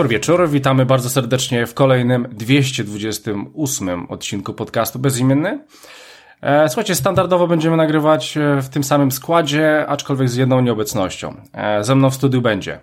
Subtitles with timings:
[0.00, 5.64] Dobry wieczór, witamy bardzo serdecznie w kolejnym 228 odcinku podcastu Bezimienny.
[6.40, 11.34] E, słuchajcie, standardowo będziemy nagrywać e, w tym samym składzie, aczkolwiek z jedną nieobecnością.
[11.52, 12.80] E, ze mną w studiu będzie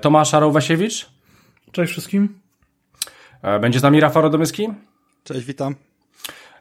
[0.00, 1.06] Tomasz Aroł-Wasiewicz.
[1.72, 2.38] Cześć wszystkim.
[3.60, 4.68] Będzie z nami Rafał Radomyski.
[5.24, 5.74] Cześć, witam.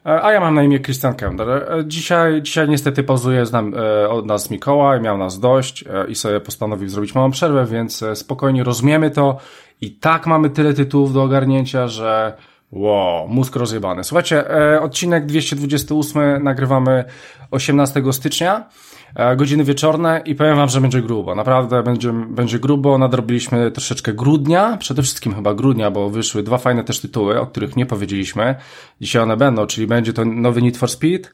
[0.04, 1.48] A ja mam na imię Christian Kender.
[1.86, 3.74] Dzisiaj, dzisiaj niestety pauzuje z nam,
[4.10, 9.12] od nas Mikołaj, miał nas dość i sobie postanowił zrobić małą przerwę, więc spokojnie rozumiemy
[9.12, 9.38] to.
[9.82, 12.38] I tak mamy tyle tytułów do ogarnięcia, że
[12.72, 14.04] Wow, mózg rozjebany.
[14.04, 17.04] Słuchajcie, e, odcinek 228 nagrywamy
[17.52, 18.70] 18 stycznia,
[19.16, 21.36] e, godziny wieczorne i powiem wam, że będzie grubo.
[21.36, 22.98] Naprawdę będzie, będzie grubo.
[22.98, 27.76] Nadrobiliśmy troszeczkę grudnia, przede wszystkim chyba grudnia, bo wyszły dwa fajne też tytuły, o których
[27.76, 28.56] nie powiedzieliśmy.
[29.02, 31.30] Dzisiaj one będą, czyli będzie to nowy Need for Speed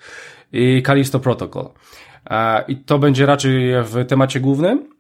[0.54, 1.70] i Callisto Protocol.
[2.30, 4.97] E, I to będzie raczej w temacie głównym.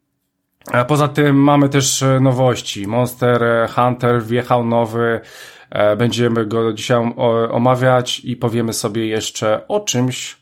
[0.72, 2.88] E, poza tym mamy też e, nowości.
[2.88, 3.42] Monster
[3.76, 5.22] Hunter wjechał nowy,
[5.70, 7.14] E, będziemy go dzisiaj
[7.52, 10.38] omawiać i powiemy sobie jeszcze o czymś,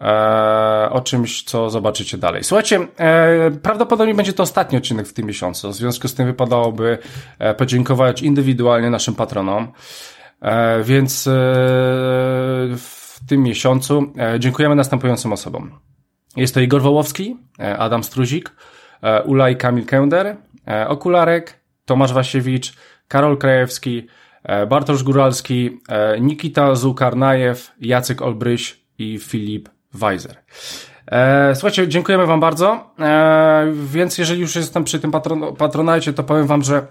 [0.00, 2.44] e, o czymś, co zobaczycie dalej.
[2.44, 6.98] Słuchajcie, e, prawdopodobnie będzie to ostatni odcinek w tym miesiącu, w związku z tym wypadałoby
[7.56, 9.72] podziękować indywidualnie naszym patronom,
[10.84, 11.24] więc
[12.76, 15.78] w tym miesiącu dziękujemy następującym osobom.
[16.36, 17.36] Jest to Igor Wołowski,
[17.78, 18.52] Adam Struzik,
[19.24, 20.36] Ulaj Kamil Kęder,
[20.88, 22.72] Okularek, Tomasz Wasiewicz,
[23.08, 24.06] Karol Krajewski,
[24.46, 30.36] E, Bartosz Góralski, e, Nikita Zukarnajew, Jacek Olbryś i Filip Weiser.
[31.06, 32.90] E, słuchajcie, dziękujemy Wam bardzo.
[33.72, 36.86] Więc jeżeli już jestem przy tym patron patronajcie, to powiem Wam, że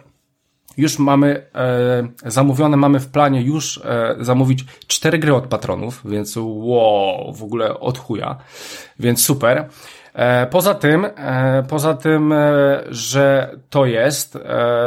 [0.77, 1.45] już mamy
[2.25, 3.81] zamówione, mamy w planie już
[4.19, 8.37] zamówić cztery gry od patronów, więc wow, w ogóle od chuja,
[8.99, 9.69] więc super.
[10.15, 14.37] E, poza tym, e, poza tym, e, że to jest,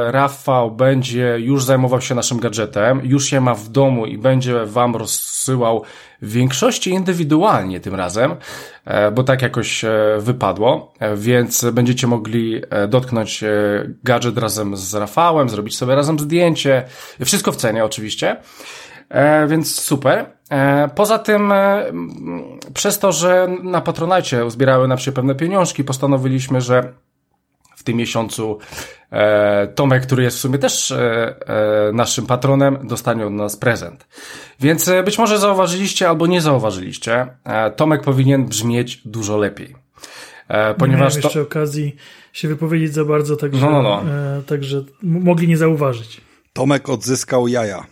[0.06, 4.96] Rafał będzie już zajmował się naszym gadżetem, już je ma w domu i będzie wam
[4.96, 5.82] rozsyłał
[6.22, 8.36] w większości indywidualnie tym razem,
[9.12, 9.84] bo tak jakoś
[10.18, 13.44] wypadło, więc będziecie mogli dotknąć
[14.04, 16.84] gadżet razem z Rafałem, zrobić sobie razem zdjęcie,
[17.24, 18.36] wszystko w cenie oczywiście.
[19.08, 20.26] E, więc super.
[20.50, 21.84] E, poza tym, e,
[22.74, 26.92] przez to, że na Patronajcie uzbierały nam się pewne pieniążki, postanowiliśmy, że
[27.76, 28.58] w tym miesiącu
[29.74, 30.94] Tomek, który jest w sumie też
[31.92, 34.06] naszym patronem, dostanie od nas prezent.
[34.60, 37.26] Więc być może zauważyliście albo nie zauważyliście,
[37.76, 39.74] Tomek powinien brzmieć dużo lepiej.
[40.78, 41.40] Ponieważ nie miałem jeszcze to...
[41.40, 41.96] okazji
[42.32, 44.02] się wypowiedzieć za bardzo, także, no, no, no.
[44.46, 46.20] także mogli nie zauważyć.
[46.52, 47.86] Tomek odzyskał jaja.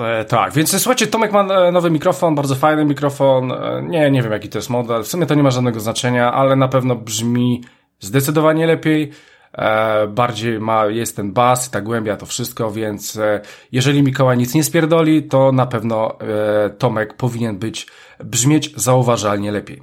[0.00, 3.52] E, tak, więc słuchajcie, Tomek ma e, nowy mikrofon, bardzo fajny mikrofon.
[3.52, 5.02] E, nie, nie wiem jaki to jest model.
[5.02, 7.64] W sumie to nie ma żadnego znaczenia, ale na pewno brzmi
[8.00, 9.12] zdecydowanie lepiej.
[9.58, 13.40] E, bardziej ma, jest ten bas, ta głębia, to wszystko, więc e,
[13.72, 17.86] jeżeli Mikołaj nic nie spierdoli, to na pewno e, Tomek powinien być,
[18.24, 19.82] brzmieć zauważalnie lepiej.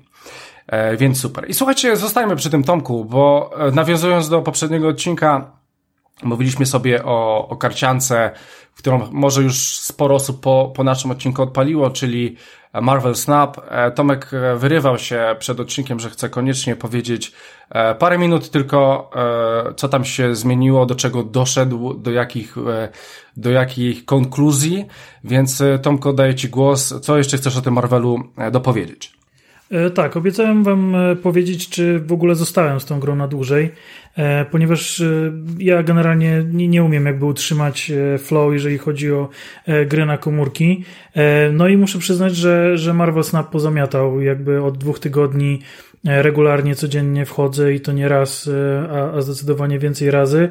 [0.97, 1.49] Więc super.
[1.49, 5.51] I słuchajcie, zostajmy przy tym Tomku, bo nawiązując do poprzedniego odcinka,
[6.23, 8.31] mówiliśmy sobie o, o karciance,
[8.75, 12.35] którą może już sporo osób po, po naszym odcinku odpaliło, czyli
[12.81, 13.57] Marvel Snap.
[13.69, 17.31] E, Tomek e, wyrywał się przed odcinkiem, że chce koniecznie powiedzieć
[17.69, 19.11] e, parę minut tylko,
[19.75, 22.55] co tam się zmieniło, do czego doszedł, do jakich,
[23.37, 24.85] do jakich konkluzji,
[25.23, 26.93] więc Tomko daję Ci głos.
[27.01, 29.13] Co jeszcze chcesz o tym Marvelu dopowiedzieć?
[29.95, 33.71] Tak, obiecałem Wam powiedzieć, czy w ogóle zostałem z tą grą na dłużej,
[34.51, 35.03] ponieważ
[35.59, 39.29] ja generalnie nie, nie umiem jakby utrzymać flow, jeżeli chodzi o
[39.87, 40.85] gry na komórki.
[41.53, 45.59] No i muszę przyznać, że, że Marvel Snap pozamiatał jakby od dwóch tygodni
[46.03, 48.49] regularnie, codziennie wchodzę i to nie raz,
[48.89, 50.49] a, a zdecydowanie więcej razy.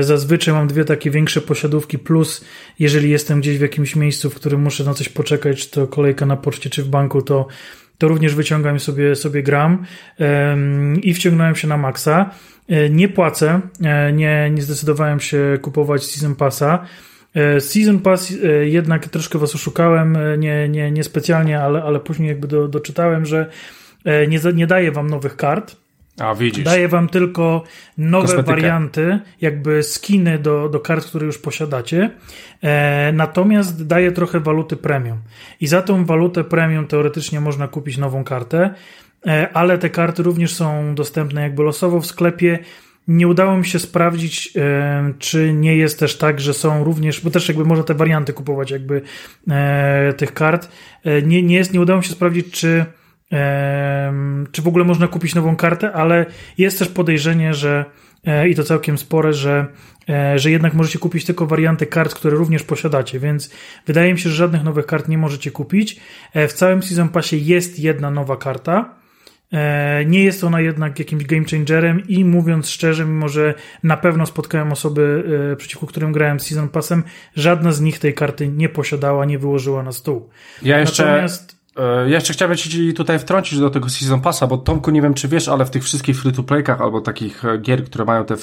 [0.00, 2.44] Zazwyczaj mam dwie takie większe posiadówki, plus
[2.78, 6.26] jeżeli jestem gdzieś w jakimś miejscu, w którym muszę na coś poczekać, czy to kolejka
[6.26, 7.46] na poczcie, czy w banku, to
[7.98, 9.84] to również wyciągam sobie, sobie gram
[11.02, 12.30] i wciągnąłem się na maksa.
[12.68, 16.86] E, nie płacę, e, nie, nie zdecydowałem się kupować Season Passa.
[17.34, 22.48] E, Season Pass jednak troszkę was oszukałem, nie, nie, nie specjalnie, ale, ale później jakby
[22.48, 23.50] do, doczytałem, że
[24.28, 25.76] nie, nie daje wam nowych kart.
[26.18, 26.64] A, widzisz.
[26.64, 27.62] Daje wam tylko
[27.98, 28.50] nowe Kosmetykę.
[28.56, 32.10] warianty, jakby skiny do, do kart, które już posiadacie.
[32.62, 35.18] E, natomiast daje trochę waluty premium.
[35.60, 38.74] I za tą walutę premium teoretycznie można kupić nową kartę,
[39.26, 42.58] e, ale te karty również są dostępne jakby losowo w sklepie.
[43.08, 47.30] Nie udało mi się sprawdzić, e, czy nie jest też tak, że są również, bo
[47.30, 49.02] też jakby można te warianty kupować jakby
[49.50, 50.68] e, tych kart.
[51.04, 52.84] E, nie, nie, jest, nie udało mi się sprawdzić, czy
[54.52, 56.26] czy w ogóle można kupić nową kartę, ale
[56.58, 57.84] jest też podejrzenie, że,
[58.50, 59.66] i to całkiem spore, że,
[60.36, 63.50] że jednak możecie kupić tylko warianty kart, które również posiadacie, więc
[63.86, 66.00] wydaje mi się, że żadnych nowych kart nie możecie kupić.
[66.34, 68.98] W całym Season Passie jest jedna nowa karta,
[69.52, 74.26] E, nie jest ona jednak jakimś game changerem i mówiąc szczerze, mimo że na pewno
[74.26, 77.02] spotkałem osoby, e, przeciwko którym grałem Season Passem,
[77.36, 80.28] żadna z nich tej karty nie posiadała, nie wyłożyła na stół.
[80.62, 81.04] Ja jeszcze...
[81.04, 81.57] Natomiast E,
[82.06, 85.48] jeszcze chciałbym Ci tutaj wtrącić do tego Season Passa, bo Tomku, nie wiem czy wiesz,
[85.48, 88.38] ale w tych wszystkich free-to-playkach albo takich e, gier, które mają te e,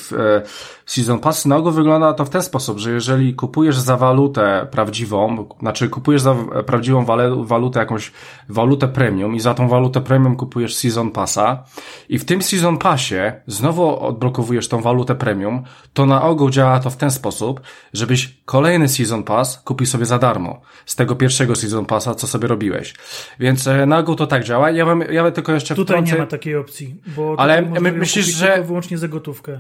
[0.86, 5.48] Season Pass, na ogół wygląda to w ten sposób, że jeżeli kupujesz za walutę prawdziwą,
[5.60, 6.36] znaczy kupujesz za
[6.66, 7.06] prawdziwą
[7.46, 8.12] walutę jakąś
[8.50, 11.64] walutę premium i za tą walutę premium kupujesz Season Passa
[12.10, 13.16] i w tym Season Passie
[13.48, 17.62] znowu odblokowujesz tą walutę premium, to na ogół działa to w ten sposób,
[17.94, 22.48] żebyś kolejny Season Pass kupił sobie za darmo z tego pierwszego Season Passa, co sobie
[22.48, 22.94] robiłeś.
[23.40, 24.72] Więc e, na ogół to tak działa.
[24.72, 26.14] Ja bym, ja tylko jeszcze Tutaj wtrącę...
[26.14, 29.60] nie ma takiej opcji, bo ale my, myślisz, że wyłącznie za gotówkę.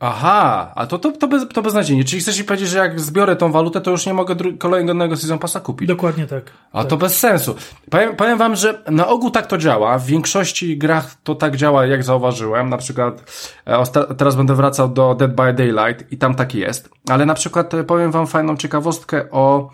[0.00, 2.04] Aha, a to, to, to, bez, to beznadziejnie.
[2.04, 5.38] Czyli chcesz mi powiedzieć, że jak zbiorę tą walutę, to już nie mogę kolejnego Season
[5.38, 5.88] Passa kupić?
[5.88, 6.50] Dokładnie tak.
[6.72, 6.90] A tak.
[6.90, 7.54] to bez sensu.
[7.90, 9.98] Powiem, powiem wam, że na ogół tak to działa.
[9.98, 12.68] W większości grach to tak działa, jak zauważyłem.
[12.68, 13.32] Na przykład
[13.66, 16.90] e, teraz będę wracał do Dead by Daylight i tam tak jest.
[17.10, 19.70] Ale na przykład e, powiem wam fajną ciekawostkę o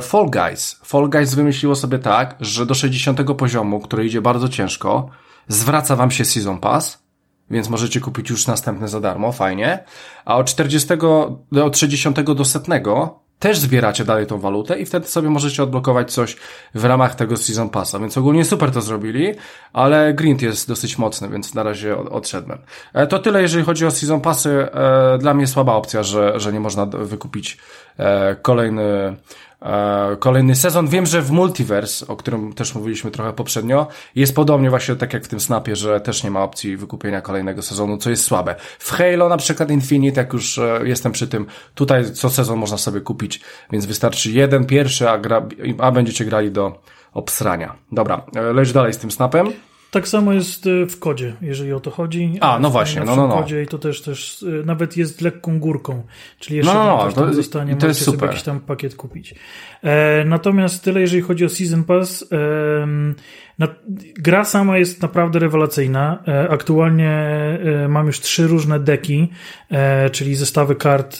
[0.00, 0.80] Fall Guys.
[0.84, 5.10] Fall Guys wymyśliło sobie tak, że do 60 poziomu, który idzie bardzo ciężko,
[5.48, 7.02] zwraca wam się Season Pass,
[7.50, 9.84] więc możecie kupić już następny za darmo, fajnie.
[10.24, 10.88] A od 40,
[11.64, 16.36] od 60 do setnego też zbieracie dalej tą walutę i wtedy sobie możecie odblokować coś
[16.74, 19.34] w ramach tego Season Passa, więc ogólnie super to zrobili,
[19.72, 22.58] ale grind jest dosyć mocny, więc na razie odszedłem.
[22.92, 24.68] E, to tyle, jeżeli chodzi o Season Passy.
[24.72, 27.58] E, dla mnie słaba opcja, że, że nie można wykupić
[28.42, 29.16] kolejny E,
[30.18, 30.88] kolejny sezon.
[30.88, 35.24] Wiem, że w Multiverse, o którym też mówiliśmy trochę poprzednio, jest podobnie właśnie tak jak
[35.24, 38.54] w tym Snapie, że też nie ma opcji wykupienia kolejnego sezonu, co jest słabe.
[38.78, 42.78] W Halo na przykład Infinite, jak już e, jestem przy tym, tutaj co sezon można
[42.78, 43.40] sobie kupić,
[43.72, 45.46] więc wystarczy jeden pierwszy, a, gra,
[45.78, 47.74] a będziecie grali do obsrania.
[47.92, 49.52] Dobra, e, leć dalej z tym Snapem.
[49.90, 52.38] Tak samo jest y, w kodzie, jeżeli o to chodzi.
[52.40, 53.36] A, no właśnie, no, no, no.
[53.36, 56.02] W kodzie i to też, też y, nawet jest lekką górką,
[56.38, 58.28] czyli jeszcze no, no, no, to, zostanie, to jest super.
[58.28, 59.34] jakiś tam pakiet kupić.
[59.82, 62.86] E, natomiast tyle, jeżeli chodzi o Season Pass, e,
[64.18, 66.22] gra sama jest naprawdę rewelacyjna.
[66.28, 67.10] E, aktualnie
[67.84, 69.28] e, mam już trzy różne deki,
[69.70, 71.18] e, czyli zestawy kart,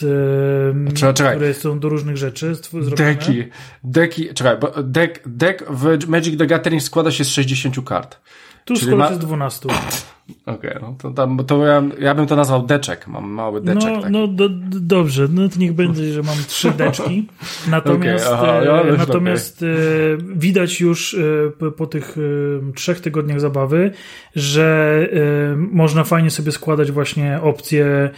[0.93, 1.35] czekaj, czekaj.
[1.35, 2.95] które są do różnych rzeczy zrobione.
[2.95, 3.43] Deki,
[3.83, 8.19] deki, czekaj, bo dek, dek w Magic the Gathering składa się z 60 kart.
[8.65, 9.13] Tu z ma...
[9.13, 9.69] z 12.
[10.45, 13.89] Okej, okay, no to, tam, to ja, ja bym to nazwał deczek, mam mały deczek.
[14.03, 14.49] No, no do,
[14.79, 17.27] dobrze, no to niech będzie, że mam trzy deczki.
[17.69, 19.69] Natomiast, okay, aha, ja e, natomiast okay.
[19.69, 22.15] E, widać już e, po tych
[22.75, 23.91] trzech tygodniach zabawy,
[24.35, 25.07] że
[25.57, 28.09] można fajnie sobie składać właśnie opcje.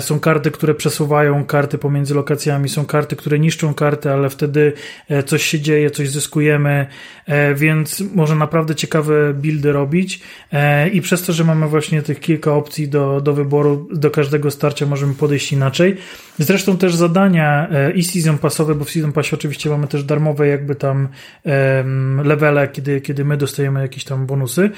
[0.00, 4.72] Są karty, które przesuwają karty pomiędzy lokacjami, są karty, które niszczą karty, ale wtedy
[5.26, 6.86] coś się dzieje, coś zyskujemy,
[7.54, 10.20] więc można naprawdę ciekawe buildy robić
[10.92, 14.86] i przez to, że mamy właśnie tych kilka opcji do, do wyboru, do każdego starcia
[14.86, 15.96] możemy podejść inaczej.
[16.38, 20.48] Zresztą też zadania e, i season passowe, bo w season passie oczywiście mamy też darmowe
[20.48, 21.08] jakby tam
[22.24, 24.70] levele, kiedy, kiedy my dostajemy jakieś tam bonusy.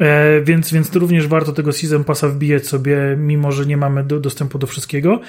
[0.00, 4.20] E, więc, więc również warto tego Season Passa wbijać sobie, mimo że nie mamy do,
[4.20, 5.20] dostępu do wszystkiego.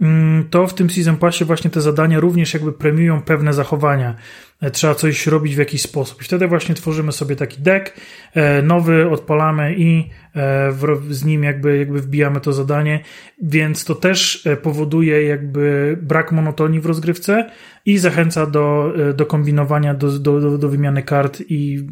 [0.00, 4.14] Mm, to w tym Season Passie właśnie te zadania również jakby premiują pewne zachowania.
[4.60, 6.20] E, trzeba coś robić w jakiś sposób.
[6.20, 8.00] I wtedy właśnie tworzymy sobie taki deck
[8.34, 10.72] e, nowy, odpalamy i e,
[11.10, 13.00] z nim jakby, jakby wbijamy to zadanie,
[13.42, 17.50] więc to też powoduje jakby brak monotonii w rozgrywce
[17.86, 21.86] i zachęca do, do kombinowania, do, do, do wymiany kart i,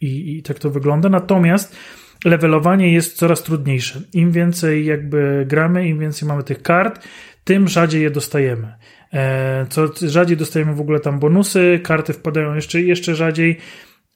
[0.00, 1.08] i, i tak to wygląda.
[1.08, 1.76] Natomiast
[2.24, 4.02] levelowanie jest coraz trudniejsze.
[4.12, 7.08] Im więcej jakby gramy, im więcej mamy tych kart,
[7.44, 8.74] tym rzadziej je dostajemy.
[9.12, 13.58] E, co rzadziej dostajemy w ogóle tam bonusy, karty wpadają jeszcze, jeszcze rzadziej.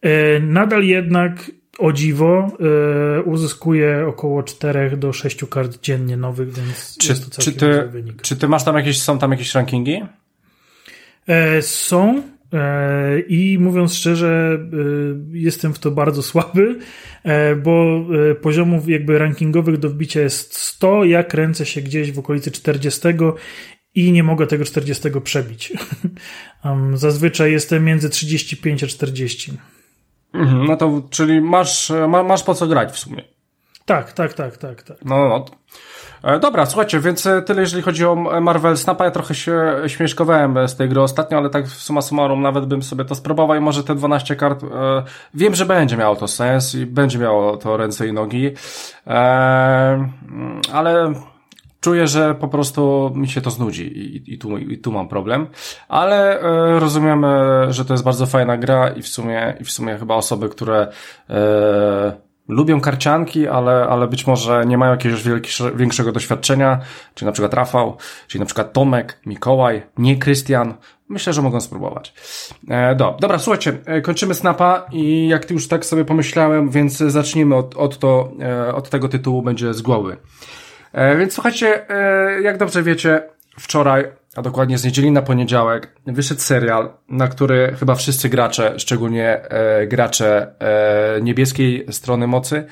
[0.03, 2.57] E, nadal jednak o dziwo
[3.19, 7.89] e, uzyskuje około 4 do 6 kart dziennie nowych, więc czy, jest to czy ty,
[7.89, 8.23] wynik.
[8.23, 10.03] Czy ty masz tam jakieś, są tam jakieś rankingi?
[11.61, 12.23] Są
[13.29, 14.59] i mówiąc szczerze,
[15.33, 16.79] jestem w to bardzo słaby,
[17.63, 18.05] bo
[18.43, 23.09] poziomów jakby rankingowych do wbicia jest 100, ja kręcę się gdzieś w okolicy 40
[23.95, 25.73] i nie mogę tego 40 przebić.
[26.95, 29.53] Zazwyczaj jestem między 35 a 40.
[30.35, 33.23] Mhm, no to, czyli masz, ma, masz po co grać w sumie.
[33.85, 35.05] Tak, tak, tak, tak, tak.
[35.05, 35.45] No, no.
[36.25, 39.05] E, dobra, słuchajcie, więc e, tyle jeżeli chodzi o Marvel Snapa.
[39.05, 43.05] Ja trochę się śmieszkowałem z tej gry ostatnio, ale tak suma summarum nawet bym sobie
[43.05, 44.67] to spróbował i może te 12 kart, e,
[45.35, 48.51] wiem, że będzie miało to sens i będzie miało to ręce i nogi,
[49.07, 50.09] e,
[50.73, 51.15] ale
[51.81, 55.47] czuję, że po prostu mi się to znudzi i, i, tu, i tu mam problem,
[55.89, 59.71] ale e, rozumiem, e, że to jest bardzo fajna gra i w sumie, i w
[59.71, 60.89] sumie chyba osoby, które
[61.31, 62.13] e,
[62.49, 65.23] lubią karcianki, ale, ale być może nie mają jakiegoś
[65.75, 66.81] większego doświadczenia,
[67.15, 67.97] czyli na przykład Rafał,
[68.27, 70.75] czyli na przykład Tomek, Mikołaj, nie Krystian.
[71.09, 72.15] Myślę, że mogą spróbować.
[72.69, 77.57] E, do, dobra, słuchajcie, e, kończymy Snapa i jak już tak sobie pomyślałem, więc zacznijmy
[77.57, 80.17] od, od, to, e, od tego tytułu, będzie z głowy.
[80.93, 83.23] E, więc słuchajcie, e, jak dobrze wiecie,
[83.59, 84.05] wczoraj,
[84.37, 89.87] a dokładnie z niedzieli na poniedziałek, wyszedł serial, na który chyba wszyscy gracze, szczególnie e,
[89.87, 92.67] gracze e, niebieskiej strony mocy,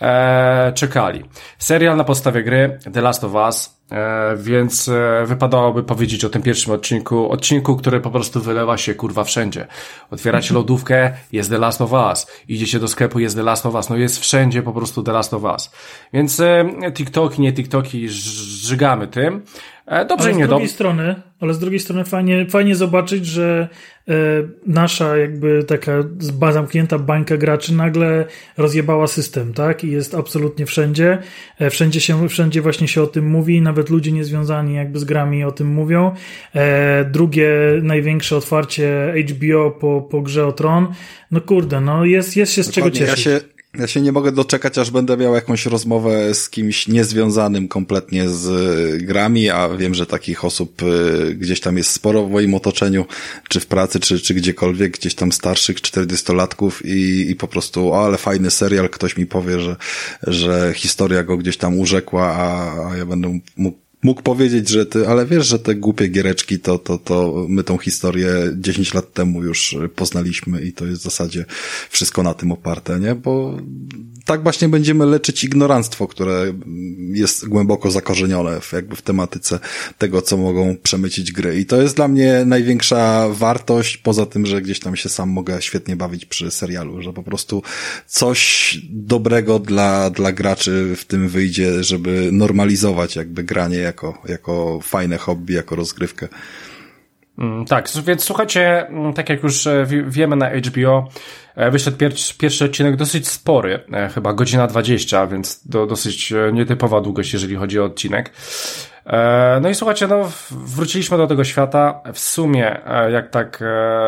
[0.00, 1.24] e, czekali.
[1.58, 6.42] Serial na podstawie gry The Last of Us, e, więc e, wypadałoby powiedzieć o tym
[6.42, 9.66] pierwszym odcinku, odcinku, który po prostu wylewa się kurwa wszędzie.
[10.10, 12.26] Otwieracie lodówkę, jest The Last of Us.
[12.48, 13.88] Idziecie do sklepu, jest The Last of Us.
[13.88, 15.70] No jest wszędzie po prostu The Last of Us.
[16.12, 19.42] Więc e, TikToki, nie TikToki, żygamy tym.
[19.88, 23.68] E, dobrze ale nie z drugiej strony, ale z drugiej strony fajnie, fajnie zobaczyć, że
[24.08, 24.14] e,
[24.66, 25.92] nasza jakby taka
[26.52, 28.24] zamknięta bańka graczy nagle
[28.56, 29.84] rozjebała system, tak?
[29.84, 31.18] I jest absolutnie wszędzie.
[31.58, 35.44] E, wszędzie się, wszędzie właśnie się o tym mówi, nawet ludzie niezwiązani jakby z grami
[35.44, 36.14] o tym mówią.
[36.54, 37.50] E, drugie
[37.82, 40.88] największe otwarcie HBO po, po grze o Tron.
[41.30, 42.92] No kurde, no jest, jest się z Dokładnie.
[42.92, 43.26] czego cieszyć.
[43.26, 47.68] Ja się ja się nie mogę doczekać, aż będę miał jakąś rozmowę z kimś niezwiązanym
[47.68, 52.30] kompletnie z y, grami, a wiem, że takich osób y, gdzieś tam jest sporo w
[52.30, 53.04] moim otoczeniu,
[53.48, 58.04] czy w pracy, czy, czy gdziekolwiek, gdzieś tam starszych, 40-latków i, i po prostu, o,
[58.04, 59.76] ale fajny serial, ktoś mi powie, że,
[60.22, 65.08] że historia go gdzieś tam urzekła, a, a ja będę mógł mógł powiedzieć, że ty,
[65.08, 69.44] ale wiesz, że te głupie giereczki, to, to, to my tą historię 10 lat temu
[69.44, 71.44] już poznaliśmy i to jest w zasadzie
[71.90, 73.14] wszystko na tym oparte, nie?
[73.14, 73.58] Bo
[74.28, 76.52] tak właśnie będziemy leczyć ignoranstwo, które
[77.12, 79.58] jest głęboko zakorzenione w, jakby w tematyce
[79.98, 81.60] tego, co mogą przemycić gry.
[81.60, 85.62] I to jest dla mnie największa wartość, poza tym, że gdzieś tam się sam mogę
[85.62, 87.62] świetnie bawić przy serialu, że po prostu
[88.06, 95.18] coś dobrego dla, dla graczy w tym wyjdzie, żeby normalizować jakby granie jako, jako fajne
[95.18, 96.28] hobby, jako rozgrywkę.
[97.38, 101.08] Mm, tak, więc słuchajcie, mm, tak jak już e, wiemy na HBO,
[101.70, 107.32] wyszedł pierwszy, pierwszy odcinek dosyć spory, e, chyba godzina 20, więc do, dosyć nietypowa długość,
[107.32, 108.32] jeżeli chodzi o odcinek.
[109.60, 112.00] No i słuchajcie, no wróciliśmy do tego świata.
[112.12, 112.80] W sumie,
[113.12, 113.64] jak tak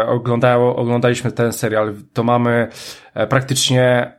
[0.07, 2.69] oglądało, oglądaliśmy ten serial, to mamy
[3.29, 4.13] praktycznie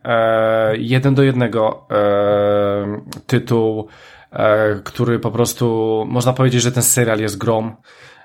[0.74, 1.88] jeden do jednego
[3.28, 3.88] tytuł,
[4.84, 7.76] który po prostu, można powiedzieć, że ten serial jest grom.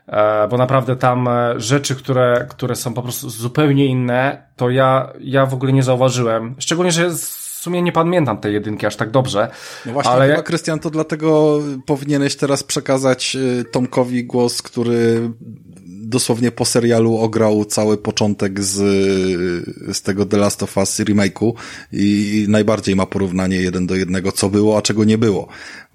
[0.08, 5.12] E, bo naprawdę tam e, rzeczy, które, które są po prostu zupełnie inne, to ja,
[5.20, 6.54] ja w ogóle nie zauważyłem.
[6.58, 7.18] Szczególnie, że w
[7.66, 9.48] sumie nie pamiętam tej jedynki aż tak dobrze.
[9.86, 15.30] No właśnie, ale chyba, Krystian, to dlatego powinieneś teraz przekazać e, Tomkowi głos, który
[16.06, 18.74] dosłownie po serialu ograł cały początek z,
[19.96, 21.52] z tego The Last of Us remake'u
[21.92, 25.48] i najbardziej ma porównanie jeden do jednego, co było, a czego nie było.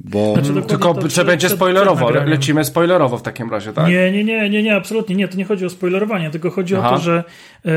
[0.03, 0.34] Bo...
[0.34, 2.10] Znaczy, Tylko, to, czy będzie spoilerowo?
[2.10, 3.88] Lecimy spoilerowo w takim razie, tak?
[3.88, 5.27] Nie, nie, nie, nie, nie, absolutnie nie.
[5.27, 6.89] To nie chodzi o spoilerowanie, tylko chodzi Aha.
[6.89, 7.24] o to, że,
[7.65, 7.72] e,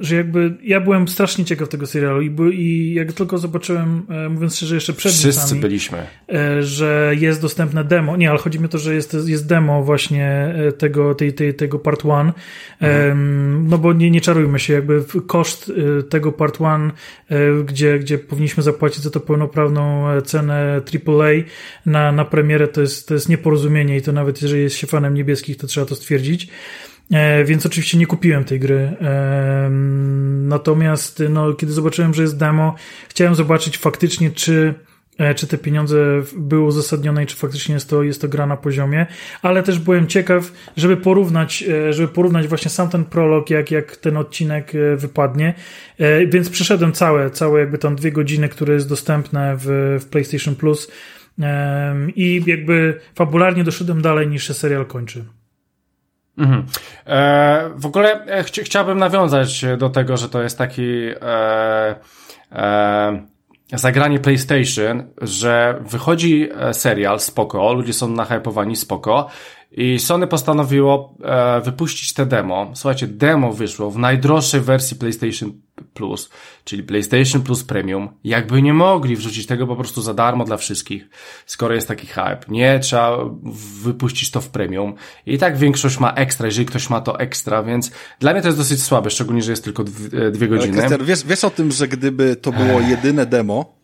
[0.00, 4.56] że jakby ja byłem strasznie ciekaw tego serialu i, i jak tylko zobaczyłem, e, mówiąc
[4.56, 5.98] szczerze, jeszcze przed Wszyscy byliśmy.
[6.32, 8.16] E, że jest dostępne demo.
[8.16, 11.54] Nie, ale chodzi mi o to, że jest, jest demo właśnie e, tego, tej, tej,
[11.54, 12.32] tego part one.
[12.80, 13.68] Mhm.
[13.68, 16.90] No bo nie, nie czarujmy się, jakby koszt e, tego part one,
[17.28, 21.21] e, gdzie, gdzie powinniśmy zapłacić za to pełnoprawną cenę AAA
[21.86, 25.14] na, na premierę to jest, to jest nieporozumienie i to nawet jeżeli jest się fanem
[25.14, 26.48] niebieskich, to trzeba to stwierdzić.
[27.12, 28.96] E, więc oczywiście nie kupiłem tej gry.
[29.00, 29.68] E,
[30.42, 32.74] natomiast no, kiedy zobaczyłem, że jest demo,
[33.08, 34.74] chciałem zobaczyć faktycznie, czy
[35.34, 35.96] czy te pieniądze
[36.36, 39.06] były uzasadnione i czy faktycznie jest to, jest to gra na poziomie,
[39.42, 43.96] ale też byłem ciekaw, żeby porównać, e, żeby porównać właśnie sam ten prolog, jak, jak
[43.96, 45.54] ten odcinek e, wypadnie,
[46.28, 50.90] więc przeszedłem całe, całe jakby tam dwie godziny, które jest dostępne w, w PlayStation Plus
[52.16, 55.24] i jakby fabularnie doszedłem dalej niż się serial kończy.
[56.38, 56.66] Mhm.
[57.06, 61.94] E, w ogóle ch chciałbym nawiązać do tego, że to jest taki e,
[62.52, 63.31] e,
[63.78, 69.28] zagranie PlayStation, że wychodzi e, serial, spoko, ludzie są nahypowani, spoko
[69.72, 72.70] i Sony postanowiło e, wypuścić te demo.
[72.74, 75.52] Słuchajcie, demo wyszło w najdroższej wersji PlayStation
[75.94, 76.30] Plus,
[76.64, 81.08] czyli PlayStation Plus Premium, jakby nie mogli wrzucić tego po prostu za darmo dla wszystkich,
[81.46, 82.40] skoro jest taki hype.
[82.48, 83.18] Nie trzeba
[83.82, 84.94] wypuścić to w Premium.
[85.26, 88.58] I tak większość ma ekstra, jeżeli ktoś ma to ekstra, więc dla mnie to jest
[88.58, 90.86] dosyć słabe, szczególnie, że jest tylko dwie, dwie godziny.
[90.86, 93.81] Ale wiesz, wiesz o tym, że gdyby to było jedyne demo,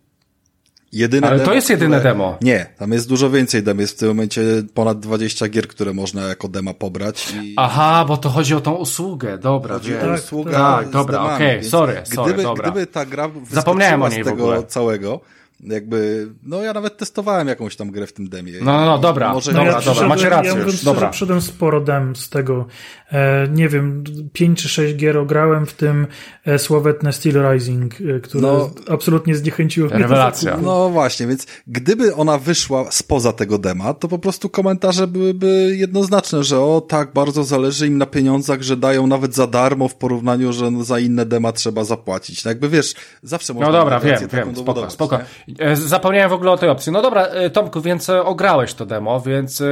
[0.93, 2.13] Jedyne Ale demo, to jest jedyne które...
[2.13, 2.39] demo.
[2.43, 3.81] Nie, tam jest dużo więcej demo.
[3.81, 4.43] Jest w tym momencie
[4.75, 7.35] ponad 20 gier, które można jako dema pobrać.
[7.43, 7.55] I...
[7.57, 9.39] Aha, bo to chodzi o tą usługę.
[9.39, 10.53] Dobra, chodzi o tą usługę.
[10.53, 12.71] Tak, dobra, okej, okay, sorry, sorry, gdyby, dobra.
[12.71, 15.21] Gdyby ta gra Zapomniałem o niej z tego całego,
[15.61, 18.53] jakby, no ja nawet testowałem jakąś tam grę w tym demie.
[18.61, 21.09] No, no, no dobra, Może dobra, ja dobra, macie rację ja już, dobra.
[21.11, 22.67] przyszedłem sporo dem z tego,
[23.13, 26.07] e, nie wiem, pięć czy sześć gier ograłem, w tym
[26.45, 29.99] e, sławetne Steel Rising, e, które no, absolutnie zniechęciło mnie.
[29.99, 30.57] Rewelacja.
[30.63, 36.45] No właśnie, więc gdyby ona wyszła spoza tego dema, to po prostu komentarze byłyby jednoznaczne,
[36.45, 40.53] że o tak, bardzo zależy im na pieniądzach, że dają nawet za darmo w porównaniu,
[40.53, 42.45] że za inne dema trzeba zapłacić.
[42.45, 43.67] No jakby wiesz, zawsze można...
[43.67, 45.19] No dobra, wiem, wiem, spoko, spoko.
[45.59, 46.93] E, zapomniałem w ogóle o tej opcji.
[46.93, 49.63] No dobra, e, Tomku, więc e, ograłeś to demo, więc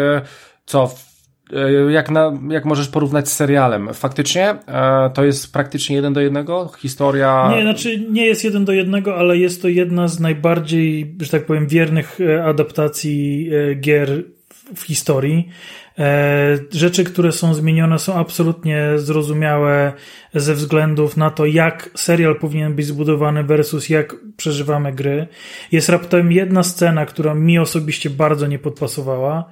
[0.66, 0.90] co,
[1.88, 3.94] jak, na, jak możesz porównać z serialem?
[3.94, 4.54] Faktycznie
[5.14, 6.72] to jest praktycznie jeden do jednego?
[6.78, 7.52] Historia.
[7.56, 11.46] Nie, znaczy nie jest jeden do jednego, ale jest to jedna z najbardziej, że tak
[11.46, 14.22] powiem, wiernych adaptacji gier
[14.76, 15.48] w historii.
[15.98, 19.92] E, rzeczy, które są zmienione, są absolutnie zrozumiałe
[20.34, 25.26] ze względów na to, jak serial powinien być zbudowany versus jak przeżywamy gry.
[25.72, 29.50] Jest raptem jedna scena, która mi osobiście bardzo nie podpasowała.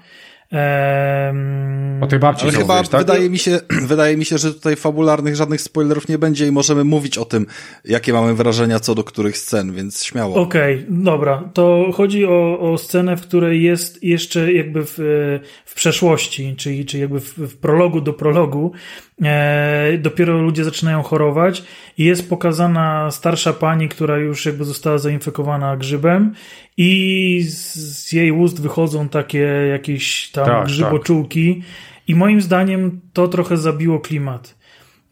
[2.01, 3.01] O tej babci Ale chyba mówisz, tak?
[3.01, 3.61] wydaje, mi się,
[3.93, 7.47] wydaje mi się, że tutaj fabularnych żadnych spoilerów nie będzie i możemy mówić o tym,
[7.85, 10.37] jakie mamy wrażenia co do których scen, więc śmiało.
[10.37, 11.51] Okej, okay, dobra.
[11.55, 14.99] To chodzi o, o scenę, w której jest jeszcze jakby w,
[15.75, 18.73] w przeszłości, czyli, czyli jakby w, w prologu do prologu,
[19.23, 21.65] e, dopiero ludzie zaczynają chorować
[21.99, 26.35] i jest pokazana starsza pani, która już jakby została zainfekowana grzybem
[26.77, 29.39] i z, z jej ust wychodzą takie
[29.71, 31.65] jakieś tam tak, grzyboczułki tak.
[32.09, 34.55] i moim zdaniem to trochę zabiło klimat.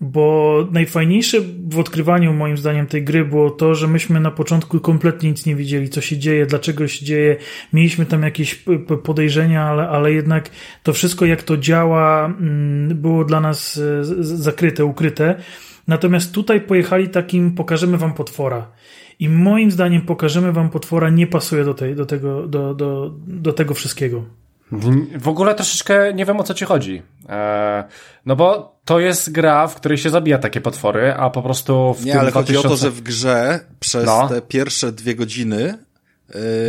[0.02, 1.38] Bo najfajniejsze
[1.68, 5.56] w odkrywaniu moim zdaniem tej gry było to, że myśmy na początku kompletnie nic nie
[5.56, 7.36] wiedzieli, co się dzieje, dlaczego się dzieje.
[7.72, 8.64] Mieliśmy tam jakieś
[9.04, 10.50] podejrzenia, ale, ale jednak
[10.82, 15.34] to wszystko, jak to działa, mm, było dla nas e, zakryte, ukryte.
[15.88, 18.66] Natomiast tutaj pojechali takim, pokażemy wam potwora.
[19.18, 23.52] I moim zdaniem pokażemy wam potwora nie pasuje do, tej, do, tego, do, do, do
[23.52, 24.24] tego wszystkiego.
[25.18, 27.02] W ogóle troszeczkę nie wiem o co ci chodzi.
[27.28, 27.84] Eee,
[28.26, 32.04] no bo to jest gra, w której się zabija takie potwory, a po prostu w
[32.04, 32.54] Nie, tym ale 2000...
[32.54, 34.28] chodzi o to, że w grze przez no.
[34.28, 35.78] te pierwsze dwie godziny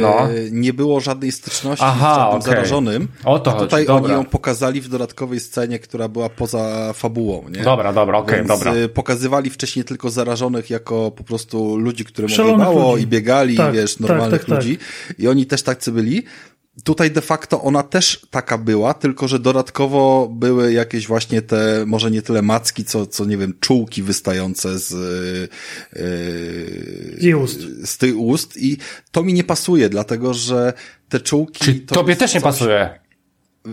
[0.02, 0.28] no.
[0.52, 2.54] nie było żadnej styczności Aha, z żadnym okay.
[2.54, 3.08] zarażonym.
[3.24, 4.06] O to a tutaj chodzi.
[4.06, 7.50] oni ją pokazali w dodatkowej scenie, która była poza fabułą.
[7.50, 7.64] Nie?
[7.64, 8.76] Dobra, dobra, okej, okay, dobra.
[8.76, 13.94] Y, pokazywali wcześniej tylko zarażonych jako po prostu ludzi, którym odjebało i biegali, tak, wiesz,
[13.94, 14.78] tak, normalnych tak, tak, ludzi.
[15.20, 16.24] I oni też tacy byli
[16.84, 22.12] tutaj de facto ona też taka była, tylko że dodatkowo były jakieś właśnie te, może
[22.12, 24.92] nie tyle macki, co, co nie wiem, czułki wystające z,
[27.22, 27.60] yy, ust.
[27.86, 28.78] z tych ust i
[29.12, 30.74] to mi nie pasuje, dlatego że
[31.10, 31.66] te czułki...
[31.66, 32.52] Czy tobie też nie coś...
[32.52, 33.03] pasuje?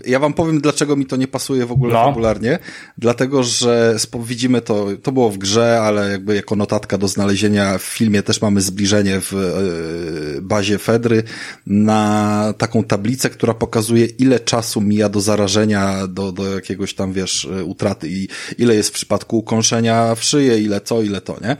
[0.07, 2.05] Ja wam powiem, dlaczego mi to nie pasuje w ogóle no.
[2.05, 2.59] fabularnie.
[2.99, 7.83] Dlatego, że widzimy to, to było w grze, ale jakby jako notatka do znalezienia w
[7.83, 11.23] filmie też mamy zbliżenie w e, bazie Fedry
[11.67, 17.45] na taką tablicę, która pokazuje, ile czasu mija do zarażenia, do, do jakiegoś tam, wiesz,
[17.45, 21.57] e, utraty i ile jest w przypadku ukąszenia w szyję, ile co, ile to, nie?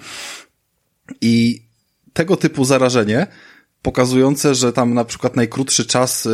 [1.21, 1.63] I
[2.13, 3.27] tego typu zarażenie
[3.83, 6.31] pokazujące, że tam na przykład najkrótszy czas, y,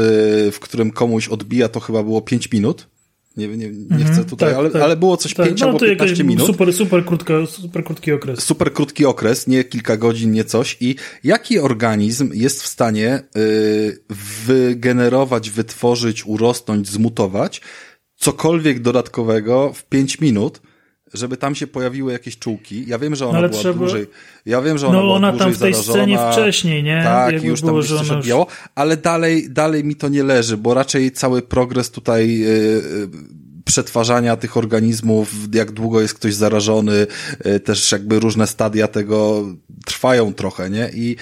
[0.52, 2.88] w którym komuś odbija, to chyba było 5 minut.
[3.36, 5.66] Nie, nie, nie -hmm, chcę tutaj, tak, ale, tak, ale było coś tak, 5 no,
[5.66, 6.46] albo 15 minut.
[6.46, 8.40] Super, super, krótka, super krótki okres.
[8.40, 10.76] Super krótki okres, nie kilka godzin, nie coś.
[10.80, 13.98] I jaki organizm jest w stanie y,
[14.46, 17.60] wygenerować, wytworzyć, urosnąć, zmutować
[18.16, 20.60] cokolwiek dodatkowego w 5 minut,
[21.14, 22.84] żeby tam się pojawiły jakieś czułki.
[22.86, 23.78] Ja wiem, że ona no, była trzeba...
[23.78, 24.06] dłużej.
[24.46, 25.98] Ja wiem, że ona no, była ona tam w tej zarażona.
[25.98, 27.02] scenie wcześniej, nie?
[27.04, 30.74] Tak, Jakby już było, tam że biało, ale dalej, dalej mi to nie leży, bo
[30.74, 33.08] raczej cały progres tutaj yy,
[33.64, 37.06] przetwarzania tych organizmów, jak długo jest ktoś zarażony,
[37.44, 39.44] yy, też jakby różne stadia tego
[39.86, 40.90] trwają trochę, nie?
[40.94, 41.16] I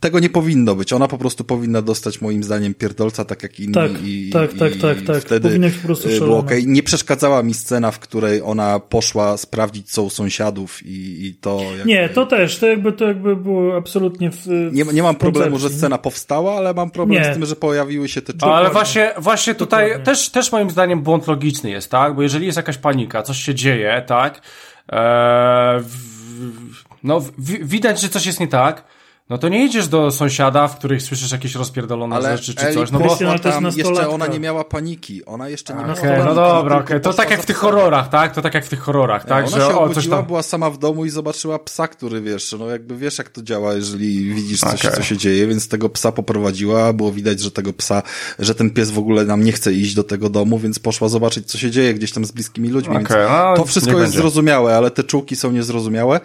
[0.00, 0.92] tego nie powinno być.
[0.92, 3.74] Ona po prostu powinna dostać moim zdaniem pierdolca, tak jak inni.
[3.74, 5.22] Tak, i, tak, tak, tak, tak.
[5.22, 6.62] Wtedy Powinno być po prostu y, było okay.
[6.66, 11.60] Nie przeszkadzała mi scena, w której ona poszła sprawdzić, co u sąsiadów i, i to...
[11.62, 11.84] Jakby...
[11.84, 12.58] Nie, to też.
[12.58, 16.74] To jakby, to jakby było absolutnie w, nie, nie mam problemu, że scena powstała, ale
[16.74, 17.32] mam problem nie.
[17.32, 18.54] z tym, że pojawiły się te czołgi.
[18.54, 22.14] Ale właśnie, właśnie tutaj też, też moim zdaniem błąd logiczny jest, tak?
[22.14, 24.42] Bo jeżeli jest jakaś panika, coś się dzieje, tak?
[24.88, 28.84] Eee, w, no w- widać, że coś jest nie tak,
[29.30, 32.90] no to nie idziesz do sąsiada, w których słyszysz jakieś rozpierdolone Ale rzeczy czy coś,
[32.90, 33.04] no bo...
[33.04, 35.24] Krystian, ale to jest tam jeszcze ona nie miała paniki.
[35.24, 36.26] Ona jeszcze nie miała Okej, paniki.
[36.26, 38.34] no dobra, okej, to poszła tak jak w tych horrorach, tak?
[38.34, 39.46] To tak jak w tych horrorach, tak?
[39.46, 40.26] ona Że się o, coś obudziła, tam...
[40.26, 43.74] była sama w domu i zobaczyła psa, który wiesz, no jakby wiesz jak to działa,
[43.74, 44.96] jeżeli widzisz coś, Okej.
[44.96, 48.02] co się dzieje, więc tego psa poprowadziła, było widać, że tego psa,
[48.38, 51.46] że ten pies w ogóle nam nie chce iść do tego domu, więc poszła zobaczyć,
[51.46, 54.18] co się dzieje gdzieś tam z bliskimi ludźmi, więc no, to wszystko jest będzie.
[54.18, 56.20] zrozumiałe, ale te czułki są niezrozumiałe.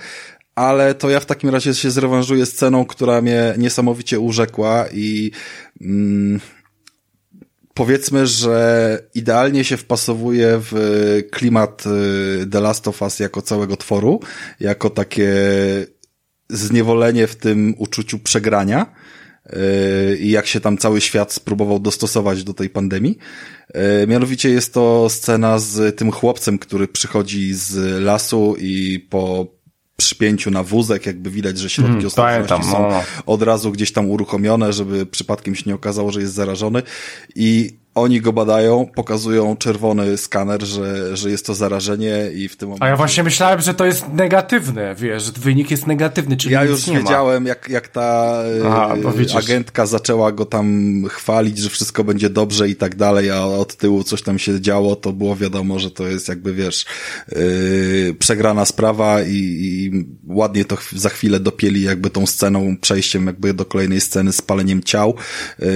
[0.56, 5.32] Ale to ja w takim razie się zrewanżuję sceną, która mnie niesamowicie urzekła i
[5.82, 6.40] mm,
[7.74, 11.84] powiedzmy, że idealnie się wpasowuje w klimat
[12.42, 14.20] y, The Last of Us jako całego tworu,
[14.60, 15.34] jako takie
[16.50, 18.86] zniewolenie w tym uczuciu przegrania
[19.46, 23.18] y, i jak się tam cały świat spróbował dostosować do tej pandemii.
[24.04, 29.55] Y, Mianowicie jest to scena z tym chłopcem, który przychodzi z lasu i po
[29.98, 33.04] przypięciu na wózek, jakby widać, że środki Mhm, ostrożności są no.
[33.26, 36.84] od razu gdzieś tam uruchomione, żeby przypadkiem się nie okazało, że jest zarażony
[37.36, 42.70] i oni go badają, pokazują czerwony skaner, że, że jest to zarażenie i w tym
[42.70, 42.86] momencie...
[42.86, 46.64] A ja właśnie myślałem, że to jest negatywne, wiesz, że wynik jest negatywny, czyli Ja
[46.64, 47.00] już nie ma.
[47.00, 48.96] wiedziałem, jak, jak ta e, Aha,
[49.38, 54.04] agentka zaczęła go tam chwalić, że wszystko będzie dobrze i tak dalej, a od tyłu
[54.04, 56.86] coś tam się działo, to było wiadomo, że to jest jakby, wiesz,
[57.32, 59.92] yy, przegrana sprawa i, i
[60.28, 64.84] ładnie to za chwilę dopieli jakby tą sceną, przejściem jakby do kolejnej sceny z paleniem
[64.84, 65.16] ciał,
[65.60, 65.68] yy,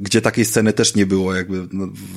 [0.00, 1.59] gdzie takiej sceny też nie było jakby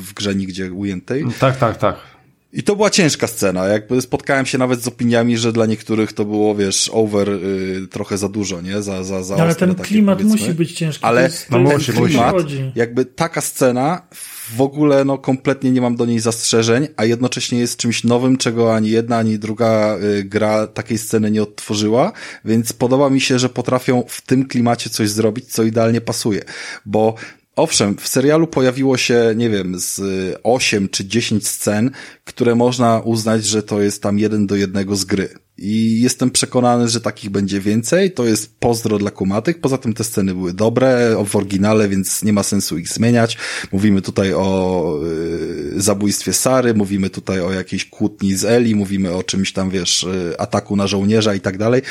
[0.03, 1.25] w grze nigdzie ujętej.
[1.39, 2.13] Tak, tak, tak.
[2.55, 6.25] I to była ciężka scena, jakby spotkałem się nawet z opiniami, że dla niektórych to
[6.25, 8.81] było, wiesz, over y, trochę za dużo, nie?
[8.81, 10.39] Za, za, za Ale ostre ten takie, klimat powiedzmy.
[10.39, 11.05] musi być ciężki.
[11.05, 12.11] Ale to jest, to no jest musi, musi.
[12.13, 12.71] klimat, chodzi.
[12.75, 14.01] jakby taka scena
[14.57, 18.75] w ogóle, no kompletnie nie mam do niej zastrzeżeń, a jednocześnie jest czymś nowym, czego
[18.75, 22.11] ani jedna, ani druga y, gra takiej sceny nie odtworzyła,
[22.45, 26.41] więc podoba mi się, że potrafią w tym klimacie coś zrobić, co idealnie pasuje,
[26.85, 27.15] bo
[27.55, 30.01] Owszem, w serialu pojawiło się, nie wiem, z
[30.43, 31.91] 8 czy 10 scen,
[32.23, 35.42] które można uznać, że to jest tam jeden do jednego z gry.
[35.57, 38.11] I jestem przekonany, że takich będzie więcej.
[38.11, 39.61] To jest pozdro dla kumatych.
[39.61, 43.37] Poza tym te sceny były dobre w oryginale, więc nie ma sensu ich zmieniać.
[43.71, 49.23] Mówimy tutaj o y, zabójstwie Sary, mówimy tutaj o jakiejś kłótni z Eli, mówimy o
[49.23, 51.81] czymś tam, wiesz, y, ataku na żołnierza i tak dalej.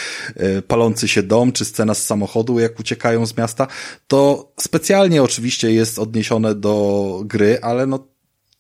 [0.58, 3.66] Y, palący się dom, czy scena z samochodu, jak uciekają z miasta.
[4.06, 8.12] To specjalnie oczywiście jest odniesione do gry, ale no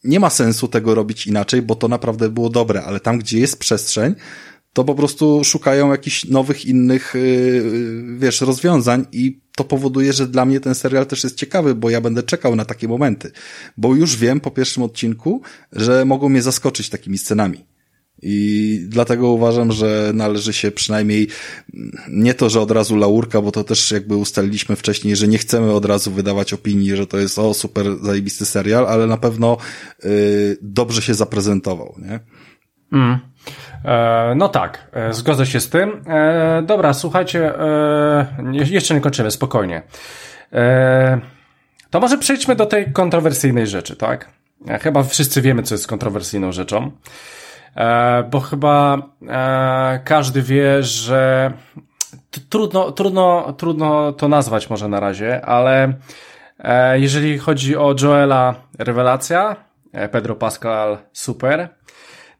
[0.04, 3.58] nie ma sensu tego robić inaczej, bo to naprawdę było dobre, ale tam, gdzie jest
[3.58, 4.14] przestrzeń,
[4.72, 10.44] to po prostu szukają jakichś nowych, innych, yy, wiesz, rozwiązań i to powoduje, że dla
[10.44, 13.30] mnie ten serial też jest ciekawy, bo ja będę czekał na takie momenty.
[13.76, 17.64] Bo już wiem po pierwszym odcinku, że mogą mnie zaskoczyć takimi scenami.
[18.22, 21.28] I dlatego uważam, że należy się przynajmniej
[21.74, 25.38] mm, nie to, że od razu laurka, bo to też jakby ustaliliśmy wcześniej, że nie
[25.38, 29.56] chcemy od razu wydawać opinii, że to jest o super zajebisty serial, ale na pewno
[30.04, 30.10] yy,
[30.62, 32.20] dobrze się zaprezentował, nie?
[32.92, 33.18] Mm.
[33.84, 36.02] E, no tak, e, zgodzę się z tym.
[36.08, 37.52] E, dobra, słuchajcie,
[38.52, 39.82] je- jeszcze nie kończymy, spokojnie.
[41.90, 44.28] To może przejdźmy do tej kontrowersyjnej rzeczy, tak?
[44.80, 46.90] Chyba wszyscy wiemy, co jest kontrowersyjną rzeczą.
[48.30, 48.98] Bo chyba
[50.04, 51.52] każdy wie, że
[52.48, 55.92] trudno, trudno, trudno to nazwać może na razie, ale
[56.94, 59.56] jeżeli chodzi o Joela, rewelacja,
[60.12, 61.68] Pedro Pascal, super.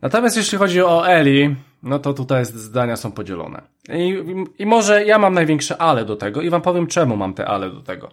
[0.03, 3.63] Natomiast jeśli chodzi o Eli, no to tutaj zdania są podzielone.
[3.93, 4.25] I,
[4.59, 7.71] I może ja mam największe ale do tego i wam powiem czemu mam te ale
[7.71, 8.09] do tego.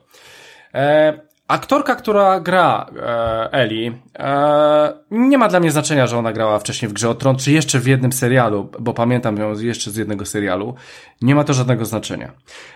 [0.73, 6.59] E, aktorka, która gra e, Eli, e, nie ma dla mnie znaczenia, że ona grała
[6.59, 9.95] wcześniej w Grze o Tron, czy jeszcze w jednym serialu, bo pamiętam ją jeszcze z
[9.95, 10.75] jednego serialu.
[11.21, 12.31] Nie ma to żadnego znaczenia.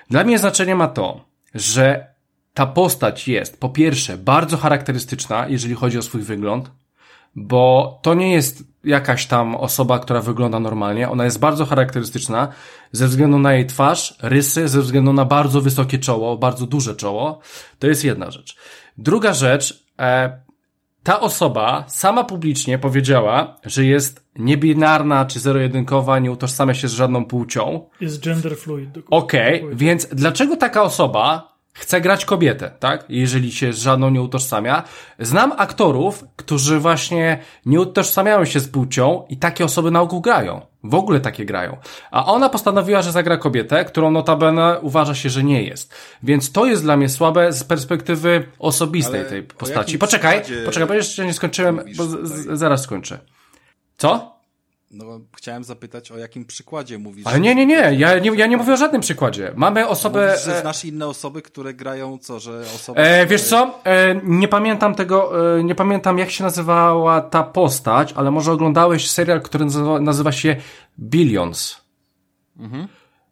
[0.09, 2.13] Dla mnie znaczenie ma to, że
[2.53, 6.71] ta postać jest po pierwsze bardzo charakterystyczna, jeżeli chodzi o swój wygląd,
[7.35, 11.09] bo to nie jest jakaś tam osoba, która wygląda normalnie.
[11.09, 12.47] Ona jest bardzo charakterystyczna
[12.91, 17.39] ze względu na jej twarz, rysy, ze względu na bardzo wysokie czoło, bardzo duże czoło.
[17.79, 18.55] To jest jedna rzecz.
[18.97, 20.39] Druga rzecz, e,
[21.03, 27.25] ta osoba sama publicznie powiedziała, że jest niebinarna czy zero-jedynkowa, nie utożsamia się z żadną
[27.25, 27.89] płcią.
[28.01, 28.89] Jest gender fluid.
[29.09, 29.81] Okej, tak powiedzieć.
[29.81, 33.05] więc dlaczego taka osoba chce grać kobietę, tak?
[33.09, 34.83] Jeżeli się z żadną nie utożsamia.
[35.19, 40.61] Znam aktorów, którzy właśnie nie utożsamiają się z płcią i takie osoby na ogół grają.
[40.83, 41.77] W ogóle takie grają.
[42.11, 45.93] A ona postanowiła, że zagra kobietę, którą notabene uważa się, że nie jest.
[46.23, 49.97] Więc to jest dla mnie słabe z perspektywy osobistej Ale tej postaci.
[49.97, 53.19] Poczekaj, poczekaj, bo jeszcze nie skończyłem, bo z, zaraz skończę.
[53.97, 54.32] Co?
[54.93, 57.27] No, chciałem zapytać, o jakim przykładzie mówisz.
[57.27, 59.51] Ale nie, nie, nie, ja nie, ja nie mówię o żadnym przykładzie.
[59.55, 60.27] Mamy osobę...
[60.27, 63.01] Mówisz, że e, znasz inne osoby, które grają co, że osoba...
[63.01, 63.79] E, wiesz co?
[63.83, 69.09] E, nie pamiętam tego, e, nie pamiętam jak się nazywała ta postać, ale może oglądałeś
[69.09, 70.55] serial, który nazywa, nazywa się
[70.99, 71.81] Billions.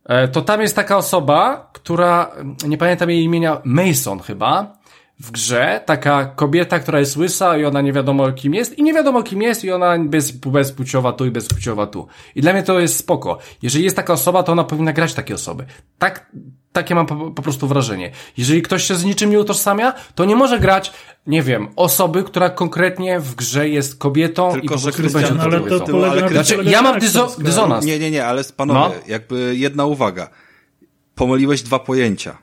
[0.05, 2.31] E, to tam jest taka osoba, która,
[2.67, 4.80] nie pamiętam jej imienia, Mason chyba,
[5.23, 8.93] w grze, taka kobieta, która jest łysa i ona nie wiadomo kim jest i nie
[8.93, 12.07] wiadomo kim jest i ona bez, bezpłciowa tu i bezpłciowa tu.
[12.35, 13.37] I dla mnie to jest spoko.
[13.61, 15.65] Jeżeli jest taka osoba, to ona powinna grać takie osoby.
[15.99, 16.31] Tak,
[16.71, 18.11] takie mam po, po prostu wrażenie.
[18.37, 20.93] Jeżeli ktoś się z niczym nie utożsamia, to nie może grać,
[21.27, 25.23] nie wiem, osoby, która konkretnie w grze jest kobietą Tylko, i po że prostu Krystian,
[25.23, 25.91] będzie ale tą to kobietą.
[25.91, 27.43] polega ale Krystian- Znaczy, ja mam dyzo- aktorska.
[27.43, 27.85] dysonans.
[27.85, 29.01] Nie, nie, nie, ale panowie, No.
[29.07, 30.29] jakby jedna uwaga.
[31.15, 32.37] Pomyliłeś dwa pojęcia.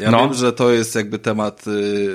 [0.00, 0.18] Ja No.
[0.18, 2.08] wiem, że to jest jakby temat y,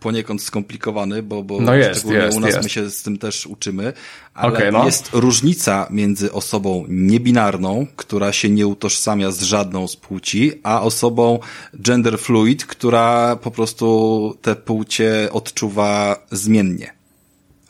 [0.00, 2.62] poniekąd skomplikowany, bo, bo No jest, szczególnie jest, u nas jest.
[2.62, 3.92] my się z tym też uczymy,
[4.34, 4.84] ale Okej, no.
[4.84, 11.38] jest różnica między osobą niebinarną, która się nie utożsamia z żadną z płci, a osobą
[11.74, 16.92] gender fluid, która po prostu te płcie odczuwa zmiennie.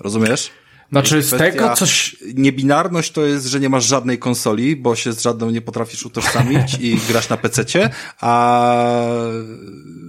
[0.00, 0.50] Rozumiesz?
[0.92, 5.20] Znaczy, z tego coś, Niebinarność to jest, że nie masz żadnej konsoli, bo się z
[5.22, 9.07] żadną nie potrafisz utożsamić i grasz na PC-cie, a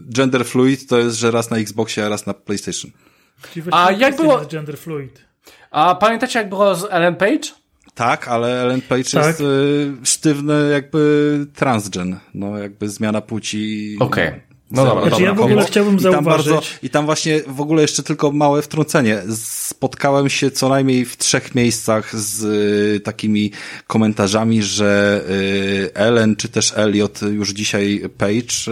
[0.10, 2.92] gender fluid to jest, że raz na Xboxie, a raz na PlayStation.
[3.72, 5.22] A jak było- gender fluid.
[5.72, 7.50] a pamiętacie jak było z Ellen Page?
[7.94, 9.26] Tak, ale Ellen Page Tak.
[9.26, 13.98] jest y, sztywny jakby transgen, no jakby zmiana płci.
[14.00, 14.47] Okej.
[14.72, 15.70] No dobra, Znaczy, ja w ogóle kobiet.
[15.70, 16.48] chciałbym I tam zauważyć...
[16.48, 19.22] bardzo, I tam właśnie w ogóle jeszcze tylko małe wtrącenie.
[19.36, 23.52] Spotkałem się co najmniej w trzech miejscach z y, takimi
[23.88, 28.72] komentarzami, że y, Ellen czy też Elliot, już dzisiaj Page,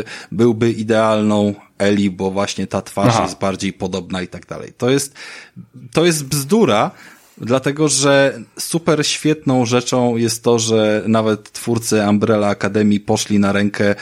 [0.00, 3.22] y, byłby idealną Eli, bo właśnie ta twarz Aha.
[3.22, 4.72] jest bardziej podobna i tak dalej.
[4.78, 5.14] To jest,
[5.92, 6.90] to jest bzdura,
[7.38, 13.90] Dlatego, że super świetną rzeczą jest to, że nawet twórcy Umbrella Academy poszli na rękę
[13.90, 13.94] y,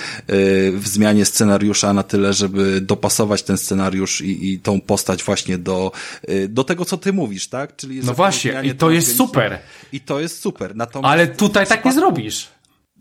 [0.72, 5.92] w zmianie scenariusza na tyle, żeby dopasować ten scenariusz i, i tą postać właśnie do,
[6.28, 7.76] y, do tego, co ty mówisz, tak?
[7.76, 9.58] Czyli No właśnie, i to jest super.
[9.92, 10.76] I to jest super.
[10.76, 12.48] Natomiast Ale tutaj tak nie zrobisz.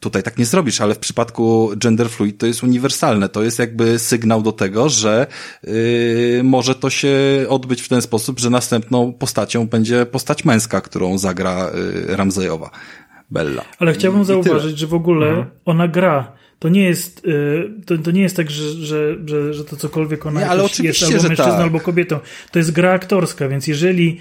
[0.03, 3.29] Tutaj tak nie zrobisz, ale w przypadku gender fluid to jest uniwersalne.
[3.29, 5.27] To jest jakby sygnał do tego, że
[5.63, 7.15] yy, może to się
[7.49, 11.71] odbyć w ten sposób, że następną postacią będzie postać męska, którą zagra
[12.07, 12.69] yy, Ramzejowa.
[13.31, 13.65] Bella.
[13.79, 15.45] Ale chciałbym I- i zauważyć, że w ogóle Mhm.
[15.65, 16.31] ona gra.
[16.59, 20.25] To nie jest, y, to, to nie jest tak, że, że, że, że to cokolwiek
[20.25, 21.61] ona Nie, ale jest albo mężczyzną, tak.
[21.61, 22.19] albo kobietą.
[22.51, 24.19] To jest gra aktorska, więc jeżeli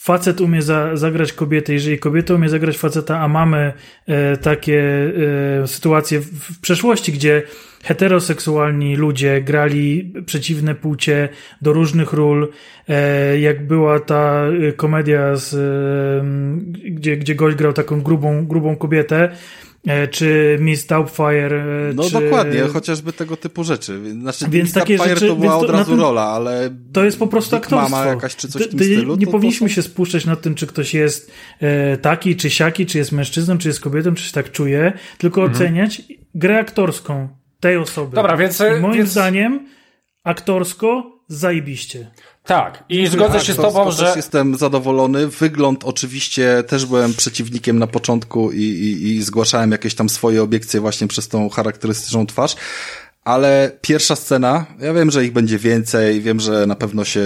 [0.00, 3.72] facet umie za, zagrać kobietę, jeżeli kobieta umie zagrać faceta, a mamy
[4.06, 5.10] e, takie
[5.62, 7.42] e, sytuacje w, w przeszłości, gdzie
[7.82, 11.28] heteroseksualni ludzie grali przeciwne płcie
[11.62, 12.48] do różnych ról,
[12.88, 18.76] e, jak była ta e, komedia z, e, gdzie, gdzie gość grał taką grubą, grubą
[18.76, 19.30] kobietę,
[20.10, 21.52] czy Miss Doubtfire,
[21.90, 22.12] e, No czy...
[22.12, 24.00] dokładnie, chociażby tego typu rzeczy.
[24.12, 27.04] Znaczy, Więc Miss takie rzeczy- to była więc to od razu tym- rola, ale To
[27.04, 27.90] jest po prostu Big aktorstwo.
[27.96, 29.16] Mama jakaś czy coś tym to stylu.
[29.16, 32.86] Nie to- powinniśmy to, się spuszczać nad tym, czy ktoś jest e, taki, czy siaki,
[32.86, 36.02] czy jest mężczyzną, czy jest kobietą, czy się tak czuje, tylko oceniać
[36.34, 37.28] grę aktorską
[37.60, 38.06] tej osoby.
[38.06, 38.14] Mhm.
[38.22, 39.66] Dobra, więc- I moim więc- zdaniem
[40.24, 42.10] aktorsko zajebiście.
[42.44, 42.84] Tak.
[42.88, 44.06] I zgodzę się z to- tobą, to że...
[44.06, 45.26] Też jestem zadowolony.
[45.26, 50.80] Wygląd oczywiście też byłem przeciwnikiem na początku i, i, i zgłaszałem jakieś tam swoje obiekcje
[50.80, 52.56] właśnie przez tą charakterystyczną twarz.
[53.24, 57.20] Ale pierwsza scena, ja wiem, że ich będzie więcej, wiem, że na pewno się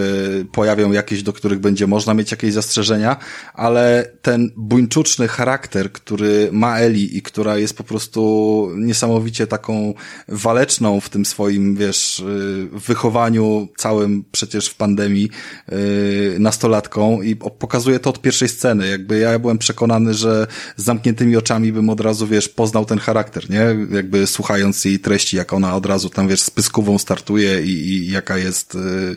[0.52, 3.16] pojawią jakieś, do których będzie można mieć jakieś zastrzeżenia,
[3.54, 9.94] ale ten buńczuczny charakter, który ma Eli i która jest po prostu niesamowicie taką
[10.28, 15.30] waleczną w tym swoim, wiesz, y, wychowaniu całym przecież w pandemii
[15.72, 18.88] y, nastolatką i pokazuje to od pierwszej sceny.
[18.88, 23.50] Jakby ja byłem przekonany, że z zamkniętymi oczami bym od razu, wiesz, poznał ten charakter,
[23.50, 23.76] nie?
[23.96, 28.10] Jakby słuchając jej treści, jak ona od razu tam, wiesz, z pyskówą startuje i, i
[28.10, 29.16] jaka jest, y,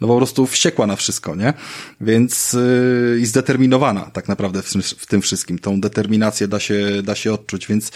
[0.00, 1.54] no po prostu wściekła na wszystko, nie?
[2.00, 5.58] Więc y, i zdeterminowana tak naprawdę w, tym- w tym wszystkim.
[5.58, 7.90] Tą determinację da się, da się odczuć, więc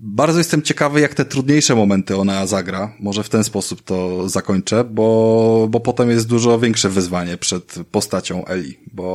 [0.00, 2.92] bardzo jestem ciekawy, jak te trudniejsze momenty ona zagra.
[3.00, 8.44] Może w ten sposób to zakończę, bo, bo potem jest dużo większe wyzwanie przed postacią
[8.44, 9.08] Eli, bo,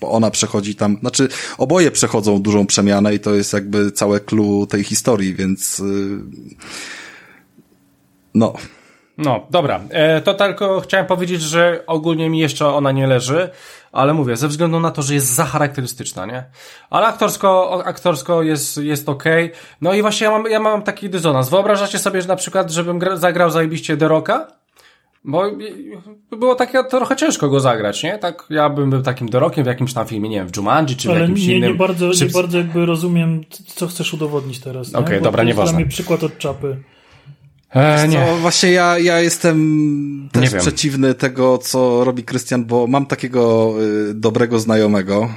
[0.00, 4.66] bo ona przechodzi tam, znaczy oboje przechodzą dużą przemianę i to jest jakby całe clue
[4.66, 5.84] tej historii, więc y,
[8.34, 8.54] no,
[9.18, 9.80] No, dobra.
[9.90, 13.50] E, to tylko chciałem powiedzieć, że ogólnie mi jeszcze ona nie leży,
[13.92, 16.44] ale mówię, ze względu na to, że jest za charakterystyczna, nie?
[16.90, 19.50] Ale aktorsko, aktorsko jest, jest okej.
[19.80, 21.48] No i właśnie ja mam, ja mam taki dysonans.
[21.48, 24.46] Wyobrażacie sobie, że na przykład, żebym gra, zagrał zajebiście The Rocka?
[25.24, 25.42] Bo
[26.30, 28.18] było takie trochę ciężko go zagrać, nie?
[28.18, 31.10] Tak, ja bym był takim dorokiem w jakimś tam filmie, nie wiem, w Jumanji czy
[31.10, 31.72] Ale w jakimś nie, innym.
[31.72, 32.24] nie bardzo, czy...
[32.24, 34.88] nie bardzo jakby rozumiem, co chcesz udowodnić teraz.
[34.88, 35.72] Okej, okay, dobra, to nieważne.
[35.72, 36.76] Dla mnie przykład od czapy.
[37.74, 38.26] E, nie.
[38.26, 43.74] Co, właśnie ja, ja jestem też przeciwny tego, co robi Krystian, bo mam takiego
[44.10, 45.30] y, dobrego znajomego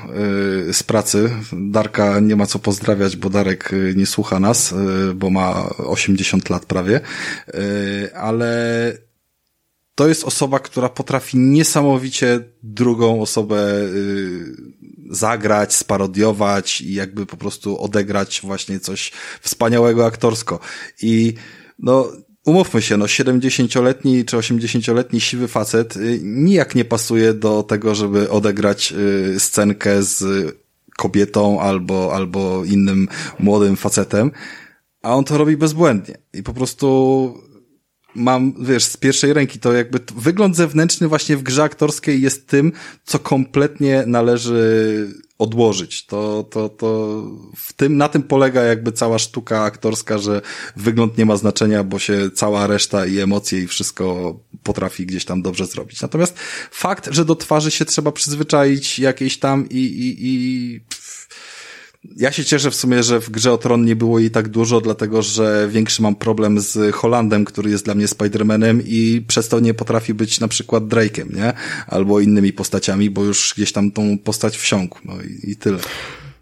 [0.70, 1.30] y, z pracy.
[1.54, 6.50] Darka nie ma co pozdrawiać, bo Darek y, nie słucha nas, y, bo ma 80
[6.50, 7.02] lat prawie,
[7.56, 8.94] y, ale
[9.96, 14.56] to jest osoba, która potrafi niesamowicie drugą osobę y,
[15.10, 20.60] zagrać, sparodiować i jakby po prostu odegrać właśnie coś wspaniałego aktorsko.
[21.02, 21.34] I
[21.80, 22.12] no,
[22.48, 28.30] umówmy się, no 70-letni czy 80-letni siwy facet y, nijak nie pasuje do tego, żeby
[28.30, 28.94] odegrać
[29.36, 30.24] y, scenkę z
[30.98, 33.08] kobietą albo, albo innym
[33.40, 34.32] młodym facetem,
[35.02, 36.18] a on to robi bezbłędnie.
[36.34, 37.34] I po prostu
[38.16, 42.72] mam, wiesz, z pierwszej ręki to jakby wygląd zewnętrzny właśnie w grze aktorskiej jest tym,
[43.04, 46.06] co kompletnie należy odłożyć.
[46.06, 47.22] To, to, to
[47.56, 50.42] w tym, na tym polega jakby cała sztuka aktorska, że
[50.76, 55.42] wygląd nie ma znaczenia, bo się cała reszta i emocje i wszystko potrafi gdzieś tam
[55.42, 56.02] dobrze zrobić.
[56.02, 56.40] Natomiast
[56.72, 60.82] fakt, że do twarzy się trzeba przyzwyczaić jakiejś tam i, i, i
[62.16, 64.82] ja się cieszę w sumie, że w grze o Tron nie było jej tak dużo,
[64.82, 69.60] dlatego że większy mam problem z Holandem, który jest dla mnie Spider-Manem i przez to
[69.60, 71.54] nie potrafi być na przykład Drake'em, nie?
[71.88, 75.78] Albo innymi postaciami, bo już gdzieś tam tą postać wsiąkł, no i, i tyle.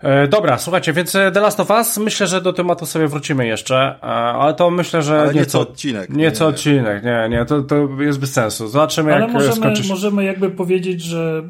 [0.06, 3.48] E, dobra, słuchajcie, więc e, The Last of Us, myślę, że do tematu sobie wrócimy
[3.48, 6.10] jeszcze, e, ale to myślę, że ale nie co odcinek.
[6.10, 8.68] Nie, co odcinek, nie, nie, to, to jest bez sensu.
[8.68, 9.90] Zobaczymy, ale jak możemy, skończysz.
[9.90, 11.44] możemy jakby powiedzieć, że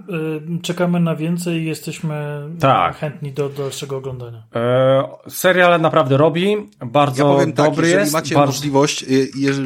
[0.58, 2.98] y, czekamy na więcej i jesteśmy tak.
[2.98, 4.44] chętni do dalszego oglądania.
[4.56, 8.14] E, serial naprawdę robi, bardzo ja powiem tak, dobry jeżeli jest.
[8.14, 8.52] macie bardzo...
[8.52, 9.06] możliwość,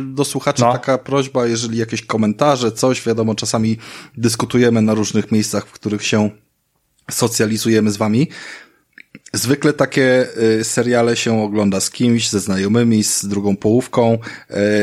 [0.05, 0.71] do słuchaczy no.
[0.71, 3.77] taka prośba, jeżeli jakieś komentarze, coś, wiadomo, czasami
[4.17, 6.29] dyskutujemy na różnych miejscach, w których się
[7.11, 8.27] socjalizujemy z wami,
[9.33, 10.27] Zwykle takie
[10.59, 14.17] y, seriale się ogląda z kimś, ze znajomymi, z drugą połówką.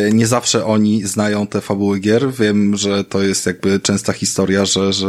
[0.09, 2.33] Y, nie zawsze oni znają te fabuły gier.
[2.33, 5.09] Wiem, że to jest jakby częsta historia, że, że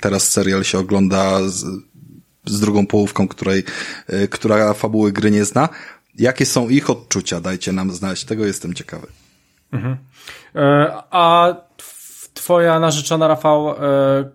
[0.00, 1.64] teraz serial się ogląda z,
[2.44, 3.64] z drugą połówką, której,
[4.10, 5.68] y, która fabuły gry nie zna.
[6.18, 7.40] Jakie są ich odczucia?
[7.40, 8.24] Dajcie nam znać.
[8.24, 9.06] Tego jestem ciekawy.
[9.72, 9.96] Mhm.
[10.54, 11.54] E, a
[12.34, 13.74] twoja narzeczona Rafał e,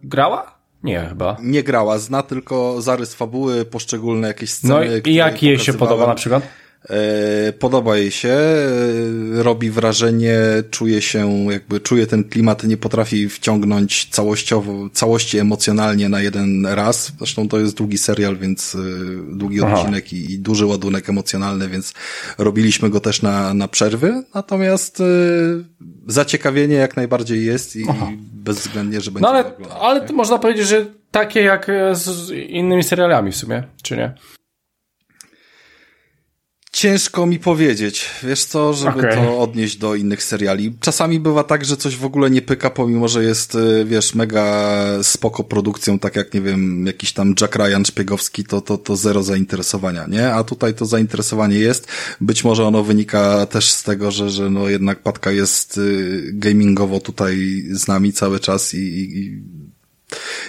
[0.04, 0.61] grała?
[0.84, 1.38] Nie, chyba.
[1.42, 4.74] Nie grała, zna tylko zarys fabuły, poszczególne jakieś sceny.
[4.74, 6.44] No i jak jej się podoba na przykład?
[6.90, 10.40] E, podoba jej się, e, robi wrażenie,
[10.72, 17.12] czuje się, jakby czuje ten klimat, nie potrafi wciągnąć całościowo, całości emocjonalnie na jeden raz.
[17.18, 18.80] Zresztą to jest długi serial, więc e,
[19.36, 19.80] długi Aha.
[19.80, 21.94] odcinek i, i, duży ładunek emocjonalny, więc
[22.38, 24.24] robiliśmy go też na, na przerwy.
[24.36, 25.04] Natomiast
[26.08, 29.28] zaciekawienie jak najbardziej jest i, i bezwzględnie, że będzie.
[29.28, 33.98] No ale, oglądać, ale można powiedzieć, że takie jak z innymi serialami w sumie, czy
[33.98, 34.14] nie?
[36.72, 39.16] Ciężko mi powiedzieć, wiesz co, żeby okay.
[39.16, 40.74] to odnieść do innych seriali.
[40.80, 44.74] Czasami bywa tak, że coś w ogóle nie pyka, pomimo, że jest, y, wiesz, mega
[45.04, 49.24] spoko produkcją, tak jak, nie wiem, jakiś tam Jack Ryan szpiegowski, to, to, to zero
[49.24, 50.34] zainteresowania, nie?
[50.34, 51.88] A tutaj to zainteresowanie jest.
[52.22, 57.00] Być może ono wynika też z tego, że, że no jednak Patka jest y, gamingowo
[57.00, 59.42] tutaj z nami cały czas i, i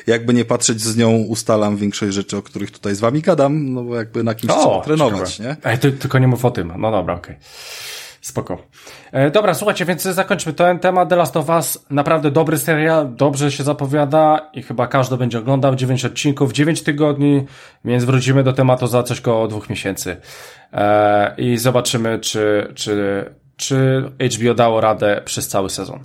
[0.06, 3.82] jakby nie patrzeć z nią ustalam większość rzeczy, o których tutaj z wami gadam, no
[3.82, 5.56] bo jakby na kimś o, trzeba trenować, ciekawe.
[5.64, 5.70] nie?
[5.70, 6.72] Ej, ty, tylko nie mów o tym.
[6.78, 7.36] No dobra, okej.
[7.36, 7.46] Okay.
[8.22, 8.58] Spoko.
[9.12, 11.08] E, dobra, słuchajcie, więc zakończmy ten temat.
[11.08, 15.74] The Last of Us, naprawdę dobry serial, dobrze się zapowiada i chyba każdy będzie oglądał.
[15.74, 17.44] 9 odcinków, 9 tygodni,
[17.84, 20.16] więc wrócimy do tematu za coś koło dwóch miesięcy.
[20.72, 23.24] E, I zobaczymy, czy, czy
[23.62, 26.00] czy HBO dało radę przez cały sezon.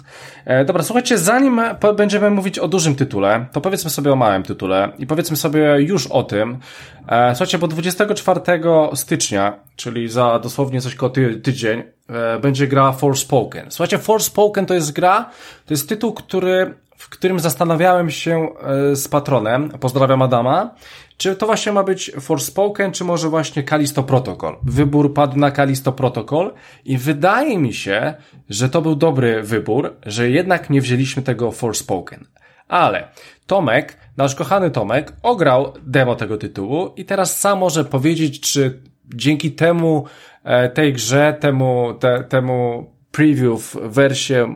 [0.45, 1.61] E, dobra, słuchajcie, zanim
[1.97, 6.07] będziemy mówić o dużym tytule, to powiedzmy sobie o małym tytule i powiedzmy sobie już
[6.07, 6.59] o tym.
[7.07, 8.41] E, słuchajcie, bo 24
[8.93, 13.65] stycznia, czyli za dosłownie coś koło ty tydzień, e, będzie gra Forspoken.
[13.69, 15.29] Słuchajcie, Forspoken to jest gra,
[15.65, 18.49] to jest tytuł, który w którym zastanawiałem się
[18.91, 20.75] e, z patronem, pozdrawiam Adama,
[21.17, 24.57] czy to właśnie ma być Forspoken, czy może właśnie Kalisto Protocol.
[24.63, 26.53] Wybór padł na Kalisto Protocol
[26.85, 28.13] i wydaje mi się,
[28.49, 32.25] że to był dobry wybór, że jednak nie wzięliśmy tego Forspoken.
[32.67, 33.07] Ale
[33.47, 38.81] Tomek, nasz kochany Tomek, ograł demo tego tytułu i teraz sam może powiedzieć, czy
[39.15, 40.05] dzięki temu,
[40.43, 44.55] e, tej grze, temu, te, temu preview w wersji, e,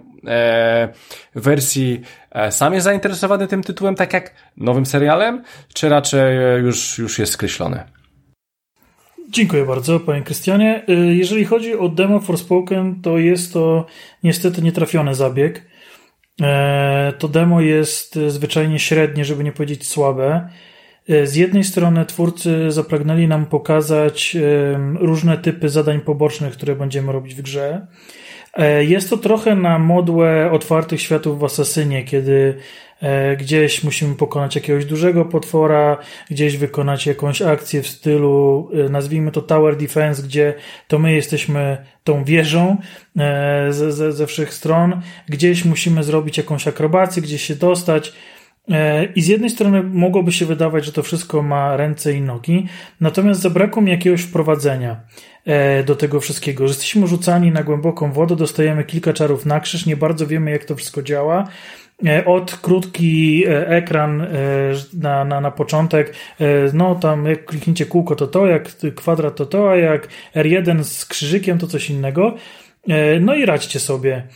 [1.35, 2.01] wersji
[2.31, 5.43] e, sam jest zainteresowany tym tytułem, tak jak nowym serialem,
[5.73, 7.83] czy raczej już, już jest skreślony?
[9.31, 10.83] Dziękuję bardzo, panie Krystianie.
[10.87, 13.85] E, jeżeli chodzi o demo Forspoken, to jest to
[14.23, 15.65] niestety nietrafiony zabieg.
[16.41, 20.49] E, to demo jest zwyczajnie średnie, żeby nie powiedzieć słabe.
[21.09, 24.37] E, z jednej strony twórcy zapragnęli nam pokazać
[24.99, 27.87] różne typy zadań pobocznych, które będziemy robić w grze.
[28.53, 32.57] E, jest to trochę na modłę otwartych światów w Asasynie, kiedy
[33.37, 35.97] gdzieś musimy pokonać jakiegoś dużego potwora,
[36.29, 40.53] gdzieś wykonać jakąś akcję w stylu, nazwijmy to Tower Defense, gdzie
[40.87, 42.77] to my jesteśmy tą wieżą
[43.69, 48.30] ze, ze, ze wszech stron, gdzieś musimy zrobić jakąś akrobację, gdzieś się dostać, E,
[49.15, 52.67] I z jednej strony mogłoby się wydawać, że to wszystko ma ręce i nogi,
[52.99, 54.99] natomiast zabrakło mi jakiegoś wprowadzenia
[55.45, 56.67] e, do tego wszystkiego.
[56.67, 60.65] Że jesteśmy rzucani na głęboką wodę, dostajemy kilka czarów na krzyż, nie bardzo wiemy, jak
[60.65, 61.47] to wszystko działa.
[62.05, 64.27] E, od krótki ekran
[64.93, 66.15] na, na, na początek,
[66.73, 71.05] no tam jak kliknięcie kółko to to, jak kwadrat to to, a jak R1 z
[71.05, 72.35] krzyżykiem to coś innego.
[73.21, 74.27] No i radźcie sobie.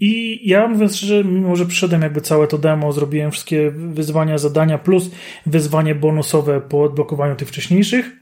[0.00, 4.78] I ja mówiąc szczerze, mimo że przyszedłem jakby całe to demo, zrobiłem wszystkie wyzwania, zadania
[4.78, 5.10] plus
[5.46, 8.21] wyzwanie bonusowe po odblokowaniu tych wcześniejszych,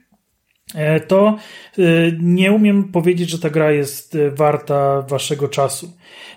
[1.09, 1.37] to
[1.79, 1.83] e,
[2.21, 5.93] nie umiem powiedzieć, że ta gra jest e, warta waszego czasu.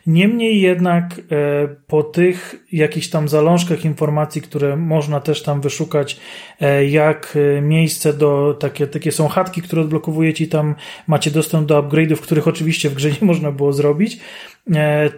[0.08, 6.20] Niemniej jednak e, po tych jakichś tam zalążkach informacji, które można też tam wyszukać,
[6.62, 10.76] e, jak e, miejsce do, takie, takie są chatki, które odblokowujecie i tam
[11.08, 14.20] macie dostęp do upgrade'ów, których oczywiście w grze nie można było zrobić,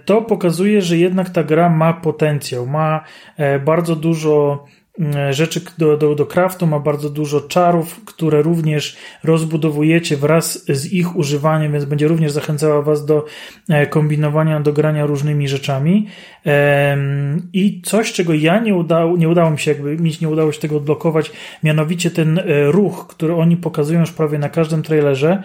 [0.05, 3.03] to pokazuje, że jednak ta gra ma potencjał, ma
[3.66, 4.85] bardzo dużo E,
[5.32, 11.16] rzeczy do, do, do craftu, ma bardzo dużo czarów, które również rozbudowujecie wraz z ich
[11.16, 13.26] używaniem, więc będzie również zachęcała Was do
[13.70, 16.08] e, kombinowania, do grania różnymi rzeczami.
[17.54, 20.60] I coś, czego ja nie udało, nie udało mi się, jakby mi nie udało się
[20.60, 21.32] tego odblokować,
[21.64, 25.43] mianowicie ten e, ruch, który oni pokazują już prawie na każdym trailerze,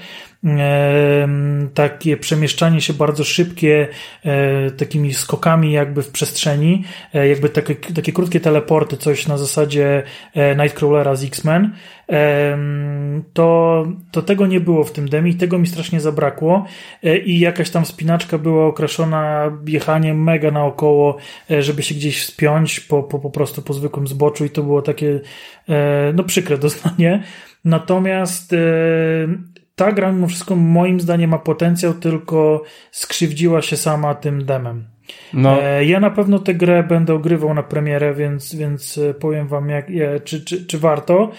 [1.74, 3.88] takie przemieszczanie się bardzo szybkie,
[4.24, 6.84] e, takimi skokami jakby w przestrzeni,
[7.14, 10.02] e, jakby takie, takie krótkie teleporty, coś na zasadzie
[10.34, 11.72] e, Nightcrawlera z X-Men,
[13.32, 16.64] to, to tego nie było w tym demi tego mi strasznie zabrakło
[17.24, 21.16] i jakaś tam spinaczka była okraszona jechaniem mega naokoło,
[21.60, 25.20] żeby się gdzieś spiąć po, po, po prostu po zwykłym zboczu i to było takie
[26.14, 27.22] no przykre doznanie.
[27.64, 28.54] Natomiast
[29.80, 34.88] ta gra mimo wszystko moim zdaniem ma potencjał, tylko skrzywdziła się sama tym demem.
[35.32, 35.62] No.
[35.62, 39.68] E, ja na pewno tę grę będę ogrywał na premierę, więc, więc e, powiem wam,
[39.68, 39.86] jak,
[40.24, 41.30] czy, czy, czy warto.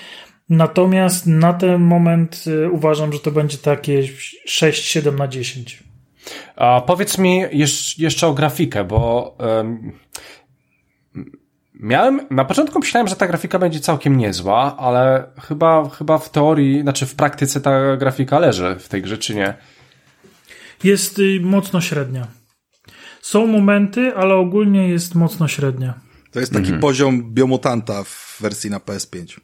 [0.49, 4.03] Natomiast na ten moment e, uważam, że to będzie takie
[4.49, 5.83] 6-7 na 10.
[6.55, 7.43] A powiedz mi
[7.97, 9.91] jeszcze o grafikę, bo um,
[11.81, 16.81] Miałem, na początku myślałem, że ta grafika będzie całkiem niezła, ale chyba, chyba w teorii,
[16.81, 19.53] znaczy w praktyce ta grafika leży w tej grze, czy nie?
[20.83, 22.27] Jest y, mocno średnia.
[23.21, 25.93] Są momenty, ale ogólnie jest mocno średnia.
[26.31, 26.81] To jest taki mhm.
[26.81, 29.39] poziom biomutanta w wersji na PS5.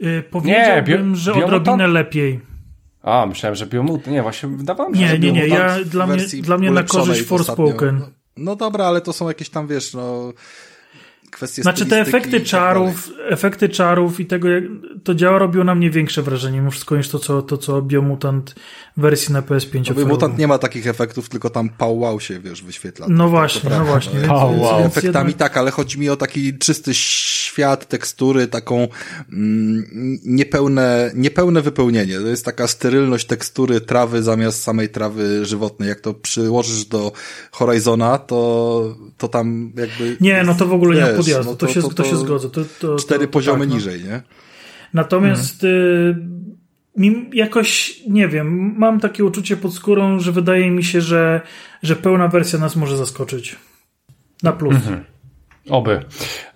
[0.00, 2.40] Yy, powiedziałbym, nie, bio, że odrobinę lepiej.
[3.02, 4.06] A, myślałem, że biomutant.
[4.06, 5.48] Nie, właśnie wydawało mi się, Nie, nie, nie.
[5.48, 8.00] Ja, dla, mnie, dla mnie na korzyść Forspoken.
[8.36, 10.32] No dobra, ale to są jakieś tam, wiesz, no
[11.30, 14.48] kwestie Znaczy te efekty tak czarów, tak efekty czarów i tego,
[15.04, 18.54] to działa robiło na mnie większe wrażenie mimo wszystko niż to, co, to, co Biomutant
[18.96, 22.62] wersji na PS5 no, Biomutant nie ma takich efektów, tylko tam pał wow się, wiesz,
[22.62, 23.06] wyświetla.
[23.08, 24.20] No tak, właśnie, no właśnie.
[24.26, 24.80] No, wow, wow.
[24.80, 25.48] Efektami jednak...
[25.48, 28.88] tak, ale chodzi mi o taki czysty świat, tekstury, taką
[29.32, 29.84] mm,
[30.24, 32.20] niepełne, niepełne wypełnienie.
[32.20, 35.88] To jest taka sterylność tekstury trawy zamiast samej trawy żywotnej.
[35.88, 37.12] Jak to przyłożysz do
[37.50, 40.16] Horizona, to, to tam jakby...
[40.20, 42.16] Nie, no to w ogóle wiesz, nie podjazdu, no to, to, się, to, to, się
[42.16, 42.50] zgodzę.
[42.50, 43.74] To, to, cztery poziomy tak, no.
[43.74, 44.22] niżej, nie?
[44.94, 47.26] Natomiast mhm.
[47.26, 51.40] y, jakoś, nie wiem, mam takie uczucie pod skórą, że wydaje mi się, że,
[51.82, 53.56] że pełna wersja nas może zaskoczyć.
[54.42, 54.74] Na plus.
[54.74, 55.04] Mhm.
[55.70, 56.04] Oby.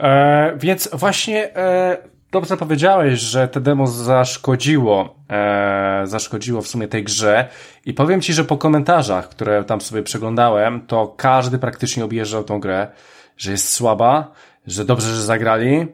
[0.01, 1.97] E, więc właśnie e,
[2.33, 7.49] dobrze powiedziałeś, że te demo zaszkodziło, e, zaszkodziło w sumie tej grze
[7.87, 12.61] i powiem Ci, że po komentarzach, które tam sobie przeglądałem, to każdy praktycznie objeżdżał tą
[12.61, 12.89] grę,
[13.37, 14.33] że jest słaba,
[14.67, 15.87] że dobrze, że zagrali.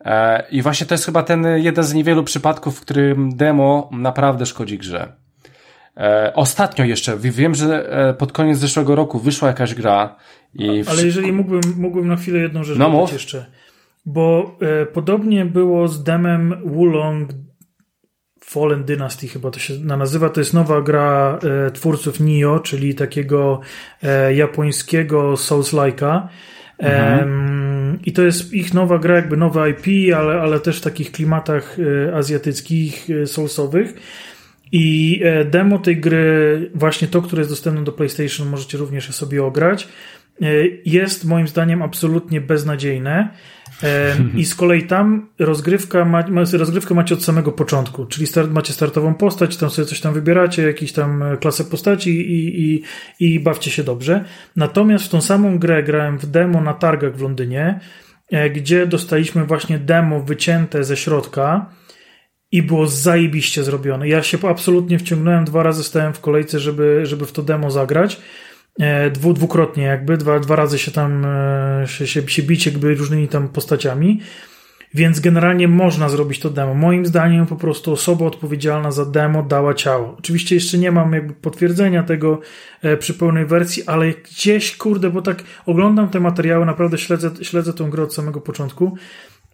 [0.00, 4.46] E, I właśnie to jest chyba ten jeden z niewielu przypadków, w którym demo naprawdę
[4.46, 5.12] szkodzi grze.
[5.96, 10.16] E, ostatnio jeszcze, wiem, że e, pod koniec zeszłego roku wyszła jakaś gra
[10.54, 10.84] i...
[10.86, 13.46] Ale jeżeli mógłbym, mógłbym na chwilę jedną rzecz no, jeszcze.
[14.06, 17.30] Bo e, podobnie było z demem Wulong
[18.44, 20.28] Fallen Dynasty chyba to się nazywa.
[20.28, 23.60] To jest nowa gra e, twórców Nio, czyli takiego
[24.02, 26.28] e, japońskiego Souls-like'a.
[26.78, 27.71] Mhm.
[28.04, 31.76] I to jest ich nowa gra, jakby nowa IP, ale, ale też w takich klimatach
[31.78, 33.94] e, azjatyckich, e, soulsowych.
[34.72, 39.44] I e, demo tej gry, właśnie to, które jest dostępne do PlayStation, możecie również sobie
[39.44, 39.88] ograć.
[40.84, 43.28] Jest moim zdaniem absolutnie beznadziejne.
[44.36, 49.14] I z kolei tam rozgrywka, ma, rozgrywkę macie od samego początku, czyli start, macie startową
[49.14, 52.82] postać, tam sobie coś tam wybieracie, jakieś tam klasę postaci i, i,
[53.20, 54.24] i bawcie się dobrze.
[54.56, 57.80] Natomiast w tą samą grę grałem w demo na targach w Londynie,
[58.54, 61.70] gdzie dostaliśmy właśnie demo wycięte ze środka
[62.52, 64.08] i było zajebiście zrobione.
[64.08, 68.20] Ja się absolutnie wciągnąłem, dwa razy stałem w kolejce, żeby, żeby w to demo zagrać.
[68.80, 72.94] E, dwu, dwukrotnie jakby, dwa, dwa razy się tam e, się, się, się bić jakby
[72.94, 74.20] różnymi tam postaciami.
[74.94, 76.74] Więc generalnie można zrobić to demo.
[76.74, 80.16] Moim zdaniem po prostu osoba odpowiedzialna za demo dała ciało.
[80.18, 82.40] Oczywiście jeszcze nie mam jakby potwierdzenia tego
[82.82, 87.72] e, przy pełnej wersji, ale gdzieś, kurde, bo tak oglądam te materiały, naprawdę śledzę, śledzę
[87.72, 88.96] tą grę od samego początku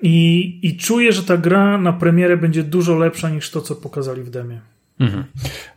[0.03, 4.23] i, I czuję, że ta gra na premierę będzie dużo lepsza niż to, co pokazali
[4.23, 4.61] w demie.
[5.01, 5.25] Mhm.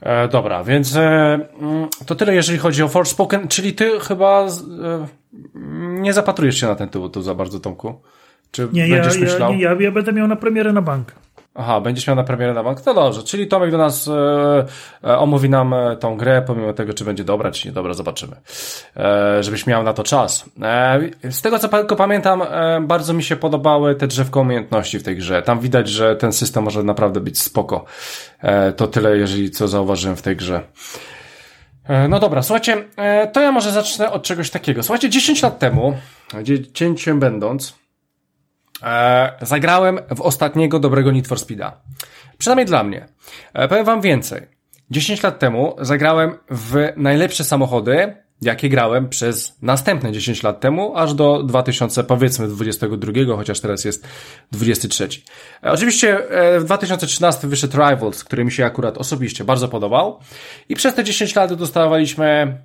[0.02, 5.08] E, dobra, więc e, mm, to tyle, jeżeli chodzi o Forspoken, czyli ty chyba e,
[6.02, 8.02] nie zapatrujesz się na ten tytuł tu za bardzo, Tomku?
[8.52, 9.52] Czy nie, będziesz ja, myślał?
[9.52, 11.16] Ja, nie, ja, ja będę miał na premierę na bank.
[11.56, 12.82] Aha, będziesz miał na premierę na bank?
[12.82, 14.66] To dobrze, czyli Tomek do nas e,
[15.04, 18.36] e, omówi nam e, tą grę, pomimo tego, czy będzie dobra, czy niedobra, zobaczymy.
[18.98, 20.46] E, żebyś miał na to czas.
[20.62, 21.00] E,
[21.32, 25.18] z tego, co tylko pamiętam, e, bardzo mi się podobały te drzewko umiejętności w tej
[25.18, 25.42] grze.
[25.42, 27.86] Tam widać, że ten system może naprawdę być spoko.
[28.40, 30.62] E, to tyle, jeżeli co zauważyłem w tej grze.
[31.88, 32.84] E, no dobra, słuchajcie,
[33.34, 34.84] to ja może zacznę od czegoś takiego.
[34.84, 35.98] Słuchajcie, 10 lat temu,
[36.44, 37.81] dziecięciem będąc,
[38.84, 41.82] E, zagrałem w ostatniego dobrego Need for Speeda.
[42.38, 43.06] Przynajmniej dla mnie.
[43.54, 44.48] E, powiem wam więcej.
[44.92, 51.14] 10 lat temu zagrałem w najlepsze samochody, jakie grałem przez następne 10 lat temu, aż
[51.14, 54.08] do 2000, powiedzmy 22, chociaż teraz jest
[54.52, 55.08] 23.
[55.64, 60.20] E, oczywiście e, w 2013 wyszedł Rivals, który mi się akurat osobiście bardzo podobał
[60.70, 62.58] i przez te 10 lat dostawaliśmy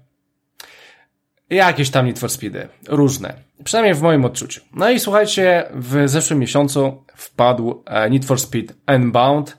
[1.50, 2.68] Jakieś tam Need for Speedy.
[2.88, 3.34] Różne.
[3.64, 4.60] Przynajmniej w moim odczuciu.
[4.74, 9.56] No i słuchajcie, w zeszłym miesiącu wpadł e, Need for Speed Unbound,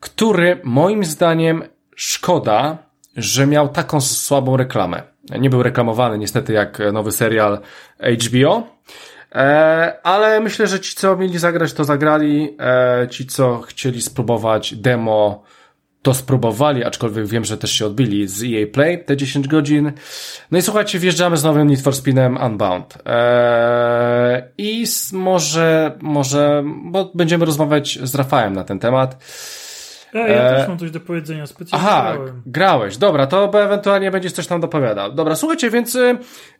[0.00, 1.62] który moim zdaniem
[1.96, 2.78] szkoda,
[3.16, 5.02] że miał taką słabą reklamę.
[5.38, 7.58] Nie był reklamowany niestety jak nowy serial
[8.00, 8.66] HBO,
[9.34, 14.74] e, ale myślę, że ci co mieli zagrać to zagrali, e, ci co chcieli spróbować
[14.74, 15.42] demo
[16.02, 19.92] to spróbowali, aczkolwiek wiem, że też się odbili z EA Play te 10 godzin.
[20.50, 22.98] No i słuchajcie, wjeżdżamy z nowym Need for Speedem Unbound.
[23.04, 29.24] Eee, I może, może, bo będziemy rozmawiać z Rafałem na ten temat.
[30.14, 32.42] Ja, ja eee, też mam coś do powiedzenia, specjalnie Aha, grałem.
[32.46, 35.12] grałeś, dobra, to ewentualnie będziesz coś tam dopowiadał.
[35.12, 35.96] Dobra, słuchajcie, więc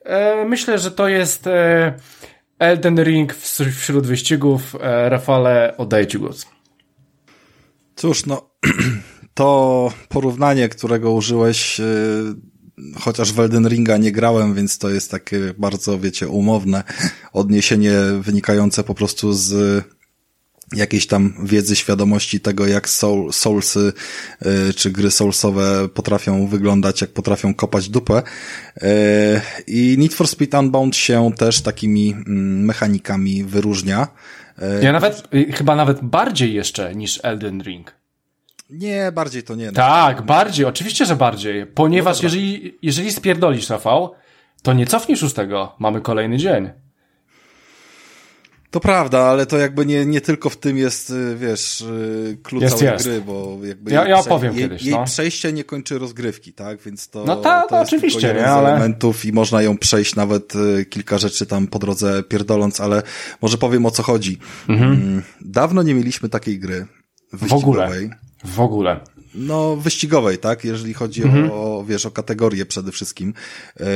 [0.05, 1.93] e, myślę, że to jest e,
[2.59, 3.35] Elden Ring
[3.79, 4.77] wśród wyścigów.
[4.81, 6.47] E, Rafale, oddaję Ci głos.
[7.97, 8.51] Cóż, no
[9.35, 12.35] to porównanie, którego użyłeś, y,
[13.01, 16.83] chociaż w Elden Ringa nie grałem, więc to jest takie bardzo, wiecie, umowne
[17.33, 19.85] odniesienie wynikające po prostu z
[20.77, 23.93] jakiejś tam wiedzy, świadomości tego, jak soul, Soulsy
[24.71, 28.23] y, czy gry Soulsowe potrafią wyglądać, jak potrafią kopać dupę.
[28.77, 28.83] Y,
[29.67, 34.09] I Need for Speed Unbound się też takimi mm, mechanikami wyróżnia.
[34.83, 38.02] Ja nawet, chyba nawet bardziej jeszcze niż Elden Ring.
[38.73, 39.73] Nie, bardziej to nie.
[39.73, 41.67] Tak, bardziej, oczywiście, że bardziej.
[41.67, 44.15] Ponieważ no jeżeli, jeżeli spierdolisz, Rafał,
[44.63, 45.77] to nie cofniesz już tego.
[45.79, 46.71] Mamy kolejny dzień.
[48.71, 52.63] To prawda, ale to jakby nie, nie tylko w tym jest, y, wiesz, y, klucz
[52.63, 53.05] jest, całej jest.
[53.05, 55.05] gry, bo jakby ja, ja opowiem jej, kiedyś, jej no.
[55.05, 56.83] przejście nie kończy rozgrywki, tak?
[56.83, 58.69] Więc to, no ta, to jest oczywiście, tylko jeden nie, ale...
[58.69, 63.03] z elementów i można ją przejść nawet y, kilka rzeczy tam po drodze pierdoląc, ale
[63.43, 64.39] może powiem o co chodzi.
[64.69, 64.93] Mhm.
[64.93, 66.87] Mm, dawno nie mieliśmy takiej gry
[67.33, 67.61] wyścigowej.
[67.61, 68.22] W ogóle.
[68.45, 69.01] W ogóle.
[69.35, 70.65] No, wyścigowej, tak?
[70.65, 71.51] Jeżeli chodzi mhm.
[71.53, 73.35] o, wiesz, o kategorię przede wszystkim.
[73.81, 73.87] Yy,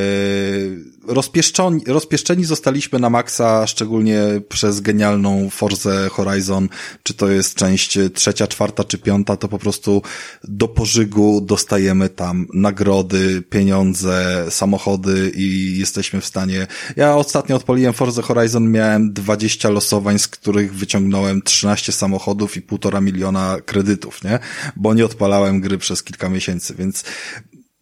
[1.08, 6.68] rozpieszczoni, rozpieszczeni zostaliśmy na maksa, szczególnie przez genialną Forze Horizon,
[7.02, 10.02] czy to jest część trzecia, czwarta czy piąta, to po prostu
[10.44, 16.66] do pożygu dostajemy tam nagrody, pieniądze, samochody i jesteśmy w stanie...
[16.96, 23.00] Ja ostatnio odpaliłem Forza Horizon, miałem 20 losowań, z których wyciągnąłem 13 samochodów i półtora
[23.00, 24.38] miliona kredytów, nie?
[24.76, 27.04] Bo nie odpaliłem odpalałem gry przez kilka miesięcy, więc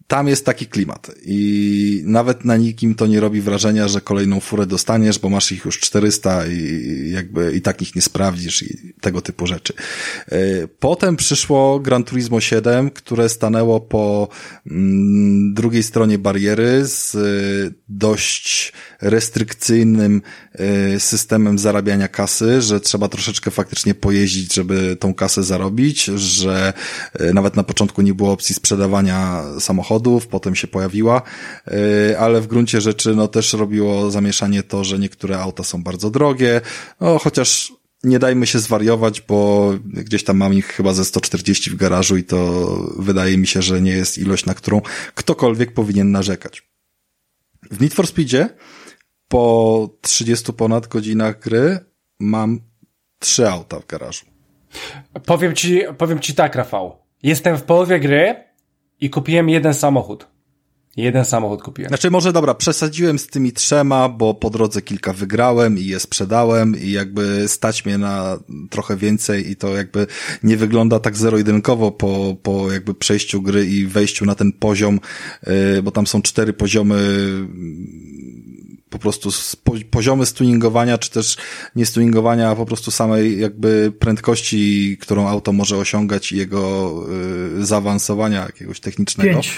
[0.07, 4.67] tam jest taki klimat i nawet na nikim to nie robi wrażenia, że kolejną furę
[4.67, 9.21] dostaniesz, bo masz ich już 400 i jakby i tak ich nie sprawdzisz i tego
[9.21, 9.73] typu rzeczy.
[10.29, 10.39] E,
[10.79, 14.29] potem przyszło Gran Turismo 7, które stanęło po
[14.67, 17.19] mm, drugiej stronie bariery z e,
[17.89, 18.73] dość
[19.05, 26.73] restrykcyjnym e, systemem zarabiania kasy, że trzeba troszeczkę faktycznie pojeździć, żeby tą kasę zarobić, że
[27.35, 31.23] nawet na początku nie było opcji sprzedawania samochodów, potem się pojawiła,
[31.67, 36.11] yy, ale w gruncie rzeczy no też robiło zamieszanie to, że niektóre auta są bardzo
[36.11, 36.61] drogie,
[37.01, 37.73] no chociaż
[38.05, 42.25] nie dajmy się zwariować, bo gdzieś tam mam ich chyba ze 140 w garażu i
[42.25, 42.67] to
[42.99, 44.81] wydaje mi się, że nie jest ilość, na którą
[45.15, 46.63] ktokolwiek powinien narzekać.
[47.71, 48.49] W Need for Speedzie
[49.35, 51.79] po 30 ponad godzinach gry
[52.21, 52.61] mam
[53.19, 54.25] trzy auta w garażu.
[55.27, 56.97] Powiem ci, powiem ci tak, Rafał.
[57.23, 58.35] Jestem w połowie gry
[59.01, 60.27] i kupiłem jeden samochód.
[60.97, 61.89] Jeden samochód kupiłem.
[61.89, 66.77] Znaczy może dobra, przesadziłem z tymi trzema, bo po drodze kilka wygrałem i je sprzedałem
[66.81, 68.39] i jakby stać mnie na
[68.71, 70.07] trochę więcej i to jakby
[70.43, 75.01] nie wygląda tak zero-jedynkowo po, po jakby przejściu gry i wejściu na ten poziom,
[75.47, 76.97] yy, bo tam są cztery poziomy
[78.95, 79.31] po prostu
[79.91, 81.37] poziomy stuningowania, czy też
[81.77, 86.93] nie stuningowania, a po prostu samej jakby prędkości, którą auto może osiągać i jego
[87.61, 89.31] y, zaawansowania jakiegoś technicznego.
[89.33, 89.53] Pięć.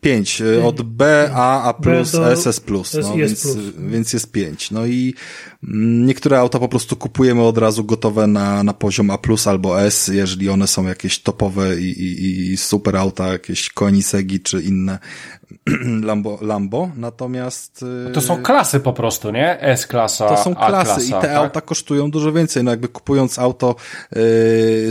[0.00, 0.40] Pięć.
[0.40, 2.60] Y, od B, A, A+, plus, SS+.
[2.60, 3.56] Plus, no, więc, plus.
[3.90, 4.70] więc jest pięć.
[4.70, 5.14] No i
[5.62, 10.48] niektóre auta po prostu kupujemy od razu gotowe na, na poziom A+, albo S, jeżeli
[10.48, 14.98] one są jakieś topowe i, i, i super auta, jakieś Koenissegi czy inne
[16.08, 16.90] Lambo, Lambo.
[16.96, 17.84] Natomiast...
[18.08, 19.60] Y, to są klasy po prostu, nie?
[19.60, 21.30] S-klasa, To są klasy i te tak?
[21.30, 22.64] auta kosztują dużo więcej.
[22.64, 23.74] No jakby kupując auto
[24.12, 24.20] yy,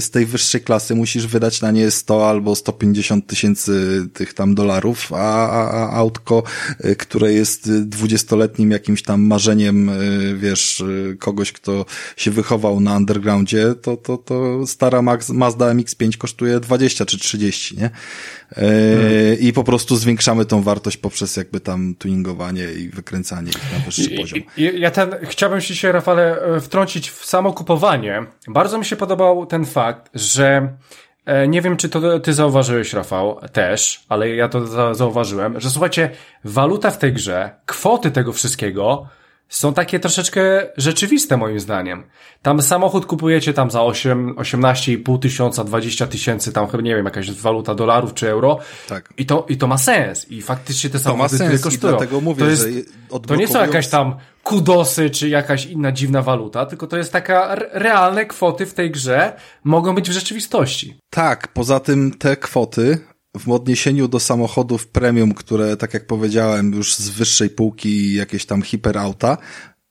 [0.02, 5.14] z tej wyższej klasy musisz wydać na nie 100 albo 150 tysięcy tych tam dolarów
[5.14, 6.44] a, a, a autko,
[6.86, 11.86] y, które jest dwudziestoletnim jakimś tam marzeniem, y, wiesz, y, kogoś, kto
[12.18, 15.02] się wychował na undergroundzie, to, to, to stara
[15.34, 17.90] Mazda MX-5 kosztuje 20 czy 30, nie?
[18.56, 19.40] Hmm.
[19.40, 24.10] I po prostu zwiększamy tą wartość poprzez jakby tam tuningowanie i wykręcanie ich na wyższy
[24.10, 24.40] poziom.
[24.58, 28.26] Ja ten, chciałbym się dzisiaj, Rafale, e, wtrącić w samo kupowanie.
[28.48, 30.70] Bardzo mi się podobał ten fakt, że
[31.28, 36.10] E, nie wiem, czy to ty zauważyłeś, Rafał, też, ale ja to zauważyłem, że słuchajcie,
[36.44, 39.08] waluta w tej grze, kwoty tego wszystkiego
[39.50, 42.04] są takie troszeczkę rzeczywiste moim zdaniem.
[42.42, 47.32] Tam samochód kupujecie tam za 8, 18,5 tysiąca, 20 tysięcy, tam chyba nie wiem, jakaś
[47.32, 48.60] waluta dolarów czy euro.
[48.88, 49.14] Tak.
[49.18, 50.32] I to, i to ma sens.
[50.32, 51.92] I faktycznie te samochody tyle kosztują.
[51.92, 56.22] Dlatego mówię, to, jest, że to nie są jakaś tam kudosy czy jakaś inna dziwna
[56.22, 59.34] waluta, tylko to jest taka realne kwoty w tej grze
[59.64, 61.00] mogą być w rzeczywistości.
[61.10, 63.00] Tak, poza tym te kwoty
[63.38, 68.62] w odniesieniu do samochodów premium, które, tak jak powiedziałem, już z wyższej półki jakieś tam
[68.62, 69.38] hiperauta,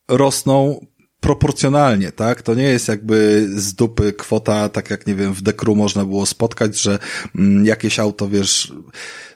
[0.08, 0.86] rosną
[1.20, 2.42] proporcjonalnie, tak?
[2.42, 6.26] To nie jest jakby z dupy kwota, tak jak nie wiem, w Dekru można było
[6.26, 6.98] spotkać, że
[7.36, 8.72] mm, jakieś auto, wiesz,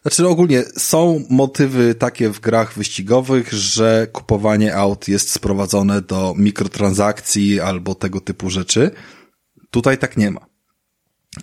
[0.02, 7.60] znaczy ogólnie są motywy takie w grach wyścigowych, że kupowanie aut jest sprowadzone do mikrotransakcji
[7.60, 8.90] albo tego typu rzeczy.
[9.70, 10.49] Tutaj tak nie ma.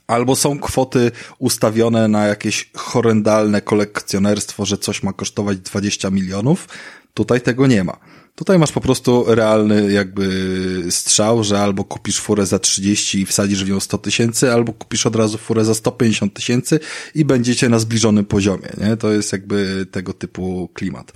[0.08, 6.68] Albo są kwoty ustawione na jakieś horrendalne kolekcjonerstwo, że coś ma kosztować 20 milionów.
[7.14, 7.98] Tutaj tego nie ma.
[8.36, 13.64] Tutaj masz po prostu realny jakby strzał, że albo kupisz furę za 30 i wsadzisz
[13.64, 16.80] w nią 100 tysięcy, albo kupisz od razu furę za 150 tysięcy
[17.16, 18.98] i będziecie na zbliżonym poziomie, nie?
[18.98, 21.12] To jest jakby tego typu klimat.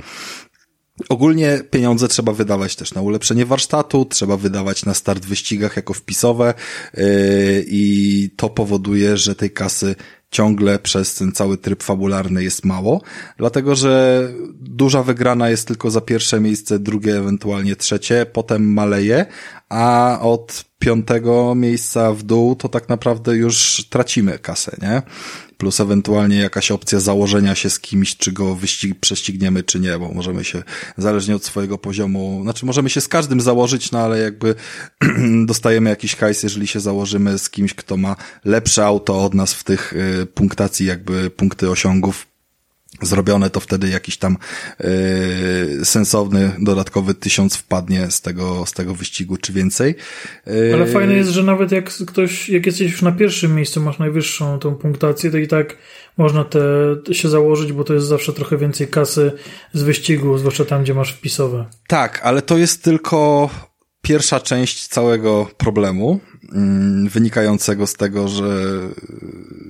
[1.10, 5.94] Ogólnie pieniądze trzeba wydawać też na ulepszenie warsztatu, trzeba wydawać na start w wyścigach jako
[5.94, 6.54] wpisowe
[6.94, 7.04] yy,
[7.68, 9.96] i to powoduje, że tej kasy
[10.32, 13.02] ciągle przez ten cały tryb fabularny jest mało,
[13.38, 14.28] dlatego że
[14.60, 19.26] duża wygrana jest tylko za pierwsze miejsce, drugie, ewentualnie trzecie, potem maleje,
[19.72, 25.02] a od piątego miejsca w dół to tak naprawdę już tracimy kasę, nie?
[25.62, 30.10] plus ewentualnie jakaś opcja założenia się z kimś, czy go wyścig, prześcigniemy, czy nie, bo
[30.10, 30.64] możemy się,
[30.98, 34.56] zależnie od swojego poziomu, znaczy możemy się z każdym założyć, no ale jakby
[35.46, 38.16] dostajemy jakiś hajs, jeżeli się założymy z kimś, kto ma
[38.46, 42.31] lepsze auto od nas w tych y, punktacji, jakby punkty osiągów,
[43.02, 44.38] zrobione, to wtedy jakiś tam
[44.80, 49.96] yy, sensowny, dodatkowy tysiąc wpadnie z tego, z tego wyścigu, czy więcej.
[50.46, 50.72] Yy...
[50.74, 54.60] Ale fajne jest, że nawet jak ktoś, jak jesteś już na pierwszym miejscu, masz najwyższą
[54.60, 55.78] tą punktację, to i tak
[56.18, 56.60] można te,
[57.12, 59.32] się założyć, bo to jest zawsze trochę więcej kasy
[59.74, 61.66] z wyścigu, zwłaszcza tam, gdzie masz wpisowe.
[61.88, 63.50] Tak, ale to jest tylko
[64.02, 66.20] pierwsza część całego problemu,
[67.10, 68.80] wynikającego z tego, że,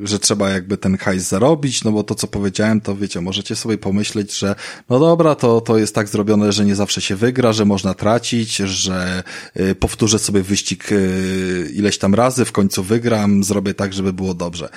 [0.04, 3.78] że trzeba jakby ten hajs zarobić, no bo to co powiedziałem, to wiecie, możecie sobie
[3.78, 4.56] pomyśleć, że
[4.90, 8.56] no dobra, to, to jest tak zrobione, że nie zawsze się wygra, że można tracić,
[8.56, 9.24] że
[9.60, 14.34] y, powtórzę sobie wyścig y, ileś tam razy, w końcu wygram, zrobię tak, żeby było
[14.34, 14.70] dobrze.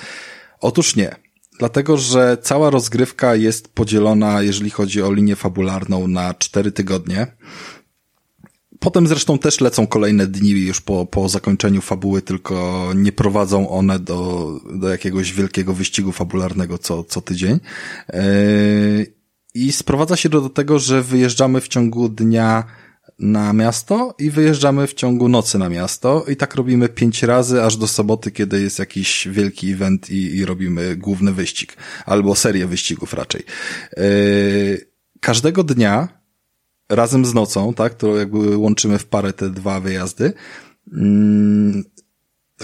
[0.61, 1.15] Otóż nie.
[1.59, 7.27] Dlatego, że cała rozgrywka jest podzielona, jeżeli chodzi o linię fabularną, na cztery tygodnie
[8.79, 13.99] Potem zresztą też lecą kolejne dni już po, po zakończeniu fabuły, tylko nie prowadzą one
[13.99, 17.59] do, do jakiegoś wielkiego wyścigu fabularnego co, co tydzień.
[19.53, 22.63] I sprowadza się do tego, że wyjeżdżamy w ciągu dnia
[23.19, 27.77] na miasto i wyjeżdżamy w ciągu nocy na miasto i tak robimy pięć razy aż
[27.77, 33.13] do soboty, kiedy jest jakiś wielki event i, i robimy główny wyścig albo serię wyścigów
[33.13, 33.43] raczej.
[33.97, 34.87] Yy,
[35.19, 36.24] każdego dnia
[36.89, 40.33] razem z nocą, tak, to jakby łączymy w parę te dwa wyjazdy,
[40.87, 41.83] yy,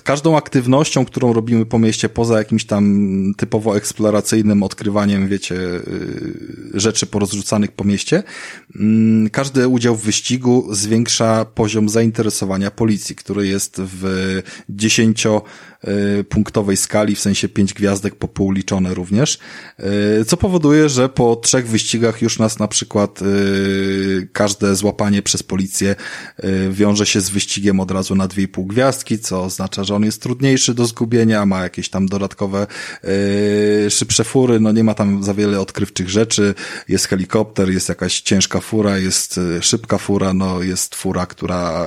[0.03, 7.05] każdą aktywnością, którą robimy po mieście, poza jakimś tam typowo eksploracyjnym odkrywaniem, wiecie, y, rzeczy
[7.05, 8.23] porozrzucanych po mieście,
[8.75, 15.41] mm, każdy udział w wyścigu zwiększa poziom zainteresowania policji, który jest w dziesięcio
[16.29, 19.39] punktowej skali, w sensie pięć gwiazdek po pół liczone również,
[20.19, 25.43] y, co powoduje, że po trzech wyścigach już nas na przykład y, każde złapanie przez
[25.43, 25.95] policję
[26.71, 30.21] wiąże się z wyścigiem od razu na dwie pół gwiazdki, co oznacza, że on jest
[30.21, 32.67] trudniejszy do zgubienia, ma jakieś tam dodatkowe
[33.89, 36.53] szybsze fury, no nie ma tam za wiele odkrywczych rzeczy,
[36.87, 41.85] jest helikopter, jest jakaś ciężka fura, jest szybka fura, no jest fura, która,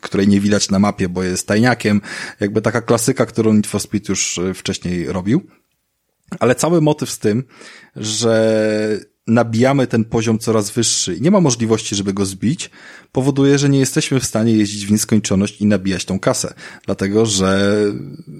[0.00, 2.00] której nie widać na mapie, bo jest tajniakiem,
[2.40, 5.46] jakby taka klasyka muzyka, którą Need for Speed już e, wcześniej robił.
[6.40, 7.44] Ale cały motyw z tym,
[7.96, 12.70] że nabijamy ten poziom coraz wyższy i nie ma możliwości, żeby go zbić,
[13.12, 16.54] powoduje, że nie jesteśmy w stanie jeździć w nieskończoność i nabijać tą kasę.
[16.86, 17.76] Dlatego, że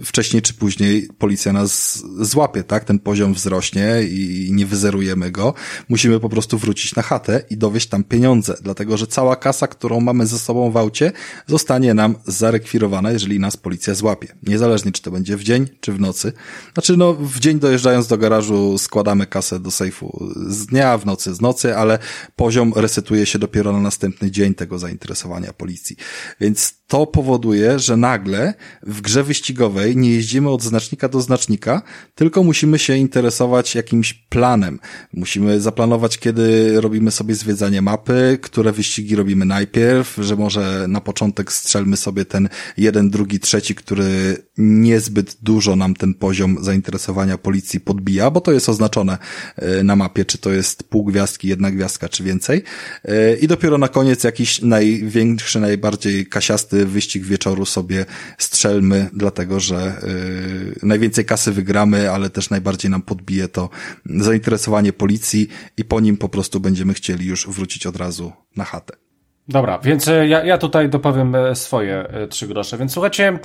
[0.04, 2.84] wcześniej czy później policja nas złapie, tak?
[2.84, 5.54] Ten poziom wzrośnie i nie wyzerujemy go.
[5.88, 10.00] Musimy po prostu wrócić na chatę i dowieść tam pieniądze, dlatego, że cała kasa, którą
[10.00, 11.12] mamy ze sobą w aucie,
[11.46, 14.34] zostanie nam zarekwirowana, jeżeli nas policja złapie.
[14.42, 16.32] Niezależnie, czy to będzie w dzień, czy w nocy.
[16.74, 21.34] Znaczy, no, w dzień dojeżdżając do garażu składamy kasę do sejfu z dnia, w nocy
[21.34, 21.98] z nocy, ale
[22.36, 25.96] poziom resetuje się dopiero na następny dzień tego zainteresowania policji.
[26.40, 31.82] Więc to powoduje, że nagle w grze wyścigowej nie jeździmy od znacznika do znacznika,
[32.14, 34.78] tylko musimy się interesować jakimś planem.
[35.12, 41.52] Musimy zaplanować, kiedy robimy sobie zwiedzanie mapy, które wyścigi robimy najpierw, że może na początek
[41.52, 48.30] strzelmy sobie ten jeden, drugi, trzeci, który niezbyt dużo nam ten poziom zainteresowania policji podbija,
[48.30, 49.18] bo to jest oznaczone
[49.56, 52.62] e, na mapie, czy to jest pół gwiazdki, jedna gwiazdka, czy więcej.
[53.04, 58.04] E, I dopiero na koniec jakiś największy, najbardziej kasiasty wyścig wieczoru sobie
[58.38, 63.70] strzelmy, dlatego że yy, najwięcej kasy wygramy, ale też najbardziej nam podbije to
[64.06, 68.96] zainteresowanie policji i po nim po prostu będziemy chcieli już wrócić od razu na chatę.
[69.48, 72.78] Dobra, więc e, ja, ja tutaj dopowiem e, swoje e, trzy grosze.
[72.78, 73.38] Więc słuchajcie,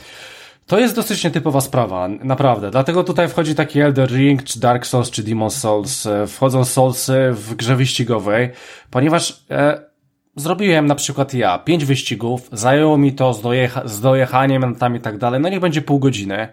[0.67, 2.71] to jest dosyć nietypowa sprawa, naprawdę.
[2.71, 6.07] Dlatego tutaj wchodzi taki Elder Ring, czy Dark Souls, czy Demon Souls.
[6.27, 8.49] Wchodzą Soulsy w grze wyścigowej,
[8.89, 9.90] ponieważ e,
[10.35, 14.99] Zrobiłem na przykład ja pięć wyścigów, zajęło mi to z, dojecha z dojechaniem tam i
[14.99, 16.47] tak dalej, no niech będzie pół godziny.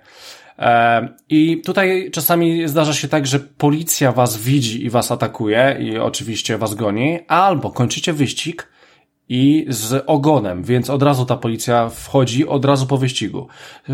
[0.58, 5.98] E, I tutaj czasami zdarza się tak, że policja was widzi i was atakuje i
[5.98, 8.68] oczywiście was goni, albo kończycie wyścig
[9.28, 13.48] i z ogonem, więc od razu ta policja wchodzi od razu po wyścigu.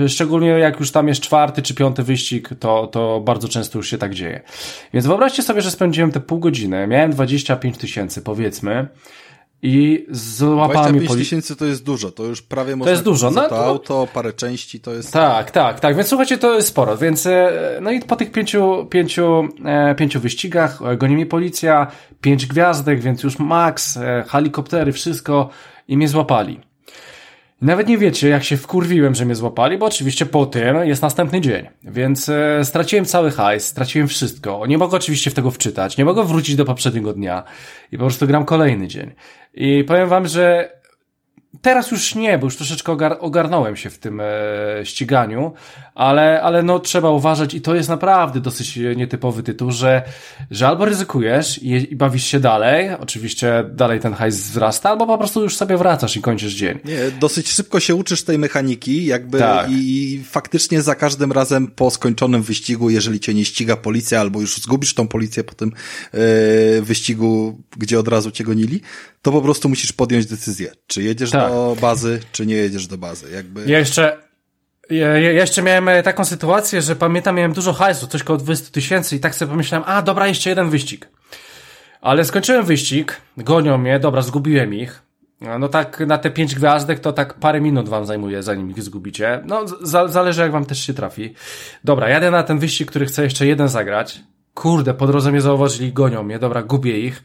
[0.08, 3.98] Szczególnie jak już tam jest czwarty czy piąty wyścig, to, to bardzo często już się
[3.98, 4.40] tak dzieje.
[4.92, 8.88] Więc wyobraźcie sobie, że spędziłem te pół godziny, miałem 25 tysięcy powiedzmy,
[9.66, 11.00] i z łapami...
[11.00, 13.30] 25 tysięcy to jest dużo, to już prawie można to jest dużo.
[13.30, 15.12] No, to auto, parę części to jest...
[15.12, 17.52] Tak, tak, tak, więc słuchajcie, to jest sporo, więc e,
[17.82, 21.86] no i po tych pięciu, pięciu, e, pięciu wyścigach e, goni mi policja,
[22.20, 23.98] pięć gwiazdek, więc już max,
[24.28, 25.48] helikoptery, wszystko
[25.88, 26.60] i mnie złapali.
[27.64, 31.40] Nawet nie wiecie, jak się wkurwiłem, że mnie złapali, bo oczywiście po tym jest następny
[31.40, 31.66] dzień.
[31.84, 34.66] Więc e, straciłem cały hajs, straciłem wszystko.
[34.66, 37.42] Nie mogę oczywiście w tego wczytać, nie mogę wrócić do poprzedniego dnia
[37.92, 39.10] i po prostu gram kolejny dzień.
[39.54, 40.70] I powiem wam, że
[41.62, 44.24] Teraz już nie, bo już troszeczkę ogar ogarnąłem się w tym e,
[44.84, 45.52] ściganiu,
[45.94, 50.02] ale, ale no trzeba uważać i to jest naprawdę dosyć nietypowy tytuł, że,
[50.50, 55.18] że albo ryzykujesz i, i bawisz się dalej, oczywiście dalej ten hajs wzrasta, albo po
[55.18, 56.78] prostu już sobie wracasz i kończysz dzień.
[56.84, 59.70] Nie, dosyć szybko się uczysz tej mechaniki, jakby tak.
[59.70, 64.40] i, i faktycznie za każdym razem po skończonym wyścigu, jeżeli cię nie ściga policja, albo
[64.40, 65.72] już zgubisz tą policję po tym
[66.12, 66.18] e,
[66.82, 68.80] wyścigu, gdzie od razu cię gonili,
[69.22, 71.43] to po prostu musisz podjąć decyzję, czy jedziesz tak.
[71.48, 73.30] Do bazy, czy nie jedziesz do bazy.
[73.30, 73.64] Jakby...
[73.66, 74.16] Ja jeszcze,
[74.90, 78.70] ja, ja jeszcze miałem e, taką sytuację, że pamiętam, miałem dużo hajsu, coś koło 20
[78.70, 81.08] tysięcy i tak sobie pomyślałem, a dobra, jeszcze jeden wyścig.
[82.00, 85.02] Ale skończyłem wyścig, gonią mnie, dobra, zgubiłem ich.
[85.58, 89.42] No tak na te pięć gwiazdek to tak parę minut wam zajmuje, zanim ich zgubicie.
[89.46, 91.34] No za, zależy jak wam też się trafi.
[91.84, 94.20] Dobra, jadę na ten wyścig, który chcę jeszcze jeden zagrać.
[94.54, 97.24] kurde, po drodze mnie zauważyli, gonią mnie, dobra, gubię ich.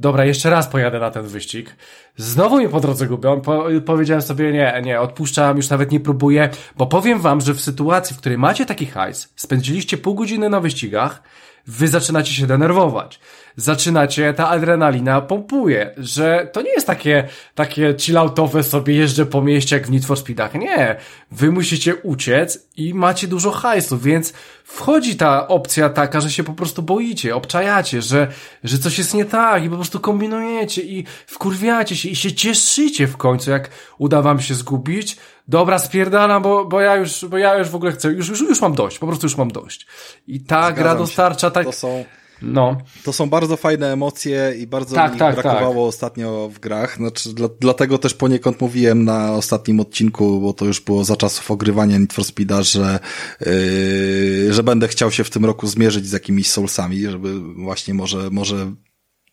[0.00, 1.76] Dobra, jeszcze raz pojadę na ten wyścig.
[2.16, 3.40] Znowu mnie po drodze gubią.
[3.40, 7.60] Po, powiedziałem sobie, nie, nie, odpuszczam, już nawet nie próbuję, bo powiem wam, że w
[7.60, 11.22] sytuacji, w której macie taki hajs, spędziliście pół godziny na wyścigach,
[11.66, 13.20] wy zaczynacie się denerwować.
[13.60, 19.76] Zaczynacie, ta adrenalina pompuje, że to nie jest takie, takie chilloutowe sobie jeżdżę po mieście
[19.76, 20.54] jak w Need for Speedach.
[20.54, 20.96] Nie.
[21.30, 24.32] Wy musicie uciec i macie dużo hajsu, więc
[24.64, 28.28] wchodzi ta opcja taka, że się po prostu boicie, obczajacie, że,
[28.64, 33.06] że coś jest nie tak i po prostu kombinujecie i wkurwiacie się i się cieszycie
[33.06, 35.16] w końcu, jak uda wam się zgubić.
[35.48, 38.60] Dobra, spierdalam, bo, bo ja już, bo ja już w ogóle chcę, już, już, już
[38.60, 39.86] mam dość, po prostu już mam dość.
[40.26, 41.64] I ta Zgadzam gra dostarcza tak...
[41.64, 42.04] To są
[42.42, 42.78] no.
[43.04, 45.94] To są bardzo fajne emocje i bardzo tak, mi tak, brakowało tak.
[45.94, 46.96] ostatnio w grach.
[46.96, 51.50] Znaczy, dla, dlatego też poniekąd mówiłem na ostatnim odcinku, bo to już było za czasów
[51.50, 52.98] ogrywania Need for Speeda, że,
[53.40, 58.30] yy, że będę chciał się w tym roku zmierzyć z jakimiś soulsami, żeby właśnie może,
[58.30, 58.72] może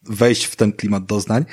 [0.04, 1.46] wejść w ten klimat doznań.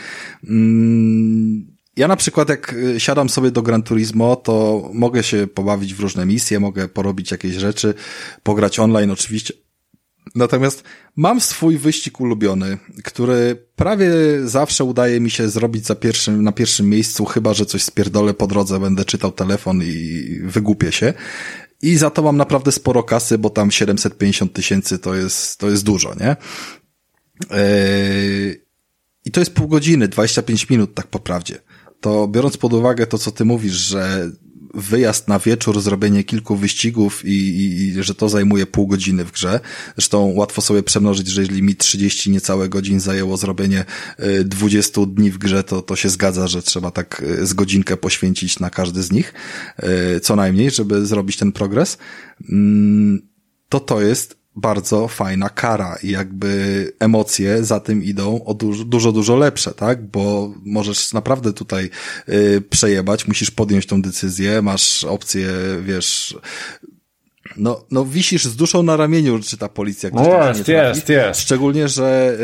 [0.48, 6.00] Mm, ja na przykład jak siadam sobie do Gran Turismo, to mogę się pobawić w
[6.00, 7.94] różne misje, mogę porobić jakieś rzeczy,
[8.42, 9.54] pograć online oczywiście,
[10.34, 10.84] Natomiast
[11.16, 14.10] mam swój wyścig ulubiony, który prawie
[14.44, 18.46] zawsze udaje mi się zrobić za pierwszym, na pierwszym miejscu, chyba że coś spierdolę po
[18.46, 21.14] drodze, będę czytał telefon i wygłupię się.
[21.82, 25.84] I za to mam naprawdę sporo kasy, bo tam 750 tysięcy to jest, to jest
[25.84, 26.36] dużo, nie?
[27.50, 28.62] Yy,
[29.24, 31.58] I to jest pół godziny, 25 minut tak po prawdzie.
[32.00, 34.30] To biorąc pod uwagę to, co ty mówisz, że
[34.74, 39.32] wyjazd na wieczór, zrobienie kilku wyścigów i, i, i, że to zajmuje pół godziny w
[39.32, 39.60] grze.
[39.96, 43.84] Zresztą łatwo sobie przemnożyć, że jeżeli mi 30 niecałe godzin zajęło zrobienie
[44.44, 47.96] 20 y, dni w grze, to, to się zgadza, że trzeba tak y, z godzinkę
[47.96, 49.34] poświęcić na każdy z nich,
[50.16, 51.98] y, co najmniej, żeby zrobić ten progres.
[52.48, 53.28] Mm,
[53.68, 59.12] to to jest bardzo fajna kara i jakby emocje za tym idą o dużo, dużo,
[59.12, 60.06] dużo lepsze, tak?
[60.06, 61.90] Bo możesz naprawdę tutaj
[62.28, 65.48] y, przejebać, musisz podjąć tą decyzję, masz opcję,
[65.82, 66.36] wiesz,
[67.56, 71.40] no, no wisisz z duszą na ramieniu, czy ta policja no jest, jest, jest.
[71.40, 72.38] Szczególnie, że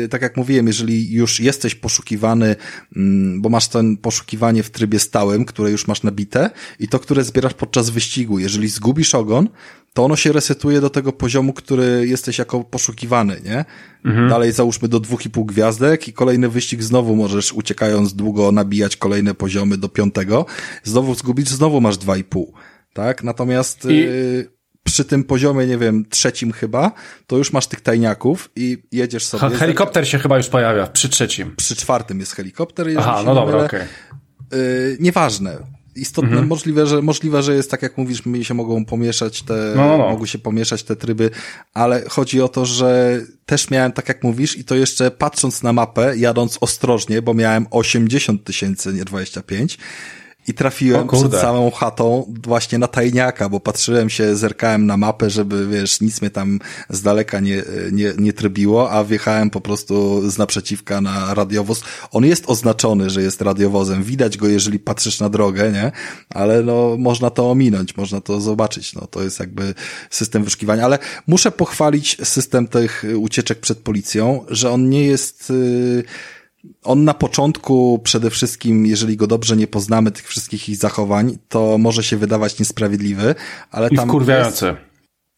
[0.00, 2.56] yy, tak jak mówiłem, jeżeli już jesteś poszukiwany,
[2.96, 3.02] yy,
[3.38, 7.54] bo masz ten poszukiwanie w trybie stałym, które już masz nabite i to, które zbierasz
[7.54, 8.38] podczas wyścigu.
[8.38, 9.48] Jeżeli zgubisz ogon,
[9.94, 13.64] to ono się resetuje do tego poziomu, który jesteś jako poszukiwany, nie?
[14.04, 14.28] Mhm.
[14.28, 18.96] Dalej załóżmy do dwóch i pół gwiazdek i kolejny wyścig znowu możesz uciekając długo nabijać
[18.96, 20.46] kolejne poziomy do piątego.
[20.84, 22.52] Znowu zgubisz, znowu masz dwa i pół
[22.92, 23.22] tak?
[23.22, 24.02] Natomiast I...
[24.02, 24.50] y,
[24.84, 26.92] przy tym poziomie, nie wiem, trzecim chyba,
[27.26, 29.56] to już masz tych tajniaków i jedziesz sobie.
[29.56, 31.56] Helikopter się chyba już pojawia przy trzecim.
[31.56, 32.86] Przy czwartym jest helikopter.
[32.98, 33.80] Aha, no dobra, okej.
[33.80, 34.96] Okay.
[35.00, 35.58] Nieważne.
[35.96, 36.48] Istotne, mhm.
[36.48, 39.98] możliwe, że, możliwe, że jest tak jak mówisz, mi się mogą pomieszać te, no, no,
[39.98, 40.10] no.
[40.10, 41.30] mogą się pomieszać te tryby,
[41.74, 45.72] ale chodzi o to, że też miałem tak jak mówisz i to jeszcze patrząc na
[45.72, 49.78] mapę, jadąc ostrożnie, bo miałem 80 tysięcy, nie 25,
[50.48, 55.68] i trafiłem przed samą chatą właśnie na tajniaka, bo patrzyłem się, zerkałem na mapę, żeby,
[55.68, 56.58] wiesz, nic mnie tam
[56.90, 57.62] z daleka nie,
[57.92, 61.82] nie, nie trybiło, a wjechałem po prostu z naprzeciwka na radiowóz.
[62.10, 64.02] On jest oznaczony, że jest radiowozem.
[64.02, 65.92] Widać go, jeżeli patrzysz na drogę, nie?
[66.30, 68.94] Ale no, można to ominąć, można to zobaczyć.
[68.94, 69.74] No, to jest jakby
[70.10, 70.84] system wyszukiwania.
[70.84, 75.50] Ale muszę pochwalić system tych ucieczek przed policją, że on nie jest...
[75.50, 76.04] Yy
[76.82, 81.78] on na początku przede wszystkim, jeżeli go dobrze nie poznamy tych wszystkich ich zachowań, to
[81.78, 83.34] może się wydawać niesprawiedliwy,
[83.70, 84.66] ale I tam wkurwiający.
[84.66, 84.78] Jest,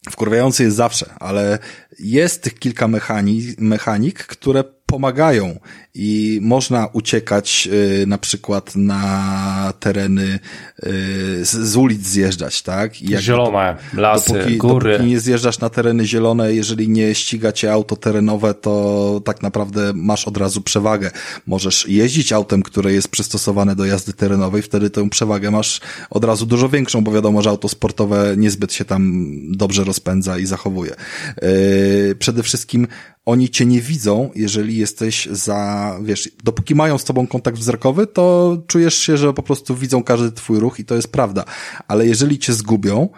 [0.09, 1.59] wkurwiający jest zawsze, ale
[1.99, 5.59] jest tych kilka mechanik, mechanik, które pomagają
[5.95, 7.69] i można uciekać
[8.01, 13.01] y, na przykład na tereny y, z, z, ulic zjeżdżać, tak?
[13.01, 14.91] I zielone, lasy, dopóki, góry.
[14.91, 19.91] Dopóki nie zjeżdżasz na tereny zielone, jeżeli nie ściga cię auto terenowe, to tak naprawdę
[19.95, 21.11] masz od razu przewagę.
[21.47, 26.45] Możesz jeździć autem, które jest przystosowane do jazdy terenowej, wtedy tę przewagę masz od razu
[26.45, 30.95] dużo większą, bo wiadomo, że auto sportowe niezbyt się tam dobrze rozpędza i zachowuje.
[31.41, 32.87] Yy, przede wszystkim
[33.25, 38.57] oni cię nie widzą, jeżeli jesteś za, wiesz, dopóki mają z tobą kontakt wzrokowy, to
[38.67, 41.45] czujesz się, że po prostu widzą każdy twój ruch i to jest prawda.
[41.87, 43.09] Ale jeżeli cię zgubią,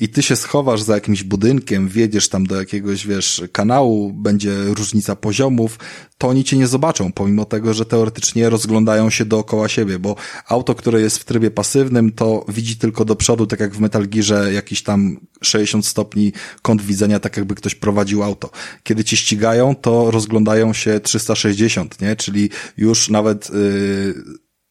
[0.00, 5.16] i ty się schowasz za jakimś budynkiem, wjedziesz tam do jakiegoś, wiesz, kanału, będzie różnica
[5.16, 5.78] poziomów,
[6.18, 10.16] to oni cię nie zobaczą, pomimo tego, że teoretycznie rozglądają się dookoła siebie, bo
[10.48, 14.08] auto, które jest w trybie pasywnym, to widzi tylko do przodu, tak jak w Metal
[14.08, 16.32] Gearze, jakiś tam 60 stopni
[16.62, 18.50] kąt widzenia, tak jakby ktoś prowadził auto.
[18.82, 22.16] Kiedy cię ścigają, to rozglądają się 360, nie?
[22.16, 24.14] Czyli już nawet, yy,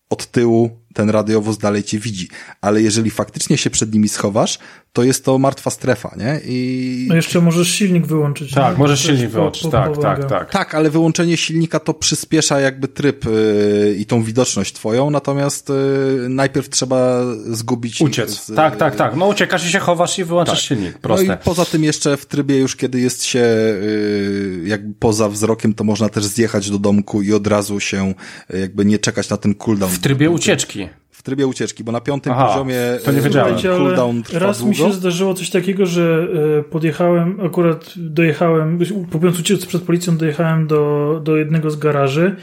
[0.09, 2.27] od tyłu ten radiowóz dalej cię widzi.
[2.61, 4.59] Ale jeżeli faktycznie się przed nimi schowasz,
[4.93, 6.39] to jest to martwa strefa, nie?
[6.45, 7.05] I...
[7.09, 8.53] No jeszcze możesz silnik wyłączyć.
[8.53, 8.79] Tak, nie?
[8.79, 10.15] możesz silnik po- wyłączyć, po- tak, pomaga.
[10.15, 10.51] tak, tak.
[10.51, 16.29] Tak, ale wyłączenie silnika to przyspiesza jakby tryb yy, i tą widoczność twoją, natomiast yy,
[16.29, 17.21] najpierw trzeba
[17.51, 18.01] zgubić...
[18.01, 18.43] Uciec.
[18.43, 19.15] z- Tak, tak, tak.
[19.15, 20.97] No uciekasz i się chowasz i wyłączasz silnik.
[20.97, 21.25] Proste.
[21.27, 25.73] No i poza tym jeszcze w trybie już kiedy jest się yy, jakby poza wzrokiem,
[25.73, 28.13] to można też zjechać do domku i od razu się
[28.49, 29.91] yy, jakby nie czekać na ten cooldown.
[29.91, 30.84] w trybie ucieczki.
[31.25, 33.55] Trybie ucieczki, bo na piątym Aha, poziomie to nie yy, wiedziałem.
[33.61, 34.89] Cooldown trwa raz mi długo.
[34.89, 36.27] się zdarzyło coś takiego, że
[36.59, 42.35] e, podjechałem, akurat dojechałem, próbując uciec przed policją, dojechałem do, do jednego z garaży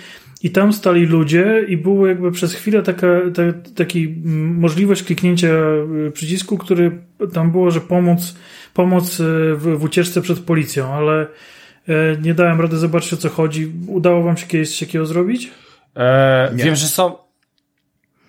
[0.43, 3.43] i tam stali ludzie i było jakby przez chwilę taka, ta,
[3.75, 4.15] taki
[4.55, 6.99] możliwość kliknięcia e, przycisku, który
[7.33, 8.35] tam było, że pomóc,
[8.75, 9.25] pomóc e,
[9.55, 11.27] w, w ucieczce przed policją, ale
[11.89, 13.73] e, nie dałem rady zobaczyć o co chodzi.
[13.87, 15.51] Udało wam się kiedyś coś takiego zrobić?
[15.97, 16.65] E, Nie.
[16.65, 17.22] wiem, że są...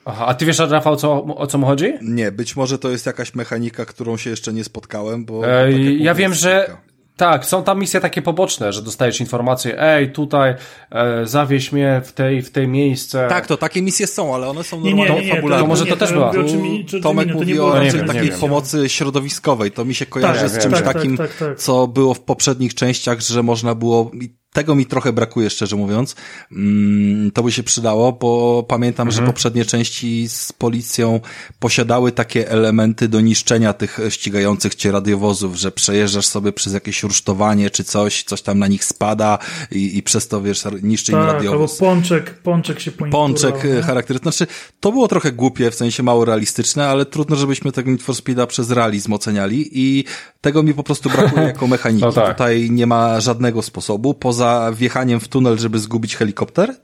[0.05, 1.93] Aha, a ty wiesz, Rafał, co, o co mu chodzi?
[2.01, 5.47] Nie, być może to jest jakaś mechanika, którą się jeszcze nie spotkałem, bo...
[5.47, 6.77] E, tak ja wiem, że
[7.17, 10.55] tak, są tam misje takie poboczne, że dostajesz informację, ej, tutaj
[10.91, 13.25] e, zawieź mnie w tej, w tej miejsce.
[13.29, 15.63] Tak, to takie misje są, ale one są Nie, nie, normalnie nie, nie, fabularne.
[15.63, 16.27] To może to też ja była.
[16.27, 19.71] mówię o czym- Tu czy- czy Tomek to mówi o nie raczej takiej pomocy środowiskowej.
[19.71, 20.83] To mi się kojarzy Tak, z czymś wiem.
[20.83, 21.57] takim, Tak, tak, tak.
[21.59, 24.11] co było w poprzednich częściach, że można było...
[24.53, 26.15] Tego mi trochę brakuje, szczerze mówiąc.
[26.51, 29.25] Mm, To by się przydało, bo pamiętam, Mhm.
[29.25, 31.19] że poprzednie części z policją
[31.59, 37.69] posiadały takie elementy do niszczenia tych ścigających cię radiowozów, że przejeżdżasz sobie przez jakieś rusztowanie
[37.69, 39.37] czy coś, coś tam na nich spada
[39.71, 41.77] i, i przez to, wiesz, niszczy im Tak, albo radiowóz.
[41.77, 43.81] pączek, pączek się po nich Pączek e, nie?
[43.81, 44.31] charakterystyczny.
[44.31, 48.15] Znaczy, to było trochę głupie, w sensie mało realistyczne, ale trudno, żebyśmy tego Need for
[48.15, 50.03] Speeda przez realizm oceniali i
[50.41, 52.03] tego mi po prostu brakuje jako mechaniki.
[52.05, 52.37] No tak.
[52.37, 54.13] Tutaj nie ma żadnego sposobu.
[54.13, 54.42] Poza
[54.73, 56.75] wjechaniem w tunel, żeby zgubić helikopter,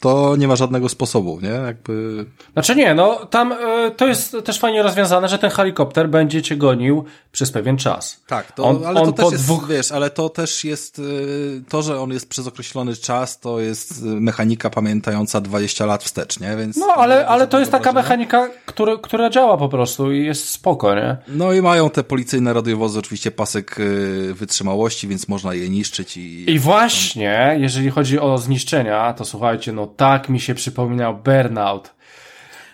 [0.00, 1.48] to nie ma żadnego sposobu, nie?
[1.48, 2.24] Jakby...
[2.52, 6.56] Znaczy nie, no tam e, to jest też fajnie rozwiązane, że ten helikopter będzie cię
[6.56, 8.20] gonił przez pewien czas.
[8.26, 11.62] Tak, to, On- ale on to też jest, dwóch- wiesz, ale to też jest, y,
[11.68, 16.40] to, że on jest przez określony czas, to jest y, mechanika pamiętająca 20 lat wstecz,
[16.40, 16.56] nie?
[16.56, 20.48] Więc No, ale, ale to jest taka mechanika, który, która działa po prostu i jest
[20.48, 21.16] spoko, nie?
[21.28, 26.50] No i mają te policyjne radiowozy oczywiście pasek y, wytrzymałości, więc można je niszczyć i...
[26.50, 31.95] I właśnie, jeżeli chodzi o zniszczenia, to słuchajcie, no tak mi się przypominał Burnout.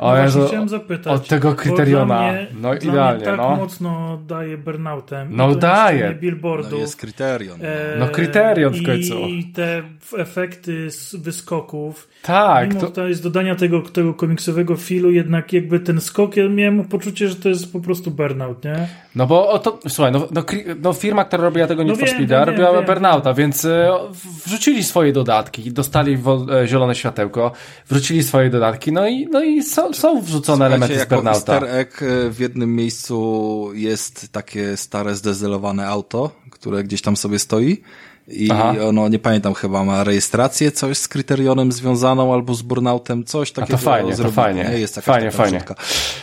[0.03, 1.13] O No właśnie Jezu, chciałem zapytać.
[1.13, 2.33] od tego kryteriona.
[2.33, 3.57] Mnie, No idealnie, tak no.
[3.57, 5.29] mocno daje burnoutem.
[5.31, 6.15] No daje.
[6.15, 6.73] Billboardów.
[6.73, 7.59] No jest kryterion.
[7.63, 7.69] no.
[7.69, 9.19] e, No kryterion w końcu.
[9.19, 9.83] I te
[10.19, 12.09] efekty z wyskoków.
[12.23, 16.49] Tak, Mimo to, to jest dodania tego, tego komiksowego filu, jednak jakby ten skok, ja
[16.49, 18.89] miałem poczucie, że to jest po prostu burnout, nie?
[19.15, 20.45] no bo o to, słuchaj, no, no,
[20.83, 23.65] no firma, która robiła tego Need No for wiem, Speeda, wiem, robiła wiem, Burnouta, więc
[23.65, 23.91] e,
[24.47, 26.19] wrzucili swoje dodatki, dostali
[26.63, 27.53] e, zielone światełko,
[27.89, 29.63] wrzucili swoje dodatki, no i, no i
[29.95, 31.59] są, są wrzucone elementy z Burnouta.
[31.59, 37.83] egg y, w jednym miejscu jest takie stare zdezelowane auto, które gdzieś tam sobie stoi
[38.29, 38.75] i Aha.
[38.89, 43.79] ono, nie pamiętam, chyba ma rejestrację, coś z kryterionem związaną albo z burnoutem, coś takiego
[43.79, 44.65] fajnie, to zrobili, fajnie.
[44.65, 44.79] Nie?
[44.79, 45.63] Jest Fajnie, taka fajnie.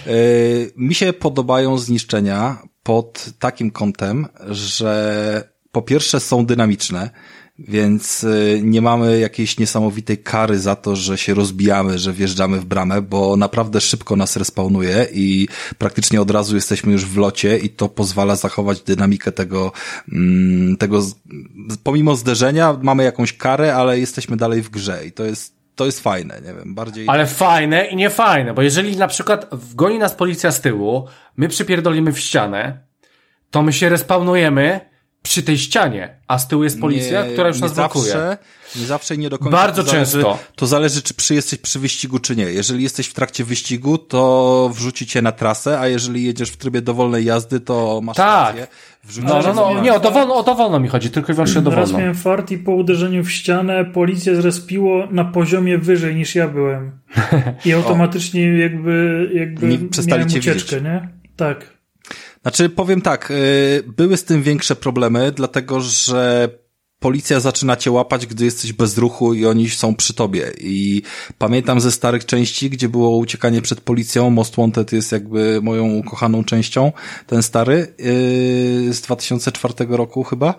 [0.07, 7.09] Y, mi się podobają zniszczenia pod takim kątem, że po pierwsze są dynamiczne,
[7.67, 12.65] więc y, nie mamy jakiejś niesamowitej kary za to, że się rozbijamy, że wjeżdżamy w
[12.65, 15.47] bramę, bo naprawdę szybko nas respawnuje i
[15.77, 19.71] praktycznie od razu jesteśmy już w locie i to pozwala zachować dynamikę tego,
[20.11, 21.01] mm, tego,
[21.83, 25.99] pomimo zderzenia mamy jakąś karę, ale jesteśmy dalej w grze i to jest, to jest
[25.99, 27.05] fajne, nie wiem, bardziej...
[27.09, 31.07] Ale fajne i niefajne, bo jeżeli na przykład wgoni nas policja z tyłu,
[31.37, 32.79] my przypierdolimy w ścianę,
[33.51, 34.88] to my się respawnujemy
[35.23, 38.05] przy tej ścianie, a z tyłu jest policja, Nie- która już nas blokuje.
[38.11, 38.37] zawsze,
[38.75, 39.51] Nie zawsze i nie do końca.
[39.57, 40.39] Bardzo to zależy, często.
[40.55, 42.43] To zależy, czy przy jesteś przy wyścigu, czy nie.
[42.43, 46.81] Jeżeli jesteś w trakcie wyścigu, to wrzuci cię na trasę, a jeżeli jedziesz w trybie
[46.81, 48.47] dowolnej jazdy, to masz Tak.
[48.47, 48.67] rację.
[49.23, 51.63] No, no, no, na- nie, o dowolno, o dowolno mi chodzi, tylko i wyłącznie o
[51.63, 51.97] Raz dowolno.
[51.99, 56.91] miałem fart i po uderzeniu w ścianę policję zrespiło na poziomie wyżej niż ja byłem.
[57.65, 60.83] I automatycznie jakby, jakby Nie przestali miałem cię ucieczkę, widzieć.
[60.83, 61.09] nie?
[61.35, 61.78] Tak.
[62.41, 66.49] Znaczy, powiem tak, y, były z tym większe problemy, dlatego że
[66.99, 70.51] policja zaczyna cię łapać, gdy jesteś bez ruchu i oni są przy tobie.
[70.57, 71.01] I
[71.37, 76.43] pamiętam ze starych części, gdzie było uciekanie przed policją, Most Wanted jest jakby moją ukochaną
[76.43, 76.91] częścią,
[77.27, 80.55] ten stary, yy, z 2004 roku chyba.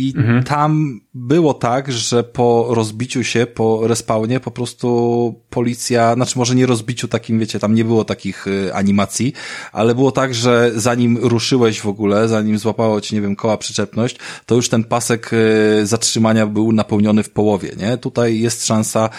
[0.00, 0.14] I
[0.46, 6.66] tam było tak, że po rozbiciu się, po respawnie, po prostu policja, znaczy może nie
[6.66, 9.32] rozbiciu takim, wiecie, tam nie było takich y, animacji,
[9.72, 14.16] ale było tak, że zanim ruszyłeś w ogóle, zanim złapało ci, nie wiem, koła przyczepność,
[14.46, 17.96] to już ten pasek y, zatrzymania był napełniony w połowie, nie?
[17.96, 19.10] Tutaj jest szansa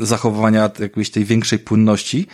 [0.00, 2.26] zachowania jakiejś tej większej płynności,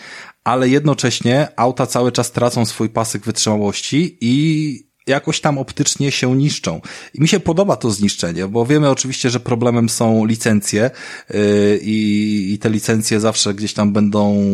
[0.44, 6.80] ale jednocześnie auta cały czas tracą swój pasek wytrzymałości i jakoś tam optycznie się niszczą.
[7.14, 10.90] I mi się podoba to zniszczenie, bo wiemy oczywiście, że problemem są licencje
[11.30, 14.44] yy, i, te licencje zawsze gdzieś tam będą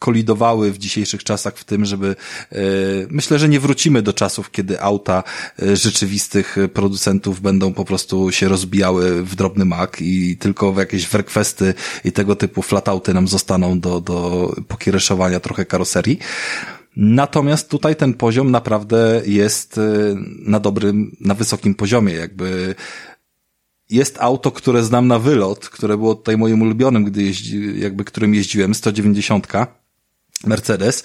[0.00, 2.16] kolidowały w dzisiejszych czasach w tym, żeby
[2.52, 2.58] yy,
[3.10, 5.22] myślę, że nie wrócimy do czasów, kiedy auta
[5.58, 11.08] yy, rzeczywistych producentów będą po prostu się rozbijały w drobny mak i tylko w jakieś
[11.08, 16.18] werkwesty i tego typu flatauty nam zostaną do, do pokiereszowania trochę karoserii.
[17.00, 22.74] Natomiast tutaj ten poziom naprawdę jest y, na dobrym, na wysokim poziomie, jakby
[23.90, 28.34] jest auto, które znam na wylot, które było tutaj moim ulubionym, gdy jeździ, jakby którym
[28.34, 29.46] jeździłem, 190
[30.46, 31.04] Mercedes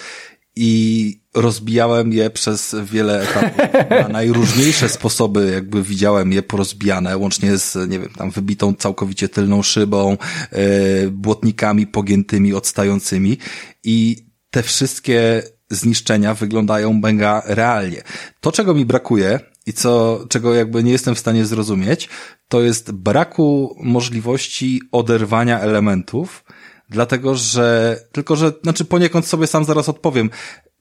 [0.55, 3.89] i rozbijałem je przez wiele etapów.
[4.03, 9.63] Na najróżniejsze sposoby jakby widziałem je porozbijane, łącznie z, nie wiem, tam wybitą całkowicie tylną
[9.63, 10.17] szybą,
[10.51, 13.37] yy, błotnikami pogiętymi, odstającymi
[13.83, 18.01] i te wszystkie zniszczenia wyglądają mega realnie.
[18.41, 22.09] To, czego mi brakuje i co, czego jakby nie jestem w stanie zrozumieć,
[22.47, 26.43] to jest braku możliwości oderwania elementów,
[26.89, 30.29] dlatego że, tylko że, znaczy poniekąd sobie sam zaraz odpowiem,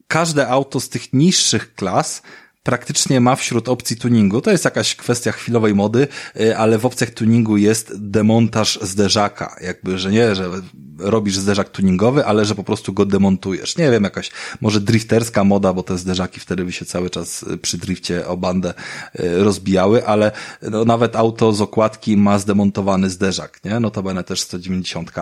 [0.07, 2.23] każde auto z tych niższych klas
[2.63, 4.41] praktycznie ma wśród opcji tuningu.
[4.41, 6.09] To jest jakaś kwestia chwilowej mody,
[6.41, 9.57] y, ale w opcjach tuningu jest demontaż zderzaka.
[9.61, 10.51] Jakby, że nie, że
[10.99, 13.77] robisz zderzak tuningowy, ale że po prostu go demontujesz.
[13.77, 17.59] Nie wiem, jakaś może drifterska moda, bo te zderzaki wtedy by się cały czas y,
[17.59, 18.75] przy drifcie o bandę
[19.21, 20.33] y, rozbijały, ale
[20.63, 23.81] no, nawet auto z okładki ma zdemontowany zderzak, nie?
[23.81, 25.13] Notabene też 190.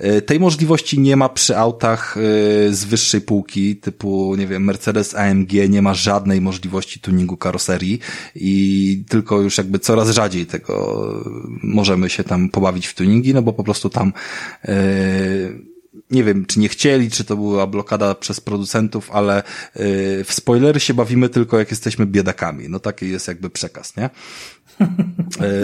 [0.00, 2.16] Y, tej możliwości nie ma przy autach
[2.70, 7.98] z wyższej półki, typu, nie wiem, Mercedes AMG nie ma żadnej możliwości tuningu karoserii
[8.34, 11.04] i tylko już jakby coraz rzadziej tego
[11.62, 14.12] możemy się tam pobawić w tuningi, no bo po prostu tam
[16.10, 19.42] nie wiem, czy nie chcieli, czy to była blokada przez producentów, ale
[20.24, 22.68] w spoilery się bawimy tylko jak jesteśmy biedakami.
[22.68, 24.10] No taki jest jakby przekaz, nie?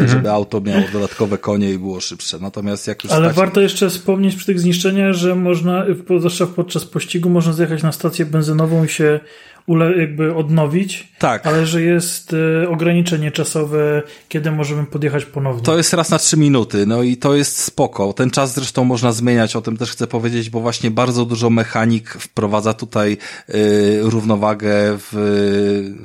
[0.06, 2.38] żeby auto miało dodatkowe konie i było szybsze.
[2.38, 3.36] Natomiast jak już Ale stać...
[3.36, 5.84] warto jeszcze wspomnieć przy tych zniszczeniach, że można,
[6.18, 9.20] zwłaszcza podczas pościgu, można zjechać na stację benzynową i się
[9.66, 11.46] ule, jakby odnowić, tak.
[11.46, 15.62] ale że jest y, ograniczenie czasowe, kiedy możemy podjechać ponownie.
[15.62, 18.12] To jest raz na trzy minuty, no i to jest spoko.
[18.12, 22.10] Ten czas zresztą można zmieniać, o tym też chcę powiedzieć, bo właśnie bardzo dużo mechanik
[22.10, 23.16] wprowadza tutaj
[23.48, 25.12] y, równowagę w,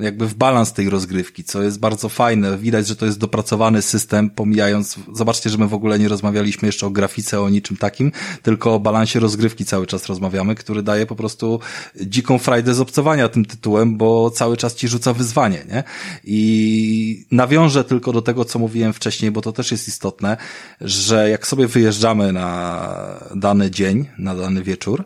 [0.00, 2.58] jakby w balans tej rozgrywki, co jest bardzo fajne.
[2.58, 6.86] Widać, że to jest dopracowany system, pomijając, zobaczcie, że my w ogóle nie rozmawialiśmy jeszcze
[6.86, 11.16] o grafice, o niczym takim, tylko o balansie rozgrywki cały czas rozmawiamy, który daje po
[11.16, 11.60] prostu
[12.00, 15.84] dziką frajdę z obcowania tym tytułem, bo cały czas ci rzuca wyzwanie, nie?
[16.24, 20.36] I nawiążę tylko do tego, co mówiłem wcześniej, bo to też jest istotne,
[20.80, 22.88] że jak sobie wyjeżdżamy na
[23.34, 25.04] dany dzień, na dany wieczór,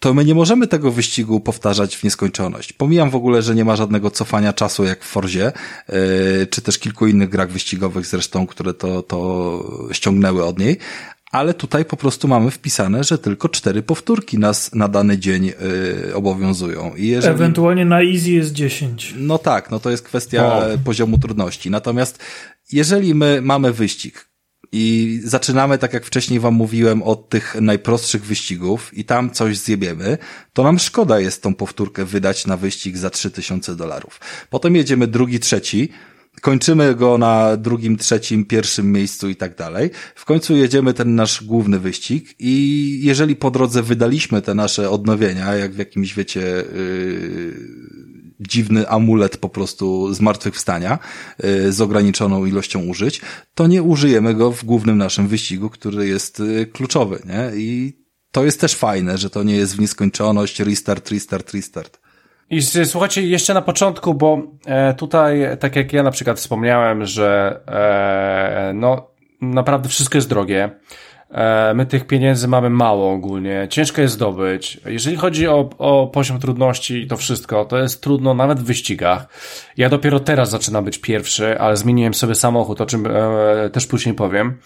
[0.00, 2.72] to my nie możemy tego wyścigu powtarzać w nieskończoność.
[2.72, 5.52] Pomijam w ogóle, że nie ma żadnego cofania czasu jak w Forzie,
[5.88, 10.78] yy, czy też kilku innych grach wyścigowych zresztą, które to, to ściągnęły od niej,
[11.30, 16.14] ale tutaj po prostu mamy wpisane, że tylko cztery powtórki nas na dany dzień yy,
[16.14, 16.94] obowiązują.
[16.96, 17.34] I jeżeli...
[17.34, 19.14] Ewentualnie na easy jest 10.
[19.16, 21.70] No tak, no to jest kwestia poziomu trudności.
[21.70, 22.18] Natomiast
[22.72, 24.30] jeżeli my mamy wyścig
[24.72, 30.18] i zaczynamy, tak jak wcześniej wam mówiłem, od tych najprostszych wyścigów i tam coś zjebiemy,
[30.52, 34.20] to nam szkoda jest tą powtórkę wydać na wyścig za 3000 dolarów.
[34.50, 35.88] Potem jedziemy drugi, trzeci,
[36.40, 39.90] kończymy go na drugim, trzecim, pierwszym miejscu i tak dalej.
[40.14, 45.54] W końcu jedziemy ten nasz główny wyścig i jeżeli po drodze wydaliśmy te nasze odnowienia,
[45.54, 47.54] jak w jakimś, wiecie, yy,
[48.40, 50.98] dziwny amulet po prostu zmartwychwstania
[51.42, 53.20] yy, z ograniczoną ilością użyć,
[53.54, 57.50] to nie użyjemy go w głównym naszym wyścigu, który jest yy, kluczowy, nie?
[57.56, 58.00] I
[58.32, 61.99] to jest też fajne, że to nie jest w nieskończoność, restart, restart, restart.
[62.50, 67.60] I słuchajcie, jeszcze na początku, bo e, tutaj, tak jak ja na przykład wspomniałem, że
[67.68, 69.10] e, no
[69.40, 70.70] naprawdę wszystko jest drogie.
[71.30, 74.80] E, my tych pieniędzy mamy mało ogólnie, ciężko jest zdobyć.
[74.86, 79.26] Jeżeli chodzi o, o poziom trudności i to wszystko, to jest trudno nawet w wyścigach.
[79.76, 84.14] Ja dopiero teraz zaczynam być pierwszy, ale zmieniłem sobie samochód, o czym e, też później
[84.14, 84.58] powiem.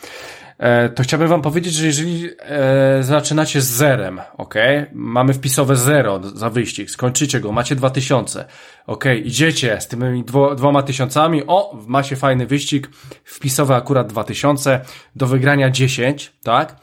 [0.58, 4.54] E, to chciałbym wam powiedzieć, że jeżeli e, zaczynacie z zerem, ok,
[4.92, 8.44] mamy wpisowe zero za wyścig, skończycie go, macie dwa tysiące,
[8.86, 12.88] ok, idziecie z tymi dwo, dwoma tysiącami, o, macie fajny wyścig,
[13.24, 14.80] wpisowe akurat dwa tysiące,
[15.16, 16.76] do wygrania dziesięć, tak,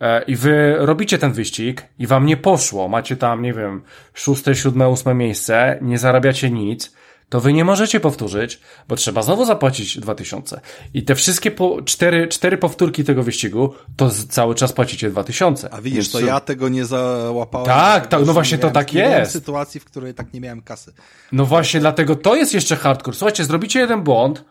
[0.00, 3.82] e, i wy robicie ten wyścig i wam nie poszło, macie tam, nie wiem,
[4.14, 6.92] szóste, siódme, ósme miejsce, nie zarabiacie nic,
[7.32, 10.60] to wy nie możecie powtórzyć, bo trzeba znowu zapłacić 2000.
[10.94, 15.70] I te wszystkie po, cztery, cztery powtórki tego wyścigu, to z, cały czas płacicie 2000.
[15.70, 17.66] A widzisz, Więc, to ja tego nie załapałem.
[17.66, 19.32] Tak, tak, no właśnie nie to tak jest.
[19.32, 20.92] sytuacji, w której tak nie miałem kasy.
[21.32, 23.16] No właśnie, dlatego to jest jeszcze hardcore.
[23.16, 24.44] Słuchajcie, zrobicie jeden błąd,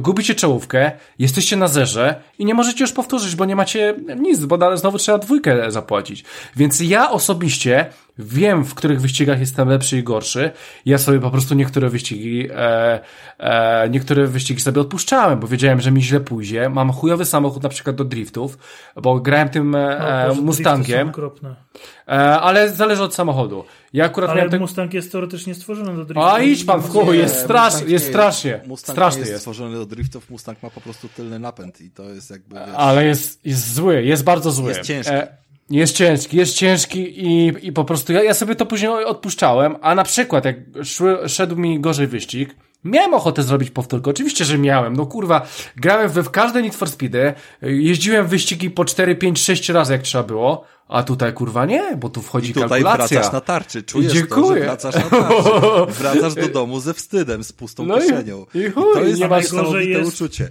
[0.00, 4.76] gubicie czołówkę, jesteście na zerze i nie możecie już powtórzyć, bo nie macie nic, bo
[4.76, 6.24] znowu trzeba dwójkę zapłacić.
[6.56, 7.86] Więc ja osobiście
[8.18, 10.50] wiem, w których wyścigach jestem lepszy i gorszy.
[10.86, 13.00] Ja sobie po prostu niektóre wyścigi, e,
[13.38, 16.68] e, niektóre wyścigi sobie odpuszczałem, bo wiedziałem, że mi źle pójdzie.
[16.68, 18.58] Mam chujowy samochód na przykład do driftów,
[18.96, 21.12] bo grałem tym e, drifty Mustangiem,
[22.08, 23.64] e, ale zależy od samochodu.
[23.92, 24.60] Ja akurat Ale miałem tak...
[24.60, 26.22] Mustang jest teoretycznie stworzony do driftu.
[26.22, 29.40] A idź pan w Nie, jest strasznie, Mustang jest nie strasznie, Mustang straszny jest, jest.
[29.40, 33.04] stworzony do driftów, Mustang ma po prostu tylny napęd i to jest jakby, wiesz, Ale
[33.06, 34.68] jest, jest zły, jest bardzo zły.
[34.68, 35.12] Jest ciężki.
[35.70, 39.94] jest ciężki, jest ciężki i, i po prostu ja, ja sobie to później odpuszczałem, a
[39.94, 44.96] na przykład jak szły, szedł mi gorzej wyścig, miałem ochotę zrobić powtórkę, oczywiście, że miałem,
[44.96, 45.46] no kurwa,
[45.76, 50.02] grałem we w każde Need for Speedy, jeździłem wyścigi po 4, 5, 6 razy jak
[50.02, 53.16] trzeba było, a tutaj kurwa nie, bo tu wchodzi I tutaj kalkulacja.
[53.18, 54.58] wracasz na tarczy, czujesz to, Dziękuję.
[54.60, 55.42] że wracasz na tarczy.
[56.02, 58.46] Wracasz do domu ze wstydem, z pustą No i- kieszenią.
[58.54, 60.48] i chuj, to jest nie niesamowite jest- uczucie.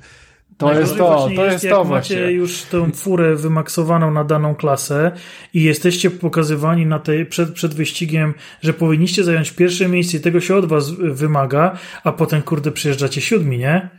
[0.58, 2.32] To jest to, właśnie to jest, jest jak to macie właśnie.
[2.32, 5.12] już tę furę wymaksowaną na daną klasę
[5.54, 10.42] i jesteście pokazywani na tej, przed, przed wyścigiem, że powinniście zająć pierwsze miejsce i tego
[10.42, 13.90] się od was wymaga, a potem kurde przyjeżdżacie siódmi, nie?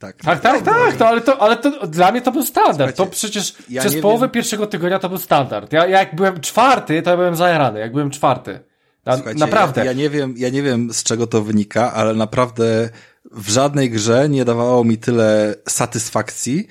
[0.00, 2.96] Tak, Tak, tak, tak, to, ale, to, ale to dla mnie to był standard.
[2.96, 5.72] To przecież ja przez połowę wiem- pierwszego tygodnia to był standard.
[5.72, 8.60] Ja, ja jak byłem czwarty, to ja byłem zajarany, jak byłem czwarty.
[9.04, 9.80] Na, naprawdę.
[9.80, 12.88] Ja, ja, nie wiem, ja nie wiem z czego to wynika, ale naprawdę
[13.32, 16.68] w żadnej grze nie dawało mi tyle satysfakcji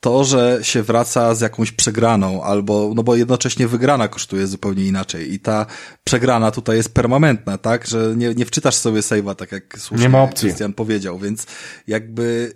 [0.00, 5.32] to, że się wraca z jakąś przegraną, albo, no bo jednocześnie wygrana kosztuje zupełnie inaczej
[5.34, 5.66] i ta
[6.04, 10.08] przegrana tutaj jest permanentna, tak, że nie, nie wczytasz sobie save'a, tak jak słusznie Nie
[10.08, 10.48] ma opcji.
[10.48, 11.46] Christian powiedział, więc
[11.86, 12.52] jakby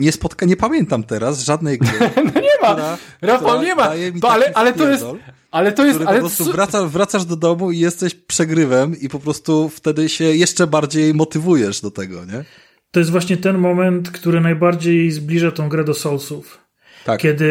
[0.00, 1.90] nie spotka, nie pamiętam teraz żadnej gry,
[2.34, 3.88] No nie ma, która- Rafał, która nie ma.
[3.88, 5.04] daje mi To, ale, ale to jest,
[5.50, 9.18] ale to jest, ale po prostu wraca, wracasz do domu i jesteś przegrywem i po
[9.18, 12.44] prostu wtedy się jeszcze bardziej motywujesz do tego, nie?
[12.90, 16.58] To jest właśnie ten moment, który najbardziej zbliża tą grę do Soulsów.
[17.04, 17.20] Tak.
[17.20, 17.50] Kiedy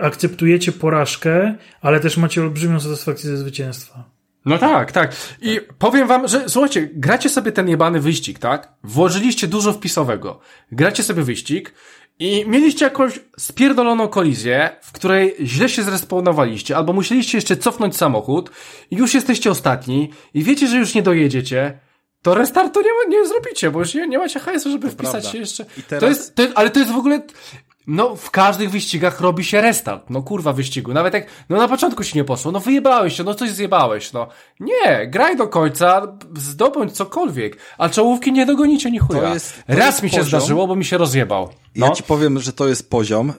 [0.00, 4.15] akceptujecie porażkę, ale też macie olbrzymią satysfakcję ze zwycięstwa.
[4.46, 5.16] No tak, tak.
[5.42, 8.72] I powiem wam, że słuchajcie, gracie sobie ten jebany wyścig, tak?
[8.84, 10.40] Włożyliście dużo wpisowego.
[10.72, 11.74] Gracie sobie wyścig
[12.18, 18.50] i mieliście jakąś spierdoloną kolizję, w której źle się zrespawnowaliście, albo musieliście jeszcze cofnąć samochód
[18.90, 21.78] i już jesteście ostatni i wiecie, że już nie dojedziecie,
[22.22, 25.30] to restartu nie, ma- nie zrobicie, bo już nie, nie macie hajsu, żeby wpisać prawda.
[25.32, 25.66] się jeszcze.
[25.78, 27.20] I teraz- To jest, to jest, ale to jest w ogóle,
[27.86, 32.04] no w każdych wyścigach robi się restart, no kurwa wyścigu, nawet jak, no na początku
[32.04, 34.28] ci nie poszło, no wyjebałeś się, no coś zjebałeś, no.
[34.60, 39.20] Nie, graj do końca, zdobądź cokolwiek, a czołówki nie dogonicie ni chuja.
[39.20, 40.40] To jest- to Raz jest mi się poziom.
[40.40, 41.48] zdarzyło, bo mi się rozjebał.
[41.76, 41.86] No.
[41.86, 43.32] Ja ci powiem, że to jest poziom,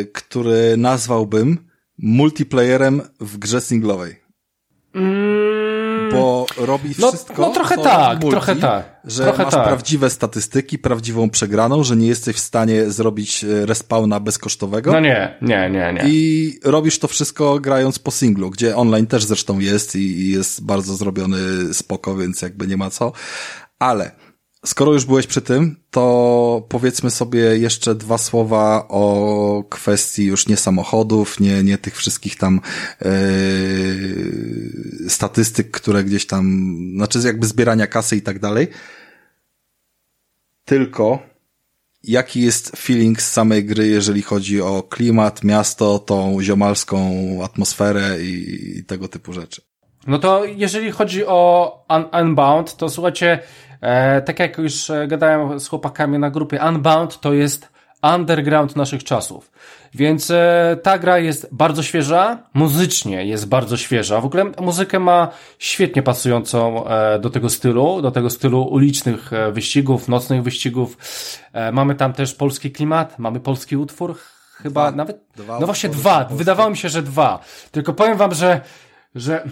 [0.00, 1.58] y, który nazwałbym
[1.98, 4.25] multiplayerem w grze singlowej.
[6.12, 7.42] Bo robi No- wszystko.
[7.42, 9.66] no trochę tak, multi, trochę tak, Że trochę masz tak.
[9.66, 14.92] prawdziwe statystyki, prawdziwą przegraną, że nie jesteś w stanie zrobić e, respawna bezkosztowego.
[14.92, 16.02] No nie, nie, nie, nie.
[16.06, 20.64] I robisz to wszystko grając po singlu, gdzie online też zresztą jest i i jest
[20.64, 21.38] bardzo zrobiony
[21.74, 23.12] spoko, więc jakby nie ma co.
[23.78, 24.10] Ale
[24.66, 30.56] skoro już byłeś przy tym, to powiedzmy sobie jeszcze dwa słowa o kwestii już nie
[30.56, 32.60] samochodów, nie, nie tych wszystkich tam
[33.00, 33.10] yy,
[35.10, 38.68] statystyk, które gdzieś tam, znaczy jakby zbierania kasy i tak dalej.
[40.64, 41.18] Tylko
[42.02, 47.14] jaki jest feeling z samej gry, jeżeli chodzi o klimat, miasto, tą ziomalską
[47.44, 49.62] atmosferę i, i tego typu rzeczy.
[50.06, 53.38] No to jeżeli chodzi o Un Unbound, to słuchajcie,
[54.26, 57.68] tak jak już e, gadałem z chłopakami na grupie, Unbound to jest
[58.14, 59.50] underground naszych czasów.
[59.94, 64.20] Więc e, ta gra jest bardzo świeża, muzycznie jest bardzo świeża.
[64.20, 65.28] W ogóle muzykę ma
[65.58, 70.96] świetnie pasującą e, do tego stylu, do tego stylu ulicznych e, wyścigów, nocnych wyścigów.
[71.52, 74.18] E, mamy tam też polski klimat, mamy polski utwór,
[74.62, 74.96] chyba Dwa.
[74.96, 75.20] nawet.
[75.36, 76.16] Dwa no właśnie dwa.
[76.16, 76.34] polskie.
[76.36, 77.38] Wydawało mi się, że dwa.
[77.70, 78.60] Tylko powiem wam, że,
[79.14, 79.44] że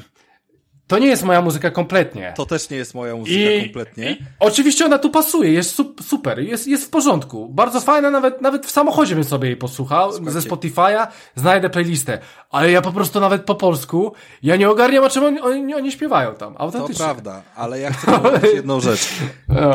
[0.87, 2.33] to nie jest moja muzyka kompletnie.
[2.37, 4.11] To też nie jest moja muzyka kompletnie.
[4.11, 7.49] I oczywiście ona tu pasuje, jest sup, super, jest, jest w porządku.
[7.49, 12.19] Bardzo fajna, nawet, nawet w samochodzie bym sobie jej posłuchał, ze Spotify'a, znajdę playlistę.
[12.51, 14.13] Ale ja po prostu nawet po polsku,
[14.43, 17.05] ja nie ogarniam, o czym oni, oni, oni śpiewają tam, To autentycznie.
[17.05, 19.09] prawda, ale ja chcę powiedzieć jedną rzecz.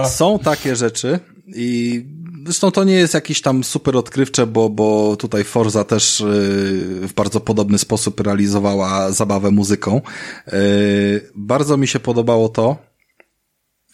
[0.10, 1.20] Są takie rzeczy
[1.56, 2.06] i
[2.50, 6.28] zresztą to nie jest jakiś tam super odkrywcze, bo, bo tutaj Forza też yy,
[7.08, 10.02] w bardzo podobny sposób realizowała zabawę muzyką.
[10.48, 10.54] Yy,
[11.36, 12.89] bardzo mi się podobało to,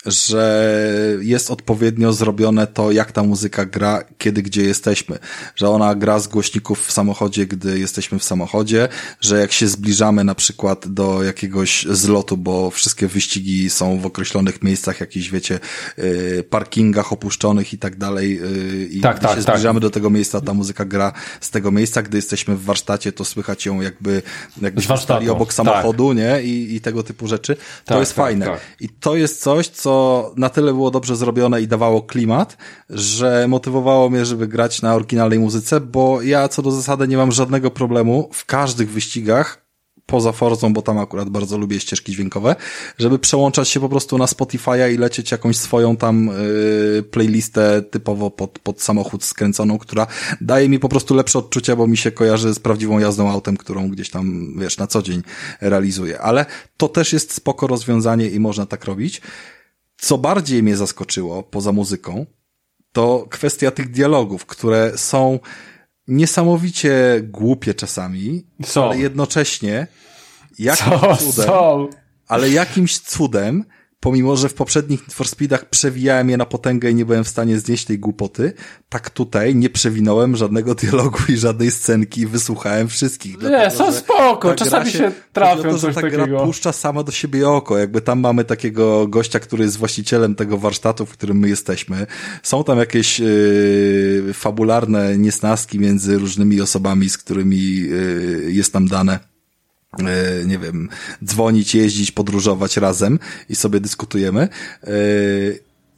[0.06, 0.80] że
[1.22, 5.20] jest odpowiednio zrobione to, jak ta muzyka gra, kiedy gdzie jesteśmy.
[5.56, 8.88] Że ona gra z głośników w samochodzie, gdy jesteśmy w samochodzie,
[9.22, 14.64] że jak się zbliżamy na przykład do jakiegoś zlotu, bo wszystkie wyścigi są w określonych
[14.64, 15.60] miejscach, jakichś, wiecie,
[16.00, 18.40] y, parkingach opuszczonych i tak dalej.
[18.44, 19.56] Y, I tak, gdy tak, się tak.
[19.56, 22.02] zbliżamy do tego miejsca, ta muzyka gra z tego miejsca.
[22.02, 24.22] Gdy jesteśmy w warsztacie, to słychać ją jakby,
[24.62, 25.56] jakbyśmy stali obok tak.
[25.56, 26.44] samochodu, nie?
[26.44, 27.56] I, I tego typu rzeczy.
[27.56, 28.58] To Tak, jest tak, fajne.
[28.80, 29.95] I to jest coś, co
[30.38, 32.58] na tyle było dobrze zrobione i dawało klimat,
[32.90, 37.32] że motywowało mnie, żeby grać na oryginalnej muzyce, bo ja co do zasady nie mam
[37.32, 39.66] żadnego problemu w każdych wyścigach,
[40.06, 42.56] poza Forzą, bo tam akurat bardzo lubię ścieżki dźwiękowe,
[42.98, 46.30] żeby przełączać się po prostu na Spotify'a i lecieć jakąś swoją tam
[46.96, 50.08] yy, playlistę typowo pod, pod samochód skręconą, która
[50.42, 53.90] daje mi po prostu lepsze odczucia, bo mi się kojarzy z prawdziwą jazdą autem, którą
[53.90, 55.22] gdzieś tam, wiesz, na co dzień
[55.62, 56.20] realizuję.
[56.20, 56.46] Ale
[56.78, 59.22] to też jest spoko rozwiązanie i można tak robić.
[59.98, 62.26] Co bardziej mnie zaskoczyło, poza muzyką,
[62.92, 65.40] to kwestia tych dialogów, które są
[66.08, 68.84] niesamowicie głupie czasami, Są.
[68.86, 69.88] ale jednocześnie
[70.60, 71.90] jakimś Co, cudem, co?
[72.28, 73.64] ale jakimś cudem,
[74.06, 77.60] pomimo że w poprzednich for Speedach przewijałem je na potęgę i nie byłem w stanie
[77.60, 78.54] znieść tej głupoty,
[78.90, 83.42] tak tutaj nie przewinąłem żadnego dialogu i żadnej scenki i wysłuchałem wszystkich.
[83.42, 86.28] Nie, są że spoko, czasami gra się trafią to, że ta takiego.
[86.28, 90.58] gra puszcza sama do siebie oko, jakby tam mamy takiego gościa, który jest właścicielem tego
[90.58, 92.08] warsztatu, w którym my jesteśmy.
[92.44, 99.35] Są tam jakieś yy, fabularne niesnaski między różnymi osobami, z którymi yy, jest nam dane
[100.46, 100.90] nie wiem,
[101.26, 103.20] dzwonić, jeździć, podróżować razem
[103.50, 104.48] i sobie dyskutujemy.
[104.84, 104.90] E,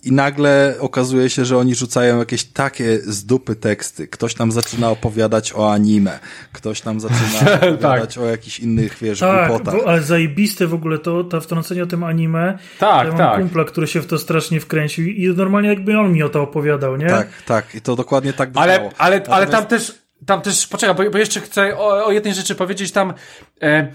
[0.03, 4.07] I nagle okazuje się, że oni rzucają jakieś takie z dupy teksty.
[4.07, 6.19] Ktoś nam zaczyna opowiadać o anime.
[6.53, 9.75] Ktoś nam zaczyna opowiadać o jakichś innych, wiesz, Tak, głupotach.
[9.75, 12.57] bo, ale zajebiste w ogóle to, to wtrącenie o tym anime.
[12.79, 13.39] Tak, ja mam tak.
[13.39, 16.97] kumpla, który się w to strasznie wkręcił i normalnie jakby on mi o to opowiadał,
[16.97, 17.07] nie?
[17.07, 17.75] Tak, tak.
[17.75, 18.67] I to dokładnie tak brzmiało.
[18.69, 22.11] Ale, ale, ale Natomiast- tam też, tam też, poczekaj, bo, bo jeszcze chcę o, o
[22.11, 22.91] jednej rzeczy powiedzieć.
[22.91, 23.13] Tam,
[23.61, 23.91] e,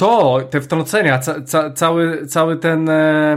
[0.00, 3.36] to, te wtrącenia, ca, ca, cały, cały ten, e,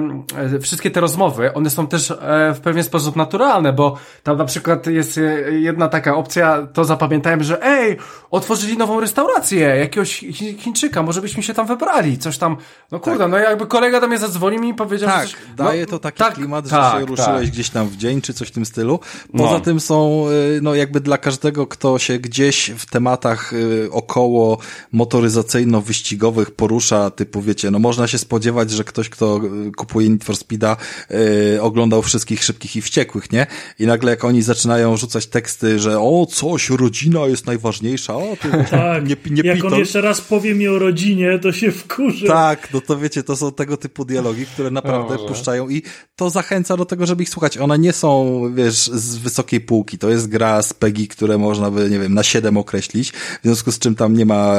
[0.56, 2.16] e, wszystkie te rozmowy, one są też e,
[2.56, 5.22] w pewien sposób naturalne, bo tam na przykład jest e,
[5.52, 7.98] jedna taka opcja, to zapamiętałem, że ej,
[8.32, 12.58] otworzyli nową restaurację, jakiegoś Chi- Chińczyka, może byśmy się tam wybrali, coś tam,
[12.92, 15.82] no kurde, no jakby kolega do mnie zadzwonił mi i powiedział, Tak, że coś, daje
[15.82, 17.50] no, to taki tak, klimat, że tak, się ruszyłeś tak.
[17.50, 19.00] gdzieś tam w dzień, czy coś w tym stylu.
[19.38, 19.60] Poza No.
[19.60, 20.26] tym są,
[20.58, 23.52] y, no jakby dla każdego, kto się gdzieś w tematach
[23.92, 24.58] około
[24.94, 30.38] motoryzacyjno-wyścigowych porusza, typu wiecie, no można się spodziewać, że ktoś, kto y, kupuje Need for
[30.38, 30.78] Speeda,
[31.56, 33.48] y, oglądał wszystkich szybkich i wściekłych, nie?
[33.80, 38.48] I nagle jak oni zaczynają rzucać teksty, że o, coś, rodzina jest najważniejsza, o, tu
[38.72, 39.74] Tak, nie, nie jak pitol.
[39.74, 42.28] on jeszcze raz powie mi o rodzinie, to się wkurzy.
[42.28, 45.28] Tak, no to wiecie, to są tego typu dialogi, które naprawdę O Boże.
[45.28, 45.82] puszczają i
[46.16, 47.58] to zachęca do tego, żeby ich słuchać.
[47.58, 49.98] One nie są, wiesz, z wysokiej półki.
[49.98, 53.72] To jest gra z PEGI, które można by, nie wiem, na 7 określić, w związku
[53.72, 54.56] z czym tam nie ma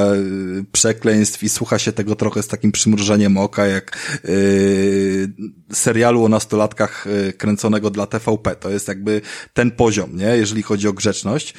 [0.60, 5.32] y, przekleństw i słucha się tego trochę z takim przymrużeniem oka, jak y,
[5.72, 8.56] serialu o nastolatkach y, kręconego dla TVP.
[8.56, 9.20] To jest jakby
[9.52, 10.36] ten poziom, nie?
[10.36, 11.54] Jeżeli chodzi o grzeczność.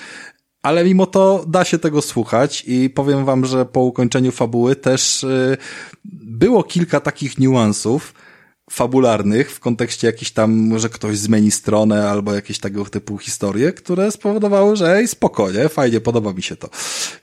[0.61, 5.23] Ale mimo to da się tego słuchać i powiem wam, że po ukończeniu fabuły też
[5.23, 5.57] y,
[6.23, 8.13] było kilka takich niuansów
[8.71, 14.11] fabularnych w kontekście jakiś tam, że ktoś zmieni stronę albo jakieś tego typu historie, które
[14.11, 16.69] spowodowały, że ej, spokojnie, fajnie, podoba mi się to.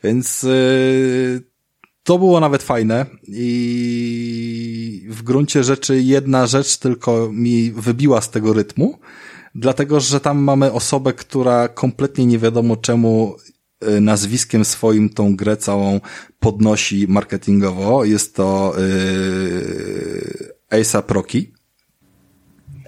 [0.03, 1.52] Więc y,
[2.03, 8.53] to było nawet fajne i w gruncie rzeczy jedna rzecz tylko mi wybiła z tego
[8.53, 8.99] rytmu,
[9.55, 13.35] dlatego że tam mamy osobę, która kompletnie nie wiadomo czemu
[13.87, 15.99] y, nazwiskiem swoim tą grę całą
[16.39, 18.05] podnosi marketingowo.
[18.05, 18.75] Jest to
[20.71, 21.62] yy, Rocky.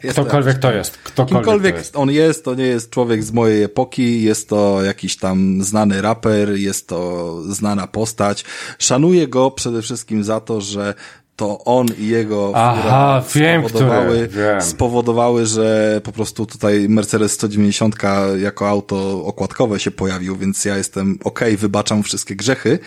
[0.06, 1.96] Jest to Ktokolwiek to jest, ktokolwiek Kimkolwiek to jest.
[1.96, 6.52] on jest, to nie jest człowiek z mojej epoki, jest to jakiś tam znany raper,
[6.52, 8.46] jest to znana postać.
[8.80, 10.94] Szanuję go przede wszystkim za to, że
[11.36, 14.62] to on i jego Aha, wiem, spowodowały, który, wiem.
[14.62, 17.96] spowodowały, że po prostu tutaj Mercedes 190
[18.38, 22.80] jako auto okładkowe się pojawił, więc ja jestem okej, okay, wybaczam wszystkie grzechy,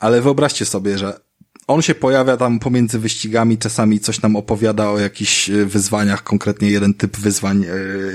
[0.00, 1.27] ale wyobraźcie sobie, że
[1.68, 6.70] on się pojawia tam pomiędzy wyścigami, czasami coś nam opowiada o jakichś e, wyzwaniach, konkretnie
[6.70, 7.68] jeden typ wyzwań e,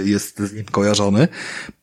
[0.03, 1.27] jest z nim kojarzony.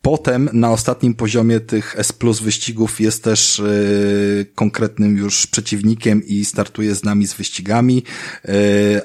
[0.02, 3.64] Potem na ostatnim poziomie tych S plus wyścigów jest też e,
[4.54, 8.02] konkretnym już przeciwnikiem i startuje z nami z wyścigami,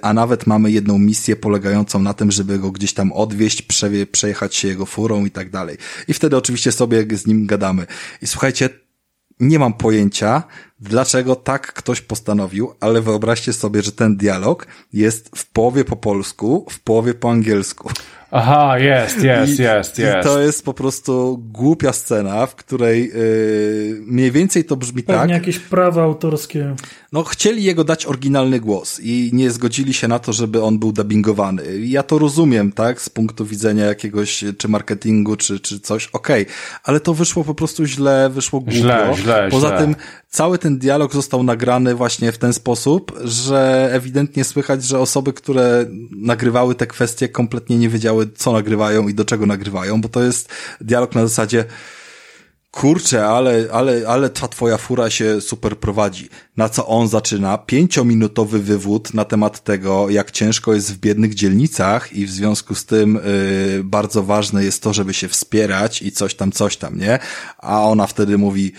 [0.02, 4.56] a nawet mamy jedną misję polegającą na tym, żeby go gdzieś tam odwieźć, przewie, przejechać
[4.56, 5.78] się jego furą i tak dalej.
[6.08, 7.86] I wtedy oczywiście sobie z nim gadamy.
[8.22, 8.70] I słuchajcie,
[9.40, 10.44] Nie mam pojęcia,
[10.80, 16.66] dlaczego tak ktoś postanowił, ale wyobraźcie sobie, że ten dialog jest w połowie po polsku,
[16.70, 17.90] w połowie po angielsku.
[18.38, 20.28] Aha, jest, jest, I, jest, I jest.
[20.28, 25.30] to jest po prostu głupia scena, w której yy, mniej więcej to brzmi Pewnie tak.
[25.30, 26.76] jakieś prawa autorskie.
[27.12, 30.92] No, chcieli jego dać oryginalny głos i nie zgodzili się na to, żeby on był
[30.92, 31.64] dubbingowany.
[31.80, 36.56] Ja to rozumiem, tak, z punktu widzenia jakiegoś, czy marketingu, czy, czy coś, okej, okay.
[36.84, 38.78] ale to wyszło po prostu źle, wyszło głupio.
[38.78, 39.78] Źle, źle, Poza źle.
[39.78, 39.96] tym
[40.36, 45.86] cały ten dialog został nagrany właśnie w ten sposób, że ewidentnie słychać, że osoby, które
[46.12, 50.50] nagrywały te kwestie kompletnie nie wiedziały, co nagrywają i do czego nagrywają, bo to jest
[50.82, 51.66] dialog na zasadzie
[52.76, 56.30] kurczę, ale, ale, ale ta twoja fura się super prowadzi.
[56.58, 62.14] Na co on zaczyna pięciominutowy wywód na temat tego, jak ciężko jest w biednych dzielnicach
[62.14, 63.20] i w związku z tym
[63.76, 67.20] yy, bardzo ważne jest to, żeby się wspierać i coś tam, coś tam, nie?
[67.58, 68.72] A ona wtedy mówi,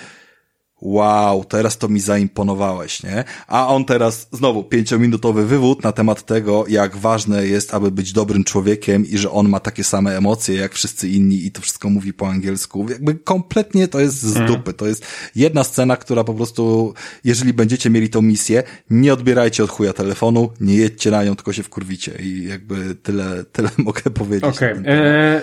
[0.80, 3.24] wow, teraz to mi zaimponowałeś, nie?
[3.46, 8.44] A on teraz znowu pięciominutowy wywód na temat tego, jak ważne jest, aby być dobrym
[8.44, 12.12] człowiekiem i że on ma takie same emocje jak wszyscy inni i to wszystko mówi
[12.12, 12.86] po angielsku.
[12.90, 14.72] Jakby kompletnie to jest z dupy.
[14.72, 16.94] To jest jedna scena, która po prostu,
[17.24, 21.52] jeżeli będziecie mieli tą misję, nie odbierajcie od chuja telefonu, nie jedźcie na nią, tylko
[21.52, 24.56] się wkurwicie i jakby tyle, tyle mogę powiedzieć.
[24.56, 24.72] Okej.
[24.72, 24.92] Okay.
[24.92, 25.42] E,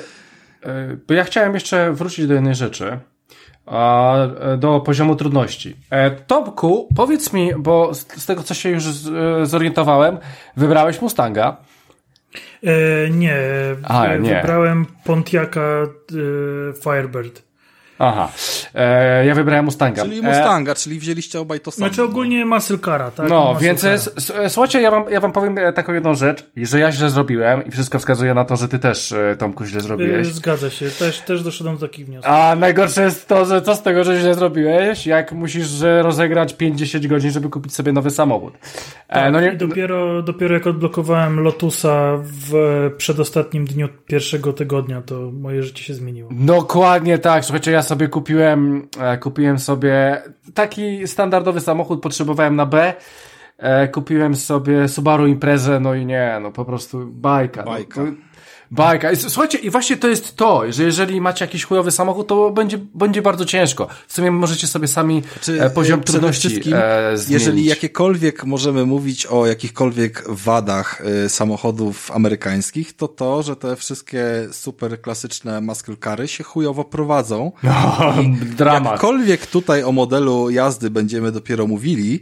[0.63, 2.99] e, bo ja chciałem jeszcze wrócić do jednej rzeczy
[4.57, 5.75] do poziomu trudności.
[5.89, 8.83] E, Tomku, powiedz mi, bo z tego co się już
[9.43, 10.17] zorientowałem,
[10.57, 11.57] wybrałeś Mustanga.
[12.63, 13.35] E, nie,
[14.19, 15.85] nie, wybrałem Pontiaca e,
[16.83, 17.52] Firebird.
[18.05, 18.31] Aha.
[18.75, 20.01] E, ja wybrałem Mustanga.
[20.01, 20.75] Czyli Mustanga, e...
[20.75, 21.87] czyli wzięliście obaj to samo.
[21.87, 23.29] Znaczy ogólnie muscle cara, tak?
[23.29, 24.49] No, muscle więc cara.
[24.49, 27.99] słuchajcie, ja wam, ja wam powiem taką jedną rzecz, że ja źle zrobiłem i wszystko
[27.99, 30.27] wskazuje na to, że ty też, Tomku, źle zrobiłeś.
[30.27, 32.33] Zgadza się, też, też doszedłem do takich wniosków.
[32.33, 35.67] A najgorsze jest to, że co z tego, że źle zrobiłeś, jak musisz
[36.01, 38.53] rozegrać 5-10 godzin, żeby kupić sobie nowy samochód.
[39.07, 39.53] Tak, no nie...
[39.53, 42.53] dopiero, dopiero jak odblokowałem Lotusa w
[42.97, 46.29] przedostatnim dniu pierwszego tygodnia, to moje życie się zmieniło.
[46.31, 48.87] Dokładnie tak, słuchajcie, ja sobie kupiłem,
[49.21, 50.21] kupiłem sobie
[50.53, 52.93] taki standardowy samochód, potrzebowałem na B,
[53.93, 57.63] kupiłem sobie Subaru Imprezę, no i nie, no po prostu bajka.
[57.63, 58.03] Bajka.
[58.03, 58.11] No,
[58.73, 59.15] bajka.
[59.15, 63.21] Słuchajcie, i właśnie to jest to, że jeżeli macie jakiś chujowy samochód, to będzie, będzie
[63.21, 63.87] bardzo ciężko.
[64.07, 70.23] W sumie możecie sobie sami Czy, poziom trudności e, Jeżeli jakiekolwiek możemy mówić o jakichkolwiek
[70.27, 76.83] wadach e, samochodów amerykańskich, to to, że te wszystkie super klasyczne muscle cary się chujowo
[76.83, 77.51] prowadzą.
[77.63, 78.13] No,
[78.57, 78.91] dramat.
[78.91, 82.21] Jakkolwiek tutaj o modelu jazdy będziemy dopiero mówili,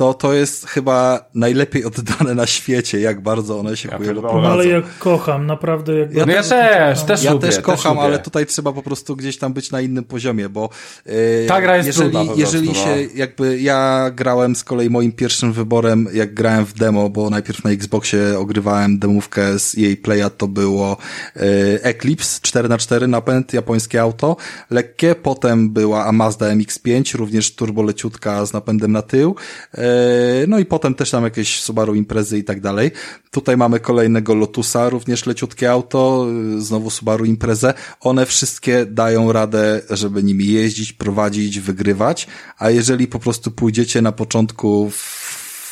[0.00, 4.40] to to jest chyba najlepiej oddane na świecie, jak bardzo one się ja chujowo.
[4.40, 5.98] No ale ja kocham, naprawdę.
[5.98, 8.82] Jak ja, no ja też, też Ja lubię, też kocham, też ale tutaj trzeba po
[8.82, 10.70] prostu gdzieś tam być na innym poziomie, bo
[11.06, 11.12] yy,
[11.48, 13.10] Ta gra jest jeżeli, trudna jeżeli prostu, się, no.
[13.14, 17.70] jakby ja grałem z kolei moim pierwszym wyborem, jak grałem w demo, bo najpierw na
[17.70, 20.96] Xboxie ogrywałem demówkę z jej playa, to było
[21.36, 21.42] yy,
[21.82, 24.36] Eclipse 4x4 napęd, japońskie auto,
[24.70, 29.36] lekkie, potem była Mazda MX-5, również turboleciutka z napędem na tył,
[29.78, 29.89] yy,
[30.48, 32.90] no i potem też tam jakieś Subaru imprezy i tak dalej.
[33.30, 36.26] Tutaj mamy kolejnego Lotusa, również leciutkie auto,
[36.58, 37.74] znowu Subaru imprezę.
[38.00, 42.26] One wszystkie dają radę, żeby nimi jeździć, prowadzić, wygrywać,
[42.58, 45.19] a jeżeli po prostu pójdziecie na początku w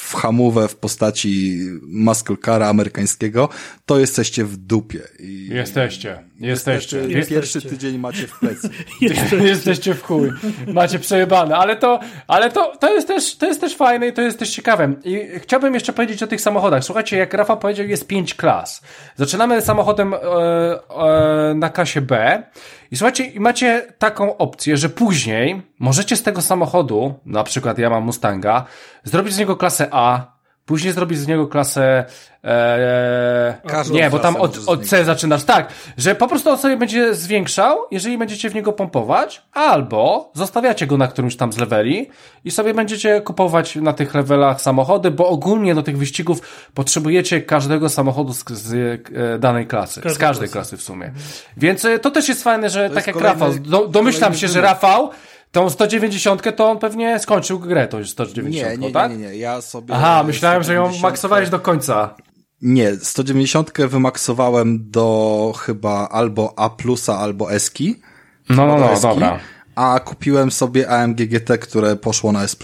[0.09, 3.49] w hamówę w postaci muscle cara amerykańskiego,
[3.87, 5.01] to jesteście w dupie.
[5.19, 6.19] I jesteście.
[6.41, 6.99] Jesteście.
[6.99, 7.35] jesteście.
[7.35, 8.71] Pierwszy tydzień macie w plecy.
[9.01, 9.37] jesteście.
[9.37, 10.31] jesteście w chuj.
[10.67, 11.57] Macie przejebane.
[11.57, 14.51] Ale to, ale to, to jest też, to jest też fajne i to jest też
[14.51, 14.95] ciekawe.
[15.05, 16.85] I chciałbym jeszcze powiedzieć o tych samochodach.
[16.85, 18.83] Słuchajcie, jak Rafa powiedział, jest pięć klas.
[19.17, 22.43] Zaczynamy samochodem e, e, na klasie B.
[22.91, 27.91] I słuchajcie, i macie taką opcję, że później możecie z tego samochodu, na przykład ja
[27.91, 28.65] mam Mustanga,
[29.05, 30.38] zrobić z niego klasę A,
[30.69, 32.05] później zrobić z niego klasę
[32.45, 33.55] e,
[33.91, 35.45] nie, bo tam od, od C zaczynasz.
[35.45, 35.69] Tak,
[35.99, 40.97] że po prostu on sobie będzie zwiększał, jeżeli będziecie w niego pompować, albo zostawiacie go
[40.97, 42.11] na którymś tam z leveli
[42.45, 46.41] i sobie będziecie kupować na tych levelach samochody, bo ogólnie do tych wyścigów
[46.75, 48.75] potrzebujecie każdego samochodu z, z
[49.15, 50.01] e, danej klasy.
[50.05, 51.13] Z każdej klasy w sumie.
[51.57, 54.49] Więc e, to też jest fajne, że To tak jak kolejny- Rafał, do, domyślam się,
[54.49, 54.61] że.
[54.61, 55.11] Rafał
[55.53, 59.11] tą 190 to on pewnie skończył grę tą 190, Nie, nie, tak?
[59.11, 59.37] nie, nie, nie.
[59.37, 59.95] Ja sobie.
[59.95, 62.15] Aha, myślałem, że ją 190 maksowałeś do końca.
[62.63, 68.01] Nie, 190 wymaksowałem do chyba albo A plusa, albo Eski.
[68.49, 69.41] No, no, no, dobra.
[69.75, 72.57] A kupiłem sobie AMG GT, które poszło na S+.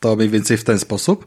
[0.00, 1.26] To mniej więcej w ten sposób.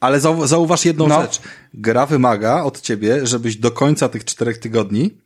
[0.00, 1.22] Ale zau zauważ jedną No.
[1.22, 1.40] rzecz.
[1.74, 5.18] Gra wymaga od ciebie, żebyś do końca tych czterech tygodni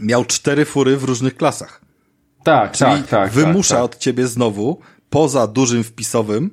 [0.00, 1.80] miał cztery fury w różnych klasach.
[2.44, 3.32] Tak, Czyli tak, tak.
[3.32, 3.94] wymusza tak, tak.
[3.94, 6.50] od ciebie znowu, poza dużym wpisowym,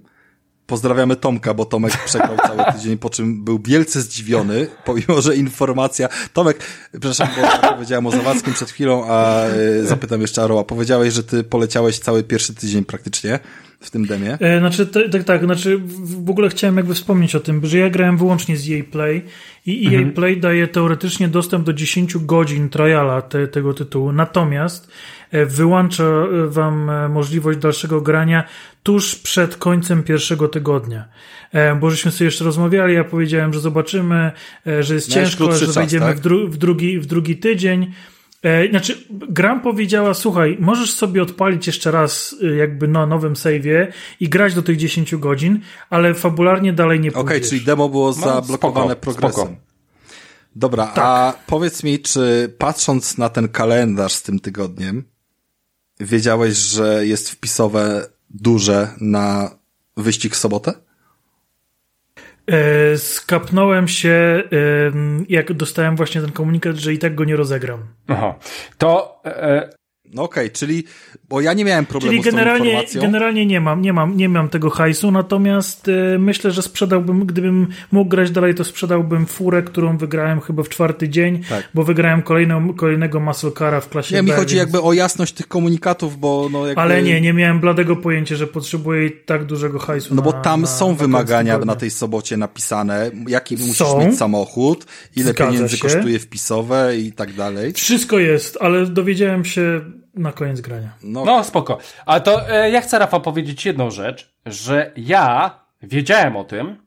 [0.67, 6.09] pozdrawiamy Tomka, bo Tomek przegrał cały tydzień, po czym był wielce zdziwiony, pomimo, że informacja...
[6.33, 6.59] Tomek,
[6.91, 10.63] przepraszam, bo ja powiedziałem o Zawadzkim przed chwilą, a y, zapytam jeszcze Aroła.
[10.63, 13.39] Powiedziałeś, że ty poleciałeś cały pierwszy tydzień praktycznie
[13.79, 14.37] w tym demie.
[14.39, 17.89] E, Znaczy, tak, tak, tak, znaczy w ogóle chciałem jakby wspomnieć o tym, że ja
[17.89, 19.25] grałem wyłącznie z EA Play
[19.65, 20.13] i EA Mhm.
[20.13, 24.91] Play daje teoretycznie dostęp do 10 godzin triala te, tego tytułu, natomiast e,
[25.45, 28.43] wyłącza e, wam e, możliwość dalszego grania
[28.83, 31.05] tuż przed końcem pierwszego tygodnia.
[31.51, 34.31] E, Bo żeśmy sobie jeszcze rozmawiali, ja powiedziałem, że zobaczymy,
[34.67, 36.17] e, że jest Miałeś ciężko, że czas, wejdziemy tak?
[36.17, 37.93] w, dru w, drugi, w drugi tydzień.
[38.43, 43.87] E, Znaczy, Gram powiedziała, słuchaj, możesz sobie odpalić jeszcze raz jakby na nowym save'ie
[44.19, 47.49] i grać do tych 10 godzin, ale fabularnie dalej nie Okej, pójdziesz.
[47.49, 49.31] czyli demo było zablokowane spoko, progresem.
[49.45, 49.55] spoko.
[50.55, 50.97] Dobra, Tak.
[51.05, 55.03] a powiedz mi, czy patrząc na ten kalendarz z tym tygodniem,
[55.99, 59.51] wiedziałeś, że jest wpisowe duże na
[59.97, 60.73] wyścig w sobotę?
[62.47, 64.43] E, Skapnąłem się,
[65.29, 67.87] jak dostałem właśnie ten komunikat, że i tak go nie rozegram.
[68.07, 68.35] Aha.
[68.77, 69.69] To e,
[70.13, 70.83] No okej, czyli,
[71.29, 73.01] bo ja nie miałem problemu Czyli z tą generalnie, informacją.
[73.01, 77.67] generalnie nie mam, nie mam, nie mam tego hajsu, natomiast e, myślę, że sprzedałbym, gdybym
[77.91, 81.69] mógł grać dalej, to sprzedałbym furę, którą wygrałem chyba w czwarty dzień, Tak.
[81.73, 84.93] bo wygrałem kolejną, kolejnego muscle cara w klasie Nie, mi B, chodzi więc- jakby o
[84.93, 86.81] jasność tych komunikatów, bo no jakby...
[86.81, 90.15] Ale nie, nie miałem bladego pojęcia, że potrzebuję tak dużego hajsu.
[90.15, 93.99] No bo na- tam na, są na wymagania na tej sobocie napisane, jaki musisz Są.
[94.05, 95.81] mieć samochód, ile Zgadza pieniędzy się.
[95.83, 97.73] kosztuje wpisowe i tak dalej.
[97.73, 99.81] Wszystko jest, ale dowiedziałem się
[100.19, 100.89] na koniec grania.
[101.03, 101.77] No, No, spoko.
[102.05, 106.77] A to e, ja chcę, Rafa, powiedzieć jedną rzecz, że ja wiedziałem o tym,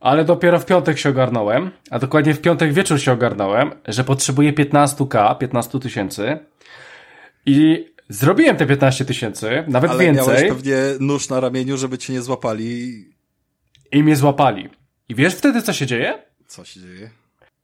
[0.00, 4.52] ale dopiero w piątek się ogarnąłem, a dokładnie w piątek wieczór się ogarnąłem, że potrzebuję
[4.52, 6.38] 15k, 15 tysięcy
[7.46, 12.12] i zrobiłem te 15 tysięcy, nawet ale miałeś więcej pewnie nóż na ramieniu, żeby cię
[12.12, 13.04] nie złapali.
[13.92, 14.68] i mnie złapali.
[15.08, 16.22] I wiesz wtedy, co się dzieje?
[16.46, 17.10] Co się dzieje?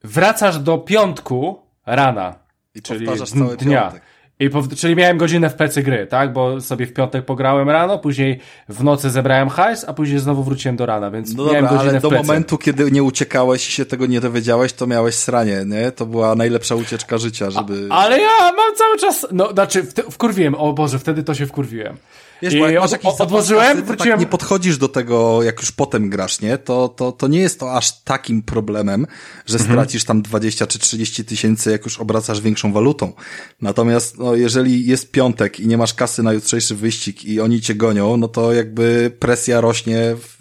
[0.04, 2.34] Wracasz do piątku rana,
[2.74, 3.82] I czyli powtarzasz cały dnia.
[3.82, 4.02] piątek.
[4.40, 6.32] I pow- czyli miałem godzinę w plecy gry, tak?
[6.32, 8.38] Bo sobie w piątek pograłem rano, później
[8.68, 11.90] w nocy zebrałem hajs, a później znowu wróciłem do rana, więc No miałem dobra, godzinę
[11.90, 12.26] ale do plecy.
[12.26, 15.92] momentu, kiedy nie uciekałeś i się tego nie dowiedziałeś, to miałeś sranie, nie?
[15.92, 17.86] To była najlepsza ucieczka życia, żeby...
[17.90, 21.96] Ale ja mam cały czas, no znaczy wkurwiłem, o Boże, wtedy to się wkurwiłem.
[22.42, 24.10] Wiesz, I masz od- odłożyłem, to wróciłem...
[24.12, 26.58] tak nie podchodzisz do tego, jak już potem grasz, nie?
[26.58, 29.06] To, to, to nie jest to aż takim problemem,
[29.46, 29.70] że Mhm.
[29.72, 33.12] stracisz tam 20 czy 30 tysięcy, jak już obracasz większą walutą.
[33.60, 37.74] Natomiast, no, jeżeli jest piątek i nie masz kasy na jutrzejszy wyścig i oni cię
[37.74, 40.36] gonią, no to jakby presja rośnie w,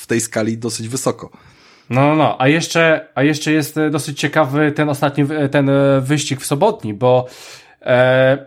[0.00, 1.30] w tej skali dosyć wysoko.
[1.90, 5.68] No, no, no, a jeszcze, a jeszcze jest e, dosyć ciekawy ten ostatni, e, ten
[5.70, 7.26] e, wyścig w sobotni, bo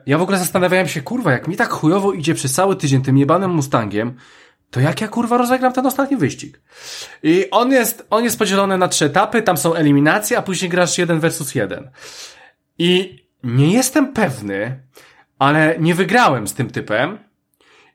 [0.05, 3.17] ja w ogóle zastanawiałem się, kurwa, jak mi tak chujowo idzie przez cały tydzień tym
[3.17, 4.13] jebanym Mustangiem,
[4.71, 6.61] to jak ja kurwa rozegram ten ostatni wyścig?
[7.23, 10.97] I on jest, on jest podzielony na trzy etapy, tam są eliminacje, a później grasz
[10.97, 11.89] jeden versus jeden.
[12.77, 14.79] I nie jestem pewny,
[15.39, 17.19] ale nie wygrałem z tym typem.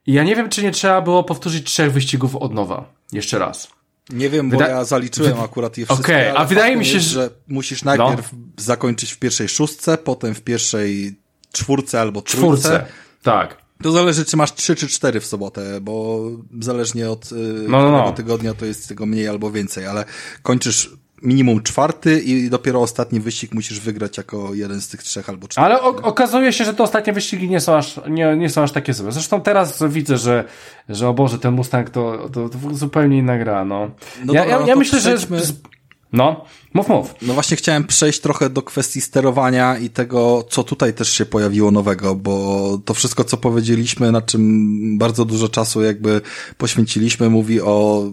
[0.06, 2.92] I ja nie wiem, czy nie trzeba było powtórzyć trzech wyścigów od nowa.
[3.12, 3.68] Jeszcze raz.
[4.10, 6.04] Nie wiem, bo Wyda- ja zaliczyłem akurat je wszystkie.
[6.12, 9.98] Okej, ale a wydaje mi się, jest, że- że musisz najpierw zakończyć w pierwszej szóstce,
[9.98, 11.16] potem w pierwszej
[11.58, 12.38] czwórce albo trójce.
[12.68, 12.86] Czwórce.
[13.22, 13.56] Tak.
[13.82, 16.20] To zależy, czy masz trzy czy cztery w sobotę, bo
[16.60, 17.34] zależnie od y,
[17.68, 18.12] No, no, no.
[18.12, 20.04] tygodnia to jest tego mniej albo więcej, ale
[20.42, 20.90] kończysz
[21.22, 25.70] minimum czwarty i dopiero ostatni wyścig musisz wygrać jako jeden z tych trzech albo czterech.
[25.70, 28.94] Ale okazuje się, że te ostatnie wyścigi nie są aż, nie, nie są aż takie
[28.94, 29.12] złe.
[29.12, 30.44] Zresztą teraz widzę, że,
[30.88, 33.90] że o Boże, ten Mustang to, to, to zupełnie inna gra, no.
[34.24, 35.16] No ja, dobra, ja, no ja myślę, że...
[35.16, 35.52] przejdźmy- z-
[36.12, 36.44] No,
[36.74, 37.14] mów, mów.
[37.22, 41.70] No właśnie chciałem przejść trochę do kwestii sterowania i tego, co tutaj też się pojawiło
[41.70, 46.20] nowego, bo to wszystko, co powiedzieliśmy, na czym bardzo dużo czasu jakby
[46.58, 48.04] poświęciliśmy, mówi o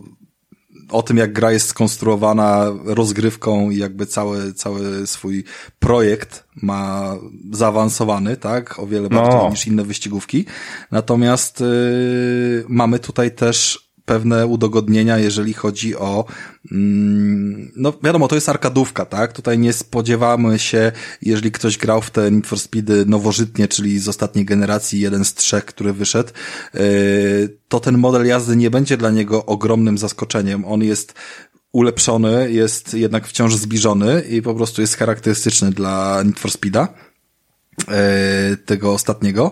[0.91, 5.43] o tym, jak gra jest skonstruowana rozgrywką i jakby cały, cały swój
[5.79, 7.13] projekt ma
[7.51, 8.79] zaawansowany, tak?
[8.79, 9.21] O wiele No.
[9.21, 10.45] bardziej niż inne wyścigówki.
[10.91, 16.25] Natomiast yy, mamy tutaj też pewne udogodnienia, jeżeli chodzi o,
[16.71, 19.33] mm, no wiadomo, to jest arkadówka, tak?
[19.33, 20.91] Tutaj nie spodziewamy się,
[21.21, 25.33] jeżeli ktoś grał w te Need for Speedy nowożytnie, czyli z ostatniej generacji, jeden z
[25.33, 26.29] trzech, który wyszedł,
[26.73, 26.81] yy,
[27.67, 30.65] to ten model jazdy nie będzie dla niego ogromnym zaskoczeniem.
[30.65, 31.13] On jest
[31.71, 36.87] ulepszony, jest jednak wciąż zbliżony i po prostu jest charakterystyczny dla Need for Speeda.
[37.87, 39.51] E, tego ostatniego.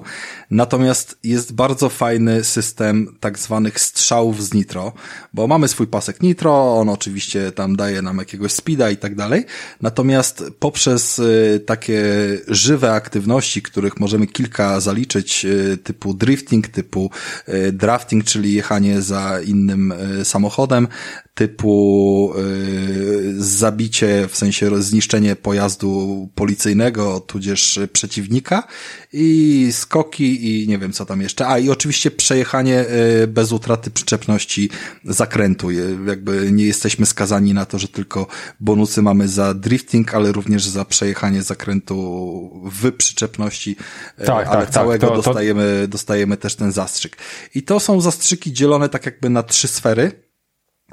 [0.52, 4.94] Natomiast jest bardzo fajny system tak zwanych strzałów z nitro,
[5.34, 9.46] bo mamy swój pasek nitro, on oczywiście tam daje nam jakiegoś speeda i tak dalej.
[9.82, 12.04] Natomiast poprzez e, takie
[12.48, 17.12] żywe aktywności, których możemy kilka zaliczyć, e, typu drifting, typu
[17.74, 19.94] drafting, czyli jechanie za innym
[20.24, 20.88] samochodem,
[21.36, 28.68] typu y, zabicie, w sensie zniszczenie pojazdu policyjnego, tudzież przeciwnika
[29.14, 31.48] i skoki i nie wiem co tam jeszcze.
[31.48, 32.86] A i oczywiście przejechanie
[33.24, 34.70] y, bez utraty przyczepności
[35.06, 35.72] zakrętu.
[36.08, 38.28] Jakby nie jesteśmy skazani na to, że tylko
[38.60, 41.94] bonusy mamy za drifting, ale również za przejechanie zakrętu
[42.72, 43.76] w przyczepności,
[44.22, 44.70] y, tak, ale tak, tak.
[44.70, 45.88] całego tak, to, dostajemy, to...
[45.88, 47.18] dostajemy też ten zastrzyk.
[47.56, 50.23] I to są zastrzyki dzielone tak jakby na trzy sfery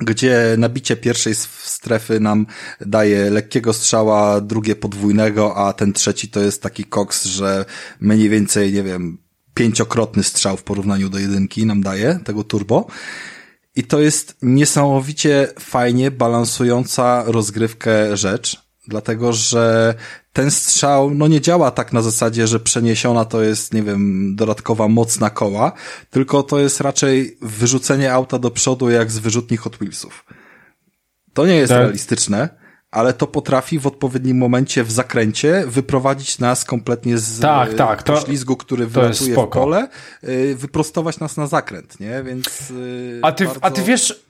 [0.01, 2.47] gdzie nabicie pierwszej strefy nam
[2.81, 7.65] daje lekkiego strzała, drugie podwójnego, a ten trzeci to jest taki koks, że
[8.01, 9.19] mniej więcej, nie wiem,
[9.55, 12.87] pięciokrotny strzał w porównaniu do jedynki nam daje, tego turbo.
[13.77, 19.95] I to jest niesamowicie fajnie balansująca rozgrywkę rzecz, dlatego że
[20.33, 24.89] ten strzał, no nie działa tak na zasadzie, że przeniesiona to jest, nie wiem, dodatkowa
[24.89, 25.73] moc na koła,
[26.11, 30.25] tylko to jest raczej wyrzucenie auta do przodu jak z wyrzutni Hot Wheelsów.
[31.35, 31.79] To nie jest tak.
[31.79, 32.49] realistyczne,
[32.91, 38.21] ale to potrafi w odpowiednim momencie w zakręcie wyprowadzić nas kompletnie z tak, tak, to,
[38.21, 39.89] ślizgu, który wylatuje w pole,
[40.25, 42.23] y, wyprostować nas na zakręt, nie?
[42.23, 43.65] Więc y, a ty, bardzo...
[43.65, 44.30] a ty wiesz,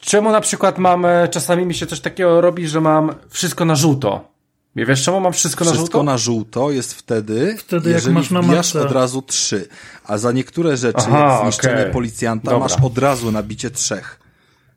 [0.00, 4.32] czemu na przykład mam, czasami mi się coś takiego robi, że mam wszystko na żółto.
[4.76, 5.86] Nie wiesz czemu mam wszystko, wszystko na żółto?
[5.86, 9.68] Wszystko na żółto jest wtedy, wtedy jeżeli jak masz na od razu trzy,
[10.04, 11.92] a za niektóre rzeczy, Aha, jak zniszczenie okay.
[11.92, 12.58] policjanta, Dobra.
[12.58, 14.20] masz od razu nabicie trzech.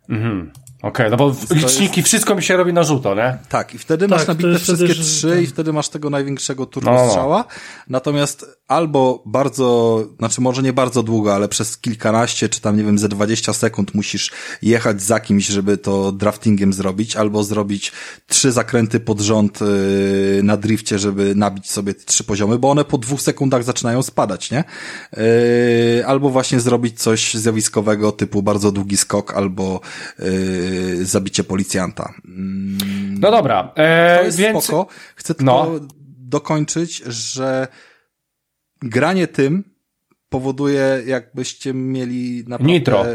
[0.09, 0.51] Mhm.
[0.85, 2.07] Okej, okay, no bo liczniki, jest...
[2.07, 3.37] wszystko mi się robi na żółto, nie?
[3.49, 5.41] Tak, i wtedy tak, masz nabite wszystkie wtedy, trzy że...
[5.41, 7.37] i wtedy masz tego największego turbostrzała.
[7.37, 7.55] No, no.
[7.87, 12.99] Natomiast albo bardzo, znaczy może nie bardzo długo, ale przez kilkanaście, czy tam nie wiem,
[12.99, 14.31] ze 20 sekund musisz
[14.61, 17.91] jechać za kimś, żeby to draftingiem zrobić, albo zrobić
[18.27, 22.97] trzy zakręty pod rząd yy, na drifcie, żeby nabić sobie trzy poziomy, bo one po
[22.97, 24.63] dwóch sekundach zaczynają spadać, nie?
[25.97, 29.81] Yy, albo właśnie zrobić coś zjawiskowego typu bardzo długi skok, albo
[30.19, 32.13] yy, zabicie policjanta.
[32.25, 33.71] Mm, no dobra.
[33.75, 34.63] E, to jest więc...
[34.63, 34.87] spoko.
[35.15, 35.87] Chcę tylko no.
[36.17, 37.67] dokończyć, że
[38.81, 39.63] granie tym
[40.29, 42.73] powoduje, jakbyście mieli naprawdę...
[42.73, 43.05] Nitro.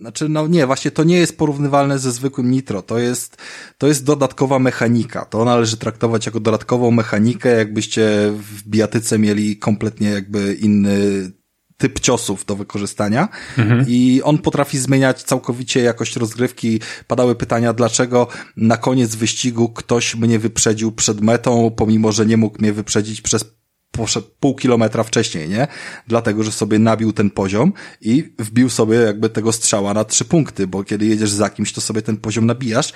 [0.00, 2.82] Znaczy, no nie, właśnie to nie jest porównywalne ze zwykłym nitro.
[2.82, 3.36] To jest,
[3.78, 5.24] to jest dodatkowa mechanika.
[5.24, 11.30] To należy traktować jako dodatkową mechanikę, jakbyście w bijatyce mieli kompletnie jakby inny
[11.84, 13.28] typ ciosów do wykorzystania
[13.58, 13.84] mhm.
[13.88, 16.80] i on potrafi zmieniać całkowicie jakość rozgrywki.
[17.06, 22.60] Padały pytania, dlaczego na koniec wyścigu ktoś mnie wyprzedził przed metą, pomimo, że nie mógł
[22.60, 23.44] mnie wyprzedzić przez
[24.40, 25.66] pół kilometra wcześniej, nie?
[26.06, 30.66] Dlatego, że sobie nabił ten poziom i wbił sobie jakby tego strzała na trzy punkty,
[30.66, 32.92] bo kiedy jedziesz za kimś, to sobie ten poziom nabijasz.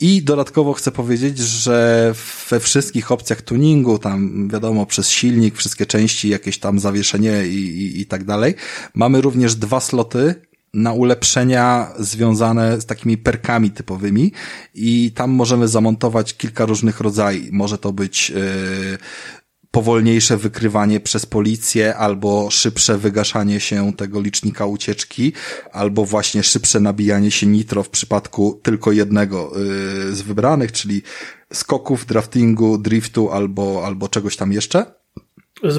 [0.00, 2.14] I dodatkowo chcę powiedzieć, że
[2.50, 8.00] we wszystkich opcjach tuningu, tam wiadomo, przez silnik, wszystkie części, jakieś tam zawieszenie i, i,
[8.00, 8.54] i tak dalej,
[8.94, 10.34] mamy również dwa sloty
[10.74, 14.32] na ulepszenia związane z takimi perkami typowymi
[14.74, 17.46] i tam możemy zamontować kilka różnych rodzajów.
[17.52, 18.98] Może to być yy,
[19.70, 25.32] powolniejsze wykrywanie przez policję, albo szybsze wygaszanie się tego licznika ucieczki,
[25.72, 31.02] albo właśnie szybsze nabijanie się nitro w przypadku tylko jednego yy, z wybranych, czyli
[31.52, 34.99] skoków, draftingu, driftu albo, albo czegoś tam jeszcze.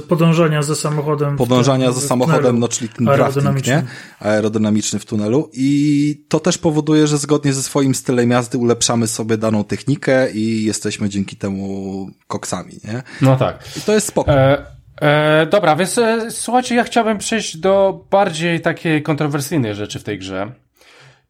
[0.07, 1.37] Podążania za samochodem.
[1.37, 3.83] Podążania za samochodem, no czyli ten drafting, nie?
[4.19, 5.49] Aerodynamiczny w tunelu.
[5.53, 10.63] I to też powoduje, że zgodnie ze swoim stylem jazdy ulepszamy sobie daną technikę i
[10.63, 13.03] jesteśmy dzięki temu koksami, nie?
[13.21, 13.63] No tak.
[13.77, 14.31] I to jest spoko.
[14.31, 14.65] E,
[15.01, 20.19] e, dobra, więc e, słuchajcie, ja chciałbym przejść do bardziej takiej kontrowersyjnej rzeczy w tej
[20.19, 20.51] grze.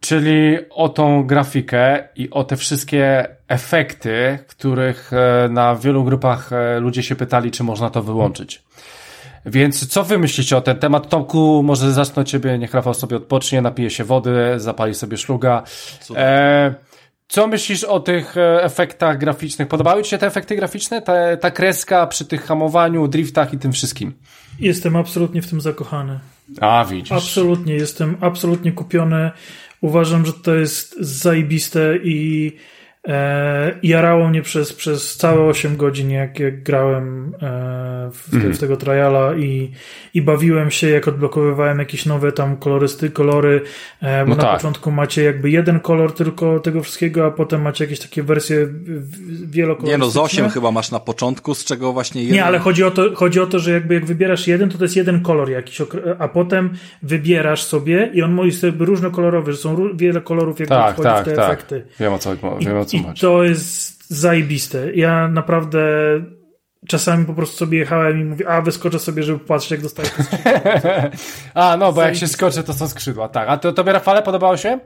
[0.01, 6.79] Czyli o tą grafikę i o te wszystkie efekty, których e, na wielu grupach e,
[6.79, 8.63] ludzie się pytali, czy można to wyłączyć.
[9.45, 11.09] Więc co wy myślicie o ten temat?
[11.09, 15.63] Tomku, może zacznę ciebie, niech Rafał sobie odpocznie, napije się wody, zapali sobie szluga.
[16.15, 16.75] E,
[17.27, 19.67] co myślisz o tych e, efektach graficznych?
[19.67, 21.01] Podobały ci się te efekty graficzne?
[21.01, 24.13] Ta, ta kreska przy tych hamowaniu, driftach i tym wszystkim?
[24.59, 26.19] Jestem absolutnie w tym zakochany.
[26.61, 27.11] A, widzisz.
[27.11, 29.31] Absolutnie, jestem absolutnie kupiony.
[29.81, 32.51] Uważam, że to jest zajebiste i
[33.83, 38.53] jarało mnie przez, przez całe 8 godzin, jak, jak grałem e, w, mm.
[38.53, 39.71] w, tego triala i,
[40.13, 43.61] i bawiłem się, jak odblokowywałem jakieś nowe tam kolorysty, kolory,
[44.01, 44.55] e, bo no na tak.
[44.55, 48.67] początku macie jakby jeden kolor tylko tego wszystkiego, a potem macie jakieś takie wersje
[49.45, 49.91] wielokolorystyczne.
[49.91, 52.35] Nie no, z 8 chyba masz na początku, z czego właśnie jeden...
[52.35, 54.83] Nie, ale chodzi o to, chodzi o to że jakby jak wybierasz jeden, to to
[54.83, 55.81] jest jeden kolor jakiś,
[56.19, 56.73] a potem
[57.03, 61.25] wybierasz sobie i on może być różnokolorowy, że są wiele kolorów, jak tak, wchodzi tak,
[61.25, 61.51] w te tak.
[61.51, 61.85] efekty.
[61.99, 64.93] Wiem o co, wiem o co i to jest zajebiste.
[64.93, 65.81] Ja naprawdę
[66.87, 71.11] czasami po prostu sobie jechałem i mówię, a wyskoczę sobie, żeby patrzeć, jak dostaję te
[71.53, 73.49] A, no, bo jak się skoczę, to są skrzydła, tak.
[73.49, 74.79] A to tobie, Rafale, podobało się?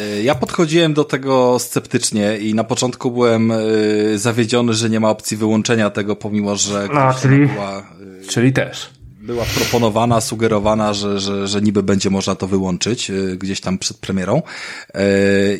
[0.00, 3.58] E, ja podchodziłem do tego sceptycznie i na początku byłem e,
[4.14, 8.90] zawiedziony, że nie ma opcji wyłączenia tego, pomimo, że no, czyli, była, e, czyli też
[9.20, 14.42] była proponowana, sugerowana, że, że, że niby będzie można to wyłączyć gdzieś tam przed premierą.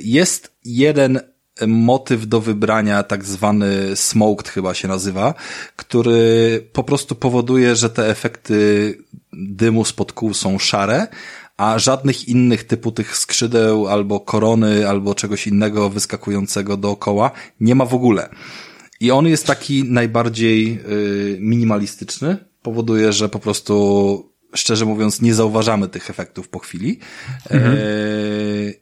[0.02, 1.20] Jest jeden
[1.66, 5.35] motyw do wybrania, tak zwany smoked chyba się nazywa,
[5.77, 8.99] który po prostu powoduje, że te efekty
[9.32, 11.07] dymu spod kół są szare,
[11.57, 17.31] a żadnych innych typu tych skrzydeł albo korony albo czegoś innego wyskakującego dookoła
[17.61, 18.28] nie ma w ogóle.
[19.01, 25.89] I on jest taki najbardziej y, minimalistyczny, powoduje, że po prostu szczerze mówiąc nie zauważamy
[25.89, 26.99] tych efektów po chwili.
[27.51, 27.77] Mhm.
[27.77, 28.80] Y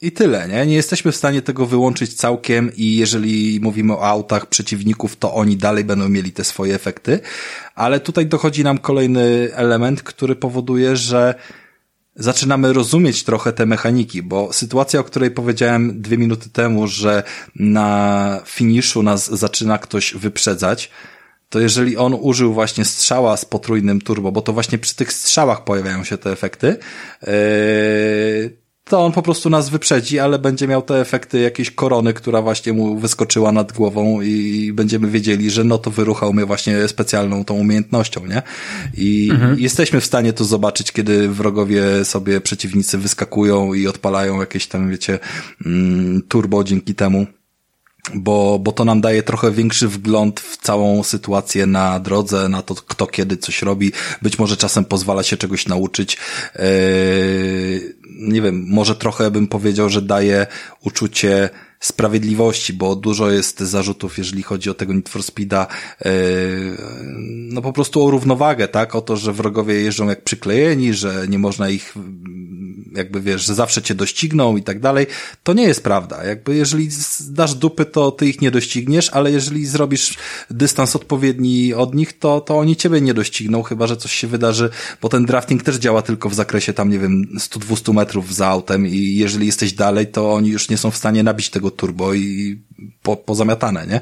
[0.00, 0.66] i tyle, nie?
[0.66, 5.56] Nie jesteśmy w stanie tego wyłączyć całkiem i jeżeli mówimy o autach przeciwników, to oni
[5.56, 7.20] dalej będą mieli te swoje efekty.
[7.74, 11.34] Ale tutaj dochodzi nam kolejny element, który powoduje, że
[12.16, 17.22] zaczynamy rozumieć trochę te mechaniki, bo sytuacja, o której powiedziałem dwie minuty temu, że
[17.54, 20.90] na finiszu nas zaczyna ktoś wyprzedzać,
[21.48, 25.64] to jeżeli on użył właśnie strzała z potrójnym turbo, bo to właśnie przy tych strzałach
[25.64, 27.32] pojawiają się te efekty, yy,
[28.88, 32.72] to on po prostu nas wyprzedzi, ale będzie miał te efekty jakiejś korony, która właśnie
[32.72, 37.54] mu wyskoczyła nad głową i będziemy wiedzieli, że no to wyruchał mnie właśnie specjalną tą
[37.54, 38.42] umiejętnością, nie?
[38.96, 39.58] I mhm.
[39.58, 45.18] jesteśmy w stanie to zobaczyć, kiedy wrogowie sobie przeciwnicy wyskakują i odpalają jakieś tam, wiecie,
[45.66, 47.26] mm, turbo dzięki temu
[48.14, 52.74] bo, bo to nam daje trochę większy wgląd w całą sytuację na drodze, na to,
[52.74, 53.92] kto kiedy coś robi.
[54.22, 56.18] Być może czasem pozwala się czegoś nauczyć.
[56.54, 56.62] Yy,
[58.20, 60.46] nie wiem, może trochę bym powiedział, że daje
[60.84, 65.66] uczucie sprawiedliwości, bo dużo jest zarzutów, jeżeli chodzi o tego Need for Speeda,
[66.04, 66.10] yy,
[67.52, 68.94] no po prostu o równowagę, tak?
[68.94, 71.94] O to, że wrogowie jeżdżą jak przyklejeni, że nie można ich
[72.98, 75.06] jakby wiesz, że zawsze cię dościgną i tak dalej,
[75.42, 76.24] to nie jest prawda.
[76.24, 76.88] Jakby jeżeli
[77.20, 80.14] dasz dupy, to ty ich nie dościgniesz, ale jeżeli zrobisz
[80.50, 84.70] dystans odpowiedni od nich, to, to oni ciebie nie dościgną, chyba, że coś się wydarzy,
[85.02, 88.86] bo ten drafting też działa tylko w zakresie tam, nie wiem, 100-200 metrów za autem
[88.86, 92.58] i jeżeli jesteś dalej, to oni już nie są w stanie nabić tego turbo i
[93.02, 94.00] po, pozamiatane, nie?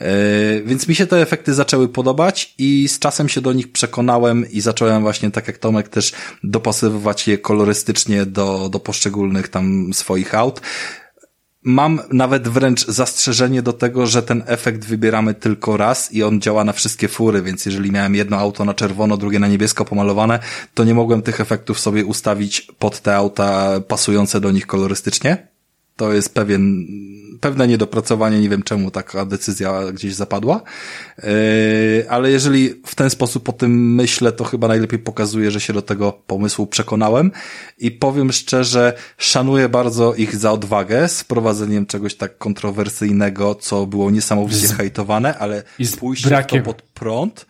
[0.00, 4.50] Yy, więc mi się te efekty zaczęły podobać i z czasem się do nich przekonałem
[4.50, 6.12] i zacząłem właśnie, tak jak Tomek, też
[6.44, 10.60] dopasowywać je kolorystycznie do, do poszczególnych tam swoich aut.
[11.62, 16.64] Mam nawet wręcz zastrzeżenie do tego, że ten efekt wybieramy tylko raz i on działa
[16.64, 20.38] na wszystkie fury, więc jeżeli miałem jedno auto na czerwono, drugie na niebiesko pomalowane,
[20.74, 25.49] to nie mogłem tych efektów sobie ustawić pod te auta pasujące do nich kolorystycznie.
[26.00, 26.86] To jest pewien
[27.40, 30.62] pewne niedopracowanie, nie wiem czemu taka decyzja gdzieś zapadła,
[31.18, 31.30] yy,
[32.08, 35.82] ale jeżeli w ten sposób o tym myślę, to chyba najlepiej pokazuje, że się do
[35.82, 37.30] tego pomysłu przekonałem
[37.78, 44.10] i powiem szczerze, szanuję bardzo ich za odwagę z wprowadzeniem czegoś tak kontrowersyjnego, co było
[44.10, 44.72] niesamowicie z...
[44.72, 46.62] hejtowane, ale I z pójście brakiem...
[46.62, 47.46] to pod prąd,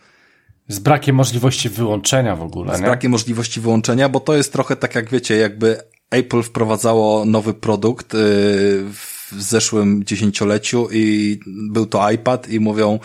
[0.67, 2.77] z brakiem możliwości wyłączenia w ogóle.
[2.77, 2.85] Z nie?
[2.85, 8.07] brakiem możliwości wyłączenia, bo to jest trochę tak jak wiecie, jakby Apple wprowadzało nowy produkt
[8.13, 12.99] w w zeszłym dziesięcioleciu i był to iPad i mówią,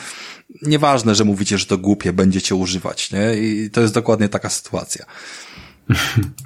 [0.62, 3.34] nieważne, że mówicie, że to głupie, będziecie używać, nie?
[3.34, 5.04] I to jest dokładnie taka sytuacja.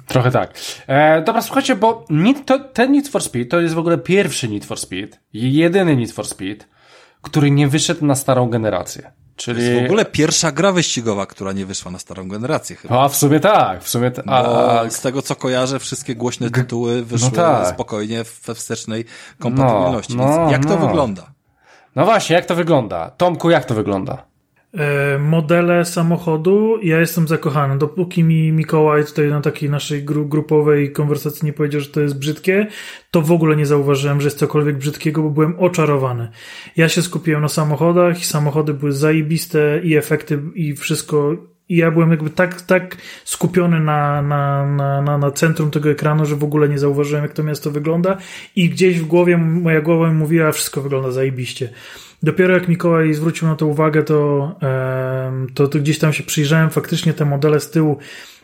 [0.07, 0.53] Trochę tak.
[0.87, 4.49] E, dobra, słuchajcie, bo need, to, ten Need for Speed to jest w ogóle pierwszy
[4.49, 6.67] Need for Speed, jedyny Need for Speed,
[7.21, 9.11] który nie wyszedł na starą generację.
[9.41, 9.61] Czyli...
[9.61, 13.01] To jest w ogóle pierwsza gra wyścigowa, która nie wyszła na starą generację chyba.
[13.01, 14.25] A w sumie tak, w sumie tak.
[14.27, 14.89] A...
[14.89, 17.67] Z tego co kojarzę, wszystkie głośne tytuły wyszły no tak.
[17.67, 19.05] spokojnie we wstecznej
[19.39, 20.15] kompatybilności.
[20.15, 20.87] No, no, jak to no.
[20.87, 21.31] wygląda?
[21.95, 23.09] No właśnie, jak to wygląda?
[23.09, 24.30] Tomku, jak to wygląda?
[24.73, 27.77] E, modele samochodu, ja jestem zakochany.
[27.77, 32.19] Dopóki mi Mikołaj tutaj na takiej naszej gru grupowej konwersacji nie powiedział, że to jest
[32.19, 32.67] brzydkie,
[33.11, 36.29] to w ogóle nie zauważyłem, że jest cokolwiek brzydkiego, bo byłem oczarowany.
[36.77, 41.35] Ja się skupiłem na samochodach i samochody były zajebiste i efekty i wszystko
[41.69, 46.25] i ja byłem jakby tak, tak skupiony na, na, na, na, na centrum tego ekranu,
[46.25, 48.17] że w ogóle nie zauważyłem, jak to miasto wygląda
[48.55, 51.69] i gdzieś w głowie, moja głowa mi mówiła, wszystko wygląda zajebiście.
[52.23, 54.55] Dopiero jak Mikołaj zwrócił na to uwagę, to,
[55.53, 57.97] to, to gdzieś tam się przyjrzałem, faktycznie te modele z tyłu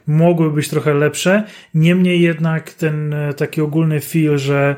[0.07, 1.43] mogły być trochę lepsze,
[1.73, 4.75] niemniej jednak ten e, taki ogólny feel, że,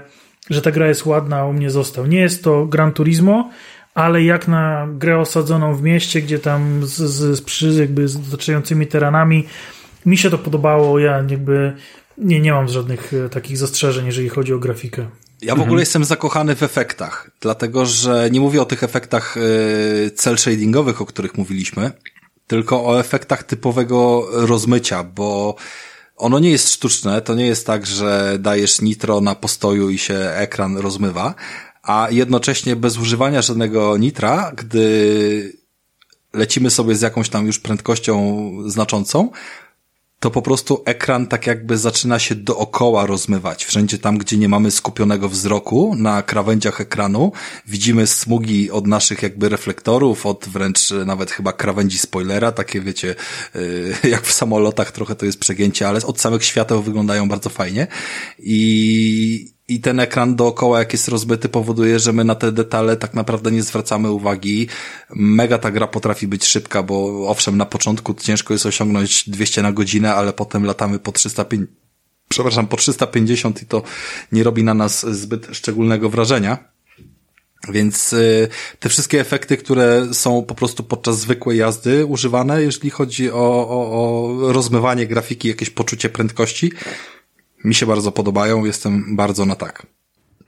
[0.49, 2.07] że ta gra jest ładna, u mnie został.
[2.07, 3.49] Nie jest to Gran Turismo,
[3.93, 8.19] ale jak na grę osadzoną w mieście, gdzie tam z, z, z jakby z
[8.89, 9.45] terenami,
[10.05, 11.73] mi się to podobało, ja jakby
[12.17, 15.05] nie, nie mam żadnych e, takich zastrzeżeń, jeżeli chodzi o grafikę.
[15.41, 15.79] Ja w ogóle mhm.
[15.79, 21.05] jestem zakochany w efektach, dlatego że nie mówię o tych efektach y, cel shadingowych, o
[21.05, 21.91] których mówiliśmy,
[22.47, 25.55] tylko o efektach typowego rozmycia, bo
[26.17, 30.15] ono nie jest sztuczne, to nie jest tak, że dajesz nitro na postoju i się
[30.15, 31.35] ekran rozmywa,
[31.83, 35.59] a jednocześnie bez używania żadnego nitra, gdy
[36.33, 39.31] lecimy sobie z jakąś tam już prędkością znaczącą,
[40.19, 43.65] to po prostu ekran tak jakby zaczyna się dookoła rozmywać.
[43.65, 47.31] Wszędzie tam, gdzie nie mamy skupionego wzroku na krawędziach ekranu,
[47.67, 53.15] widzimy smugi od naszych jakby reflektorów, od wręcz nawet chyba krawędzi spoilera, takie wiecie,
[53.55, 57.87] y, jak w samolotach trochę to jest przegięcie, ale od samych świateł wyglądają bardzo fajnie
[58.39, 63.13] i i ten ekran dookoła, jak jest rozbyty, powoduje, że my na te detale tak
[63.13, 64.67] naprawdę nie zwracamy uwagi.
[65.09, 69.71] Mega ta gra potrafi być szybka, bo owszem, na początku ciężko jest osiągnąć 200 na
[69.71, 71.77] godzinę, ale potem latamy po 350,
[72.29, 73.83] przepraszam, po 350 i to
[74.31, 76.57] nie robi na nas zbyt szczególnego wrażenia.
[77.69, 78.47] Więc y,
[78.79, 83.91] te wszystkie efekty, które są po prostu podczas zwykłej jazdy używane, jeżeli chodzi o, o,
[83.91, 86.71] o rozmywanie grafiki, jakieś poczucie prędkości,
[87.63, 89.85] mi się bardzo podobają, jestem bardzo na tak.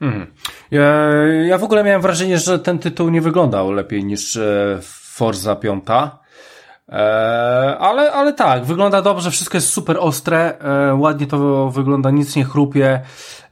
[0.01, 0.27] Mhm.
[0.71, 1.11] Ja,
[1.47, 5.83] ja w ogóle miałem wrażenie, że ten tytuł nie wyglądał lepiej niż e, Forza 5.
[6.91, 12.35] E, ale, ale tak, wygląda dobrze, wszystko jest super ostre, e, ładnie to wygląda, nic
[12.35, 13.01] nie chrupie,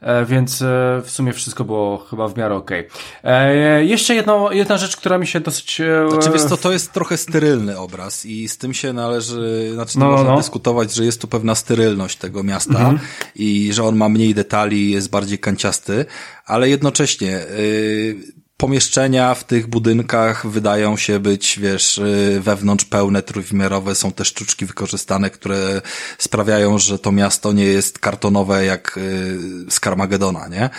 [0.02, 0.66] e, więc e,
[1.04, 2.88] w sumie wszystko było chyba w miarę okej.
[3.20, 3.86] Okay.
[3.86, 5.82] Jeszcze jedno, jedna rzecz, która mi się dosyć...
[6.10, 10.06] Znaczy wiesz to, to jest trochę sterylny obraz i z tym się należy, znaczy nie
[10.06, 10.38] no, można no.
[10.38, 13.00] dyskutować, że jest tu pewna sterylność tego miasta mhm.
[13.36, 16.06] i że on ma mniej detali, jest bardziej kanciasty,
[16.46, 23.96] ale jednocześnie yy, pomieszczenia w tych budynkach wydają się być, wiesz, y, wewnątrz pełne, trójwymiarowe,
[23.96, 25.82] są też sztuczki wykorzystane, które
[26.18, 29.38] sprawiają, że to miasto nie jest kartonowe jak y,
[29.70, 30.70] z Carmagedona, nie?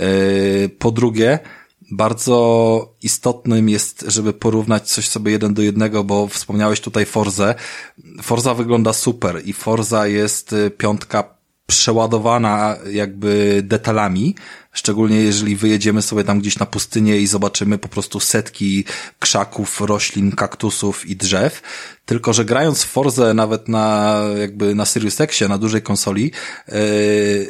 [0.00, 1.38] Y, po drugie,
[1.90, 7.54] bardzo istotnym jest, żeby porównać coś sobie jeden do jednego, bo wspomniałeś tutaj Forzę.
[8.22, 11.35] Forza wygląda super i Forza jest piątka
[11.66, 14.34] przeładowana jakby detalami,
[14.72, 18.84] szczególnie jeżeli wyjedziemy sobie tam gdzieś na pustynię i zobaczymy po prostu setki
[19.18, 21.62] krzaków, roślin, kaktusów i drzew,
[22.04, 25.18] tylko że grając w Forze nawet na jakby na Sirius
[25.48, 26.32] na dużej konsoli,
[26.68, 26.74] yy,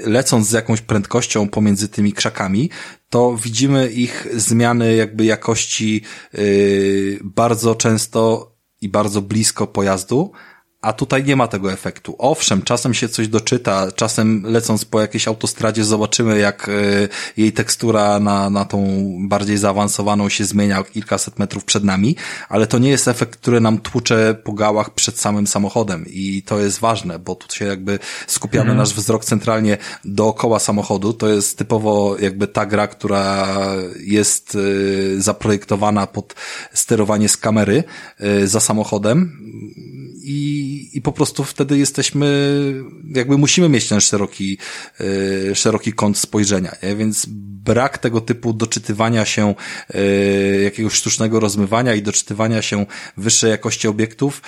[0.04, 2.70] lecąc z jakąś prędkością pomiędzy tymi krzakami,
[3.10, 6.02] to widzimy ich zmiany jakby jakości
[6.32, 10.32] yy, bardzo często i bardzo blisko pojazdu,
[10.86, 12.14] a tutaj nie ma tego efektu.
[12.18, 16.72] Owszem, czasem się coś doczyta, czasem lecąc po jakiejś autostradzie zobaczymy, jak e,
[17.36, 22.16] jej tekstura na, na tą bardziej zaawansowaną się zmienia kilkaset metrów przed nami,
[22.48, 26.58] ale to nie jest efekt, który nam tłucze po gałach przed samym samochodem i to
[26.58, 28.78] jest ważne, bo tu się jakby skupiamy mhm.
[28.78, 31.12] nasz wzrok centralnie dookoła samochodu.
[31.12, 33.46] To jest typowo jakby ta gra, która
[34.00, 34.58] jest
[35.16, 36.34] e, zaprojektowana pod
[36.72, 37.84] sterowanie z kamery
[38.18, 39.32] e, za samochodem
[40.26, 42.26] i, i po prostu wtedy jesteśmy,
[43.14, 44.58] jakby musimy mieć ten szeroki,
[45.00, 46.96] yy, szeroki kąt spojrzenia, nie?
[46.96, 47.26] więc
[47.64, 49.54] brak tego typu doczytywania się,
[49.94, 52.86] yy, jakiegoś sztucznego rozmywania i doczytywania się
[53.16, 54.42] wyższej jakości obiektów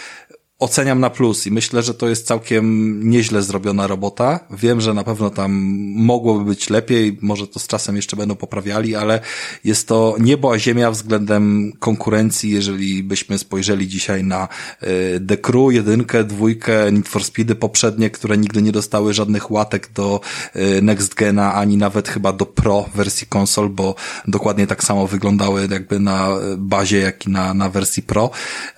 [0.58, 4.40] oceniam na plus i myślę, że to jest całkiem nieźle zrobiona robota.
[4.50, 5.52] Wiem, że na pewno tam
[5.94, 9.20] mogłoby być lepiej, może to z czasem jeszcze będą poprawiali, ale
[9.64, 14.48] jest to niebo a ziemia względem konkurencji, jeżeli byśmy spojrzeli dzisiaj na
[14.82, 19.90] y, The Crew, jedynkę, dwójkę, Need for Speedy poprzednie, które nigdy nie dostały żadnych łatek
[19.94, 20.20] do
[20.56, 23.94] y, Next Gena, ani nawet chyba do Pro wersji konsol, bo
[24.28, 28.30] dokładnie tak samo wyglądały jakby na bazie, jak i na, na wersji Pro.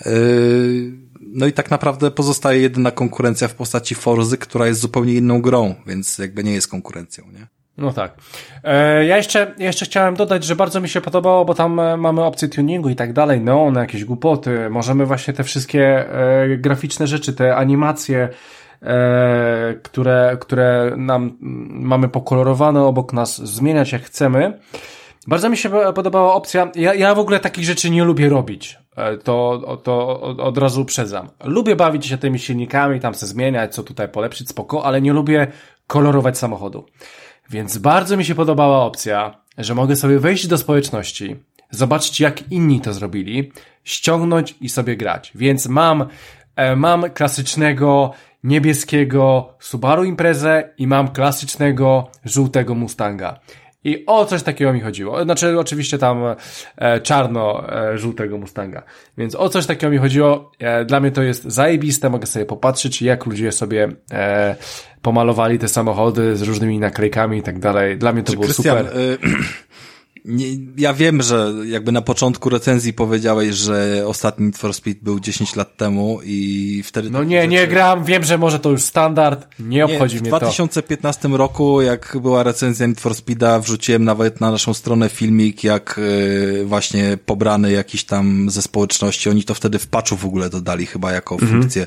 [0.06, 5.42] Yy, no i tak naprawdę pozostaje jedyna konkurencja w postaci Forzy, która jest zupełnie inną
[5.42, 7.46] grą, więc jakby nie jest konkurencją, nie?
[7.80, 8.14] No tak.
[8.64, 12.24] E, ja jeszcze, jeszcze chciałem dodać, że bardzo mi się podobało, bo tam e, mamy
[12.24, 14.70] opcję tuningu i tak dalej, no, na jakieś głupoty.
[14.70, 18.28] Możemy właśnie te wszystkie e, graficzne rzeczy, te animacje,
[19.82, 21.36] które, które nam
[21.70, 24.58] mamy pokolorowane obok nas zmieniać jak chcemy.
[25.26, 28.78] Bardzo mi się podobała opcja, ja, ja w ogóle takich rzeczy nie lubię robić.
[28.96, 31.28] E, to, to od razu uprzedzam.
[31.44, 35.46] Lubię bawić się tymi silnikami, tam se zmieniać, co tutaj polepszyć, spoko, ale nie lubię
[35.86, 36.86] kolorować samochodu.
[37.50, 41.36] Więc bardzo mi się podobała opcja, że mogę sobie wejść do społeczności,
[41.70, 43.52] zobaczyć jak inni to zrobili,
[43.84, 45.32] ściągnąć i sobie grać.
[45.34, 46.06] Więc mam,
[46.56, 48.12] e, mam klasycznego
[48.44, 53.40] niebieskiego Subaru Imprezę i mam klasycznego żółtego Mustanga.
[53.84, 55.24] I o coś takiego mi chodziło.
[55.24, 56.22] Znaczy, oczywiście tam
[56.76, 58.82] e, czarno-żółtego e, Mustanga.
[59.18, 60.52] Więc o coś takiego mi chodziło.
[60.58, 62.10] E, dla mnie to jest zajebiste.
[62.10, 64.56] Mogę sobie popatrzeć, jak ludzie sobie e,
[65.02, 67.98] pomalowali te samochody z różnymi naklejkami i tak dalej.
[67.98, 69.18] Dla mnie to Czy było Christian, super.
[70.24, 75.20] Nie, ja wiem, że jakby na początku recenzji powiedziałeś, że ostatni Need for Speed był
[75.20, 77.10] 10 lat temu i wtedy...
[77.10, 77.48] No nie, rzeczy...
[77.48, 80.36] nie gram, wiem, że może to już standard, nie obchodzi nie, mnie to.
[80.36, 85.64] W 2015 roku, jak była recenzja Need for Speeda, wrzuciłem nawet na naszą stronę filmik,
[85.64, 90.50] jak y, właśnie pobrany jakiś tam ze społeczności, oni to wtedy w patchu w ogóle
[90.50, 91.52] dodali chyba jako mhm.
[91.52, 91.86] funkcję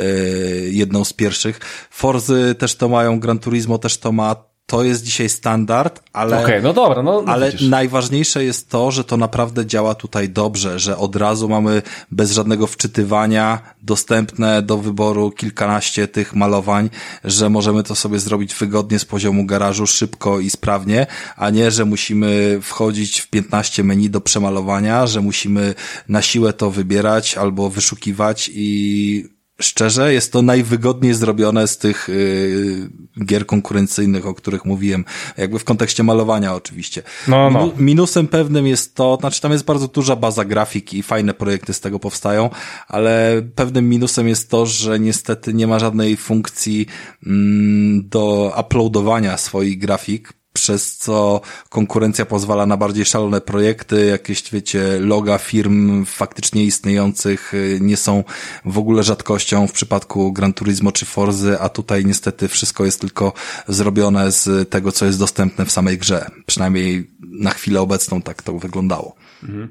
[0.00, 1.60] y, jedną z pierwszych.
[1.90, 6.62] Forzy też to mają, Gran Turismo też to ma, to jest dzisiaj standard, ale, okay,
[6.62, 7.68] no dobra, no, no ale widzisz.
[7.68, 12.66] najważniejsze jest to, że to naprawdę działa tutaj dobrze, że od razu mamy bez żadnego
[12.66, 16.90] wczytywania dostępne do wyboru kilkanaście tych malowań,
[17.24, 21.84] że możemy to sobie zrobić wygodnie z poziomu garażu, szybko i sprawnie, a nie, że
[21.84, 25.74] musimy wchodzić w 15 menu do przemalowania, że musimy
[26.08, 32.90] na siłę to wybierać albo wyszukiwać i szczerze, jest to najwygodniej zrobione z tych y,
[33.24, 35.04] gier konkurencyjnych, o których mówiłem,
[35.36, 37.02] jakby w kontekście malowania oczywiście.
[37.28, 37.72] No, no.
[37.76, 41.72] Minu minusem pewnym jest to, znaczy tam jest bardzo duża baza grafiki i fajne projekty
[41.72, 42.50] z tego powstają,
[42.88, 46.86] ale pewnym minusem jest to, że niestety nie ma żadnej funkcji
[47.26, 55.00] mm, do uploadowania swoich grafik, przez co konkurencja pozwala na bardziej szalone projekty, jakieś, wiecie,
[55.00, 58.24] loga firm faktycznie istniejących y, nie są
[58.64, 63.32] w ogóle rzadkością w przypadku Gran Turismo czy Forzy, a tutaj niestety wszystko jest tylko
[63.68, 66.26] zrobione z tego, co jest dostępne w samej grze.
[66.46, 69.16] Przynajmniej na chwilę obecną tak to wyglądało.
[69.42, 69.68] Mhm.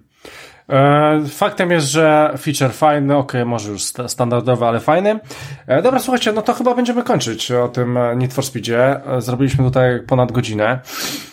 [0.72, 5.19] E, faktem jest, że feature fajny, ok, może już standardowy, ale fajny.
[5.68, 9.06] E, dobra, słuchajcie, no to chyba będziemy kończyć o tym Need for Speedzie.
[9.06, 10.80] E, zrobiliśmy tutaj ponad godzinę.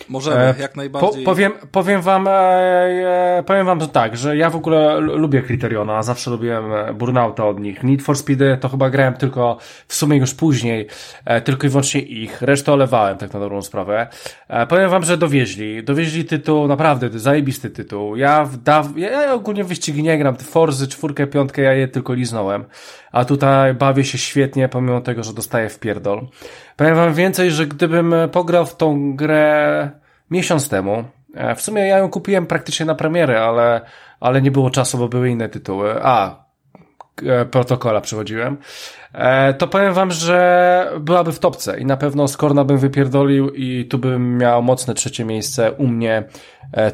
[0.08, 1.24] Możemy, jak najbardziej.
[1.24, 6.30] Po, powiem, powiem wam, e, powiem wam tak, że ja w ogóle lubię Criteriona, zawsze
[6.30, 7.82] lubiłem Burnouta od nich.
[7.82, 9.58] Need for Speedy to chyba grałem tylko
[9.88, 10.86] w sumie już później,
[11.24, 12.42] e, tylko i wyłącznie ich.
[12.42, 14.06] Resztę olewałem, tak na dobrą sprawę.
[14.48, 15.84] E, powiem wam, że dowieźli.
[15.84, 18.16] Dowieźli tytuł, naprawdę, zajebisty tytuł.
[18.16, 20.36] Ja, w daw, ja, ogólnie wyścigi nie gram.
[20.36, 22.64] Forzy, czwórkę, piątkę, ja je tylko liznąłem.
[23.12, 26.28] A tutaj bawię się świetnie, pomimo tego, że dostaję w pierdol.
[26.76, 29.90] Powiem wam więcej, że gdybym pograł w tą grę
[30.30, 33.80] miesiąc temu, e, w sumie ja ją kupiłem praktycznie na premierę, ale,
[34.20, 35.94] ale nie było czasu, bo były inne tytuły.
[36.02, 36.47] A,
[37.50, 38.56] protokola przechodziłem,
[39.12, 43.84] e, to powiem wam, że byłaby w topce i na pewno Skorna bym wypierdolił i
[43.84, 46.24] tu bym miał mocne trzecie miejsce u mnie.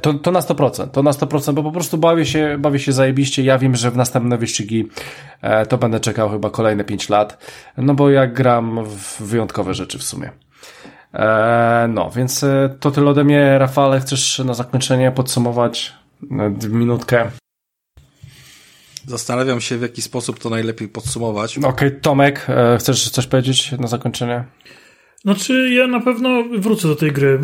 [0.00, 3.42] To, to na 100%, to na 100%, bo po prostu bawię się, bawię się zajebiście.
[3.42, 4.88] Ja wiem, że w następne wyścigi
[5.68, 7.46] to będę czekał chyba kolejne 5 lat,
[7.76, 10.30] no bo ja gram w wyjątkowe rzeczy w sumie.
[11.88, 12.44] no, więc
[12.80, 13.58] to tyle ode mnie.
[13.58, 15.92] Rafale, chcesz na zakończenie podsumować
[16.68, 17.30] minutkę?
[19.06, 21.58] Zastanawiam się, w jaki sposób to najlepiej podsumować.
[21.58, 24.44] Okej, okay, Tomek, e, chcesz coś powiedzieć na zakończenie?
[25.22, 27.40] Znaczy, ja na pewno wrócę do tej gry.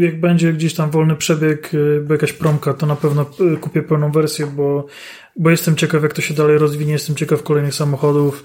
[0.00, 3.26] E, jak będzie gdzieś tam wolny przebieg, e, bo jakaś promka, to na pewno
[3.60, 4.86] kupię pełną wersję, bo,
[5.36, 6.92] bo jestem ciekaw, jak to się dalej rozwinie.
[6.92, 8.44] Jestem ciekaw kolejnych samochodów.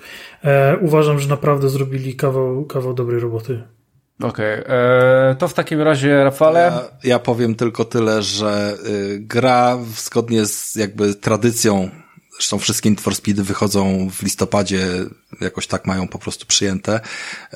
[0.82, 3.64] Uważam, że naprawdę zrobili kawał, kawał dobrej roboty.
[4.24, 5.36] Okej, okay.
[5.40, 6.60] To w takim razie, Rafale?
[6.60, 11.90] Ja, ja powiem tylko tyle, że y, gra zgodnie z jakby tradycją
[12.34, 14.88] Zresztą wszystkie Need for Speed wychodzą w listopadzie,
[15.42, 17.00] jakoś tak mają po prostu przyjęte.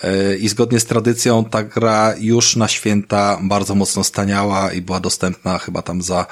[0.03, 4.99] E, I zgodnie z tradycją ta gra już na święta bardzo mocno staniała i była
[4.99, 6.25] dostępna chyba tam za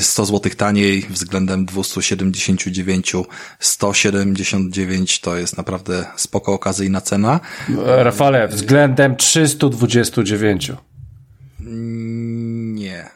[0.00, 3.12] 100 e, zł taniej względem 279.
[3.58, 7.40] 179 to jest naprawdę spoko okazyjna cena.
[7.84, 10.72] Rafale, względem 329.
[11.60, 13.10] Nie.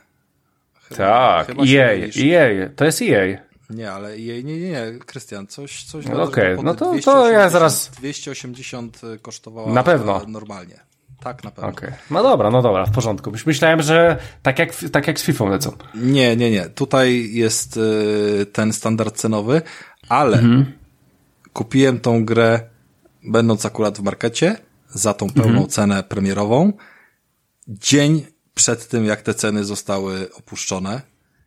[0.88, 3.53] Chyba, tak, chyba EA, EA, to jest EA.
[3.70, 6.64] Nie, ale jej, nie, nie, nie, Krystian, coś, coś no, Okej, okay.
[6.64, 7.90] no to, 280, to ja zaraz...
[7.90, 10.22] 280 kosztowała na pewno.
[10.28, 10.80] normalnie.
[11.20, 11.70] Tak, na pewno.
[11.70, 11.92] Okay.
[12.10, 13.32] No dobra, no dobra, w porządku.
[13.46, 15.72] Myślałem, że tak jak, tak jak z FIFA lecą.
[15.94, 16.68] Nie, nie, nie.
[16.68, 19.62] Tutaj jest y, ten standard cenowy,
[20.08, 20.72] ale mhm.
[21.52, 22.60] kupiłem tą grę
[23.22, 24.56] będąc akurat w markecie
[24.88, 25.68] za tą pełną mhm.
[25.68, 26.72] cenę premierową.
[27.68, 31.00] Dzień przed tym, jak te ceny zostały opuszczone.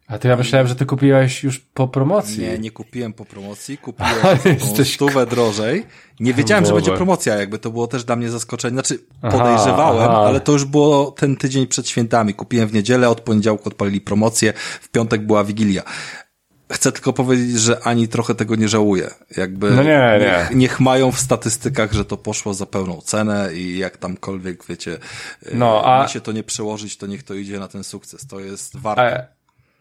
[0.08, 2.40] A to ja myślałem, że ty kupiłeś już po promocji.
[2.40, 4.94] Nie, nie kupiłem po promocji, kupiłem Jesteś...
[4.94, 5.86] stówę drożej.
[6.20, 8.74] Nie wiedziałem, że będzie promocja, jakby to było też dla mnie zaskoczenie.
[8.74, 12.34] Znaczy, podejrzewałem, aha, ale to już było ten tydzień przed świętami.
[12.34, 15.84] Kupiłem w niedzielę, od poniedziałku odpalili promocję, w piątek była Wigilia.
[16.72, 19.10] Chcę tylko powiedzieć, że ani trochę tego nie żałuję.
[19.38, 20.56] Jakby no nie, niech, nie.
[20.56, 24.98] niech mają w statystykach, że to poszło za pełną cenę i jak tamkolwiek, wiecie,
[25.54, 26.02] no, a...
[26.02, 28.28] ma się to nie przełożyć, to niech to idzie na ten sukces.
[28.28, 29.37] To jest warte.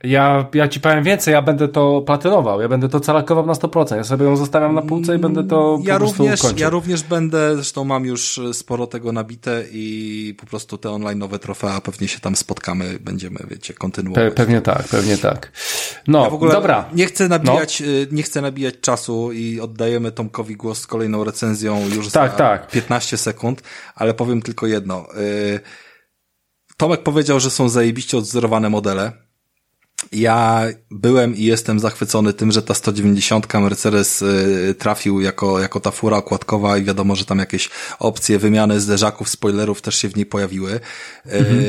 [0.07, 3.97] Ja, ja ci powiem więcej, ja będę to platynował, ja będę to calakował na 100%.
[3.97, 6.61] Ja sobie ją zostawiam na półce i będę to ja po również, kończył.
[6.61, 11.39] Ja również będę, zresztą mam już sporo tego nabite i po prostu te online nowe
[11.39, 14.25] trofea pewnie się tam spotkamy, będziemy, wiecie, kontynuować.
[14.25, 15.53] Pe pewnie tak, pewnie tak.
[16.09, 16.85] No, ja w ogóle dobra.
[16.93, 17.87] Nie chcę nabijać, no.
[18.11, 22.71] nie chcę nabijać czasu i oddajemy Tomkowi głos z kolejną recenzją już tak, za tak.
[22.71, 23.63] 15 sekund,
[23.95, 25.07] ale powiem tylko jedno.
[25.17, 25.61] Y,
[26.77, 29.26] Tomek powiedział, że są zajebiście odzorowane modele
[30.13, 35.91] ja byłem i jestem zachwycony tym, że ta 190 Mercedes y, trafił jako, jako ta
[35.91, 40.27] fura okładkowa i wiadomo, że tam jakieś opcje wymiany zderzaków, spoilerów też się w niej
[40.27, 40.73] pojawiły.
[40.73, 40.81] Y,
[41.25, 41.65] mhm.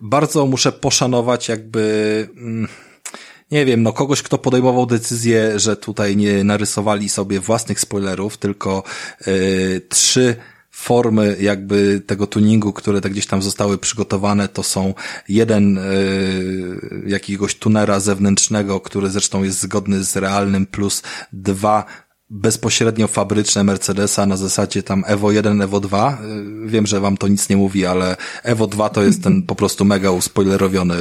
[0.00, 2.68] Bardzo muszę poszanować jakby mm,
[3.50, 8.82] nie wiem, no kogoś, kto podejmował decyzję, że tutaj nie narysowali sobie własnych spoilerów, tylko
[9.26, 10.36] yy, trzy
[10.74, 14.94] formy jakby tego tuningu, które te gdzieś tam zostały przygotowane, to są
[15.28, 15.82] jeden y,
[17.06, 21.02] jakiegoś tunera zewnętrznego, który zresztą jest zgodny z realnym, plus
[21.32, 21.84] dwa
[22.30, 26.10] bezpośrednio fabryczne Mercedesa na zasadzie tam Evo 1, Evo 2.
[26.12, 26.18] E,
[26.66, 29.84] wiem, że wam to nic nie mówi, ale Evo 2 to jest ten po prostu
[29.84, 30.96] mega uspoilerowiony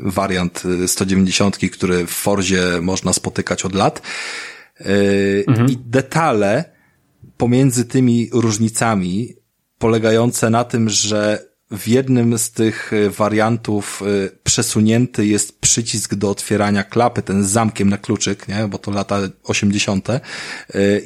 [0.00, 4.02] wariant 190, który w Forzie można spotykać od lat.
[5.46, 5.68] Mhm.
[5.70, 6.79] I detale
[7.40, 9.34] pomiędzy tymi różnicami
[9.78, 16.30] polegające na tym, że w jednym z tych e, wariantów e, przesunięty jest przycisk do
[16.30, 18.68] otwierania klapy, ten z zamkiem na kluczyk, nie?
[18.68, 20.10] bo to lata 80.
[20.10, 20.20] E,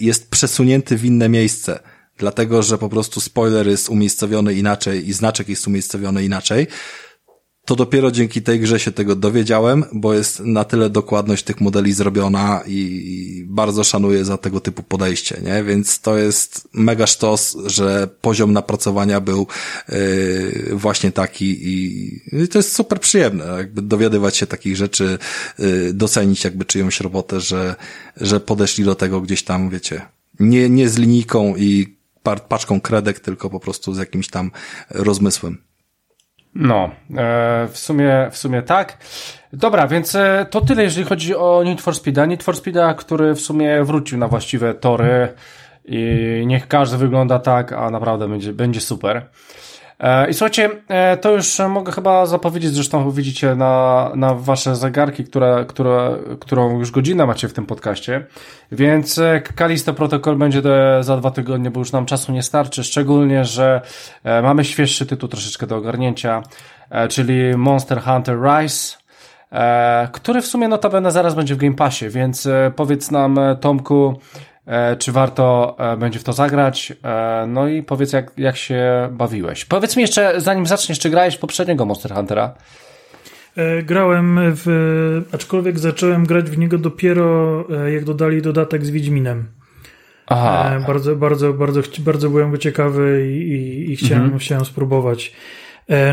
[0.00, 1.80] jest przesunięty w inne miejsce.
[2.18, 6.66] Dlatego, że po prostu spoiler jest umiejscowiony inaczej i znaczek jest umiejscowiony inaczej
[7.64, 11.92] to dopiero dzięki tej grze się tego dowiedziałem, bo jest na tyle dokładność tych modeli
[11.92, 15.64] zrobiona i bardzo szanuję za tego typu podejście, nie?
[15.64, 19.46] Więc to jest mega sztos, że poziom napracowania był
[19.88, 25.18] yy, właśnie taki i, to jest super przyjemne, jakby dowiadywać się takich rzeczy,
[25.58, 27.74] yy, docenić jakby czyjąś robotę, że,
[28.16, 30.02] że podeszli do tego gdzieś tam, wiecie,
[30.40, 31.94] nie, nie z linijką i
[32.48, 34.50] paczką kredek, tylko po prostu z jakimś tam
[34.90, 35.58] rozmysłem.
[36.54, 38.98] No, e, w sumie, w sumie tak.
[39.52, 42.26] Dobra, więc e, to tyle, jeżeli chodzi o Need for Speeda.
[42.26, 45.34] Need for Speeda, który w sumie wrócił na właściwe tory
[45.84, 49.26] i niech każdy wygląda tak, a naprawdę będzie, będzie super.
[50.00, 55.24] E, I słuchajcie, e, to już mogę chyba zapowiedzieć, zresztą widzicie na, na wasze zegarki,
[55.24, 58.26] które, które, którą już godzinę macie w tym podcaście,
[58.72, 60.62] więc e, Kalisto Protocol będzie
[61.00, 63.80] za dwa tygodnie, bo już nam czasu nie starczy, szczególnie, że
[64.24, 66.42] mamy świeższy tytuł troszeczkę do ogarnięcia,
[67.08, 68.96] czyli Monster Hunter Rise,
[70.12, 74.20] który w sumie notabene zaraz będzie w Game Passie, więc powiedz nam Tomku,
[74.98, 76.92] czy warto e, będzie w to zagrać.
[77.04, 79.64] E, no i powiedz, jak, jak się bawiłeś.
[79.64, 82.54] Powiedz mi jeszcze, zanim zaczniesz, czy grałeś poprzedniego Monster Huntera?
[83.82, 85.22] Grałem w.
[85.32, 89.44] Aczkolwiek zacząłem grać w niego dopiero jak dodali dodatek z Wiedźminem.
[90.26, 90.80] Aha.
[90.86, 94.38] Bardzo, bardzo, bardzo, bardzo byłem go ciekawy i, i, i chciałem, mhm.
[94.38, 95.32] chciałem spróbować.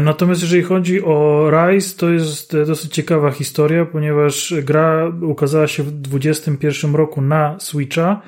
[0.01, 5.91] Natomiast jeżeli chodzi o Rise, to jest dosyć ciekawa historia, ponieważ gra ukazała się w
[5.91, 8.21] 2021 roku na Switcha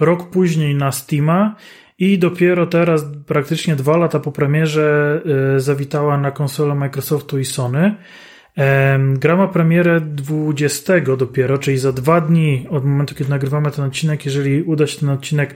[0.00, 1.56] rok później na Steama
[1.98, 5.20] i dopiero teraz, praktycznie dwa lata po premierze,
[5.56, 7.94] e, zawitała na konsolę Microsoftu i Sony.
[9.14, 14.24] Gra ma premierę 20 dopiero, czyli za dwa dni od momentu, kiedy nagrywamy ten odcinek.
[14.24, 15.54] Jeżeli uda się ten odcinek e,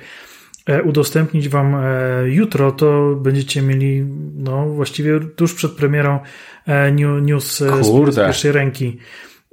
[0.84, 6.20] udostępnić Wam e, jutro, to będziecie mieli no, właściwie tuż przed premierą
[7.22, 8.98] news z pierwszej ręki.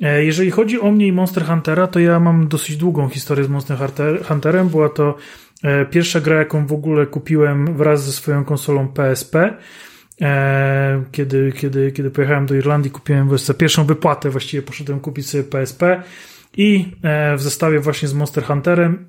[0.02, 3.50] E, jeżeli chodzi o mnie i Monster Huntera, to ja mam dosyć długą historię z
[3.50, 3.78] Monster
[4.24, 4.70] Hunterem.
[4.70, 5.16] Była to
[5.64, 9.58] e, pierwsza gra, jaką w ogóle kupiłem wraz ze swoją konsolą PSP.
[10.22, 15.44] E, kiedy, kiedy, kiedy pojechałem do Irlandii, kupiłem za pierwszą wypłatę, właściwie poszedłem kupić sobie
[15.44, 16.04] PSP
[16.58, 16.92] i
[17.38, 19.06] w zestawie właśnie z Monster Hunterem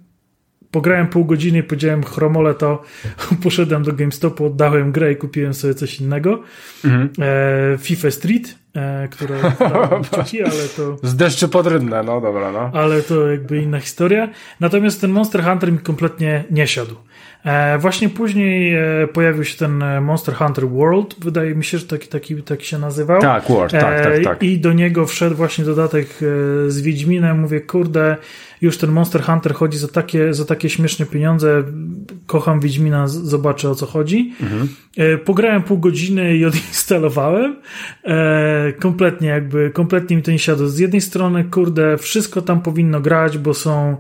[0.71, 2.83] pograłem pół godziny i powiedziałem chromole to,
[3.43, 6.43] poszedłem do GameStopu, oddałem grę i kupiłem sobie coś innego.
[6.85, 7.11] Mhm.
[7.79, 9.39] FIFA Street e, które
[10.05, 10.97] wczuci, ale to...
[11.03, 11.67] Z deszczy pod
[12.05, 12.71] no dobra, no.
[12.75, 14.29] Ale to jakby inna historia.
[14.61, 16.95] Natomiast ten Monster Hunter mi kompletnie nie siadł.
[17.45, 21.87] E, właśnie później e, pojawił się ten e, Monster Hunter World, wydaje mi się, że
[21.87, 23.21] taki, taki, taki się nazywał.
[23.21, 24.43] Tak, World, tak, tak, tak.
[24.43, 26.07] I do niego wszedł właśnie dodatek
[26.69, 27.41] z Wiedźminem.
[27.41, 28.17] Mówię, kurde,
[28.61, 31.63] już ten Monster Hunter chodzi za takie, za takie śmieszne pieniądze.
[32.27, 34.35] Kocham Wiedźmina, zobaczę o co chodzi.
[34.43, 34.69] Mhm.
[35.25, 37.57] Pograłem pół godziny i odinstalowałem.
[38.81, 40.69] Kompletnie jakby, kompletnie mi to nie siadło.
[40.69, 43.97] Z jednej strony, kurde, wszystko tam powinno grać, bo są,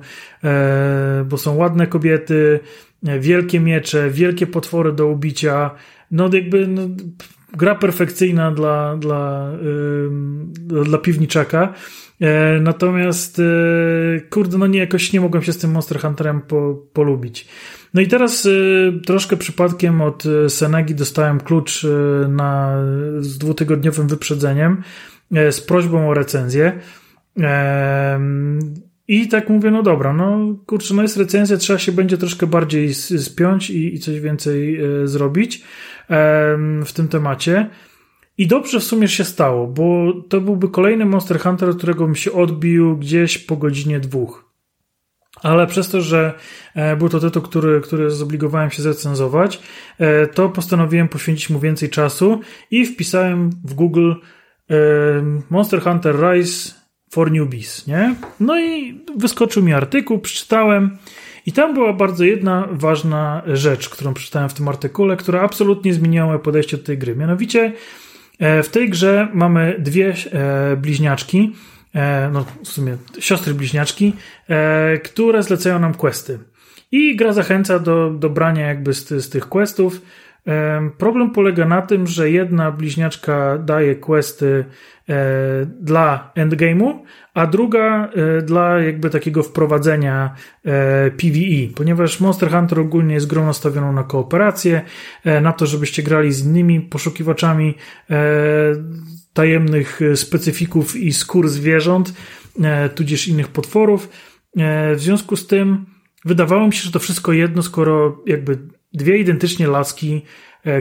[1.24, 2.60] bo są ładne kobiety,
[3.02, 5.70] wielkie miecze, wielkie potwory do ubicia.
[6.10, 6.82] No jakby no,
[7.56, 11.74] gra perfekcyjna dla, dla, yy, dla piwniczaka.
[12.20, 16.74] E, natomiast e, kurde, no nie, jakoś nie mogłem się z tym Monster Hunterem po,
[16.92, 17.48] polubić.
[17.94, 18.50] No i teraz e,
[19.06, 21.86] troszkę przypadkiem od Senegi dostałem klucz
[22.28, 22.76] na,
[23.18, 24.82] z dwutygodniowym wyprzedzeniem
[25.30, 26.80] z prośbą o recenzję.
[29.10, 32.94] I tak mówię, no dobra, no kurczę, no jest recenzja, trzeba się będzie troszkę bardziej
[32.94, 35.62] spiąć i, i coś więcej e, zrobić
[36.86, 37.70] w tym temacie.
[38.38, 42.32] I dobrze w sumie się stało, bo to byłby kolejny Monster Hunter, którego bym się
[42.32, 44.44] odbił gdzieś po godzinie dwóch.
[45.42, 46.34] Ale przez to, że
[46.74, 49.62] e, był to tytuł, który, który zobligowałem się zrecenzować,
[49.98, 54.12] e, to postanowiłem poświęcić mu więcej czasu i wpisałem w Google
[55.50, 56.79] Monster Hunter Rise
[57.10, 58.14] for Newbies, nie?
[58.40, 60.98] No i wyskoczył mi artykuł, przeczytałem
[61.46, 66.26] i tam była bardzo jedna ważna rzecz, którą przeczytałem w tym artykule, która absolutnie zmieniła
[66.26, 67.16] moje podejście do tej gry.
[67.16, 67.72] Mianowicie
[68.38, 71.52] e, w tej grze mamy dwie e, bliźniaczki,
[71.94, 74.12] e, no w sumie siostry bliźniaczki,
[75.04, 76.38] które zlecają nam questy.
[76.92, 80.00] I gra zachęca do, do brania jakby z, z tych questów.
[80.98, 84.64] Problem polega na tym, że jedna bliźniaczka daje questy
[85.10, 86.98] E, dla endgame'u,
[87.34, 90.34] a druga e, dla jakby takiego wprowadzenia
[90.64, 94.82] e, PvE, ponieważ Monster Hunter ogólnie jest grą nastawioną na kooperację,
[95.42, 97.74] na to, żebyście grali z innymi poszukiwaczami
[99.32, 102.12] tajemnych specyfików i skór zwierząt,
[102.94, 104.08] tudzież innych potworów.
[104.94, 105.86] W związku z tym
[106.24, 108.58] wydawało mi się, że to wszystko jedno, skoro jakby
[108.92, 110.22] dwie identycznie laski,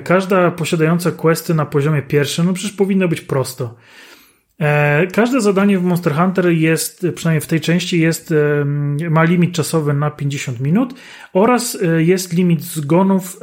[0.03, 3.76] każda posiadająca questy na poziomie pierwszym, no przecież powinno być prosto.
[4.60, 8.34] E, każde zadanie w Monster Hunter jest, przynajmniej w tej części, jest,
[9.10, 10.94] ma limit czasowy na 50 minut
[11.34, 13.40] oraz e, jest limit zgonów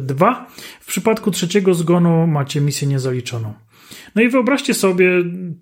[0.00, 0.46] 2.
[0.80, 3.54] W przypadku trzeciego zgonu macie misję niezaliczoną.
[4.14, 5.10] No i wyobraźcie sobie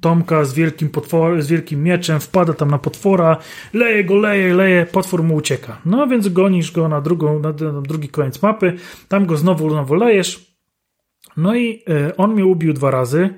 [0.00, 3.36] Tomka z wielkim potworem, z wielkim mieczem, wpada tam na potwora,
[3.74, 5.80] leje go, leje, leje, potwór mu ucieka.
[5.84, 7.52] No więc gonisz go na, drugą, na
[7.82, 8.72] drugi koniec mapy,
[9.09, 10.52] tam go znowu, znowu lejesz.
[11.36, 13.30] No i e, on mnie ubił dwa razy.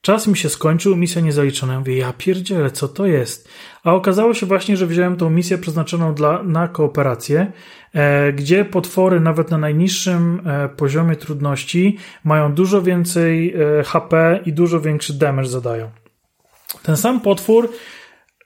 [0.00, 1.72] Czas mi się skończył, misja nie zaliczona.
[1.72, 3.48] Ja mówię, ja pierdzielę, co to jest?
[3.84, 7.52] A okazało się właśnie, że wziąłem tą misję przeznaczoną dla, na kooperację,
[7.94, 14.52] e, gdzie potwory nawet na najniższym e, poziomie trudności mają dużo więcej e, HP i
[14.52, 15.90] dużo większy damage zadają.
[16.82, 17.70] Ten sam potwór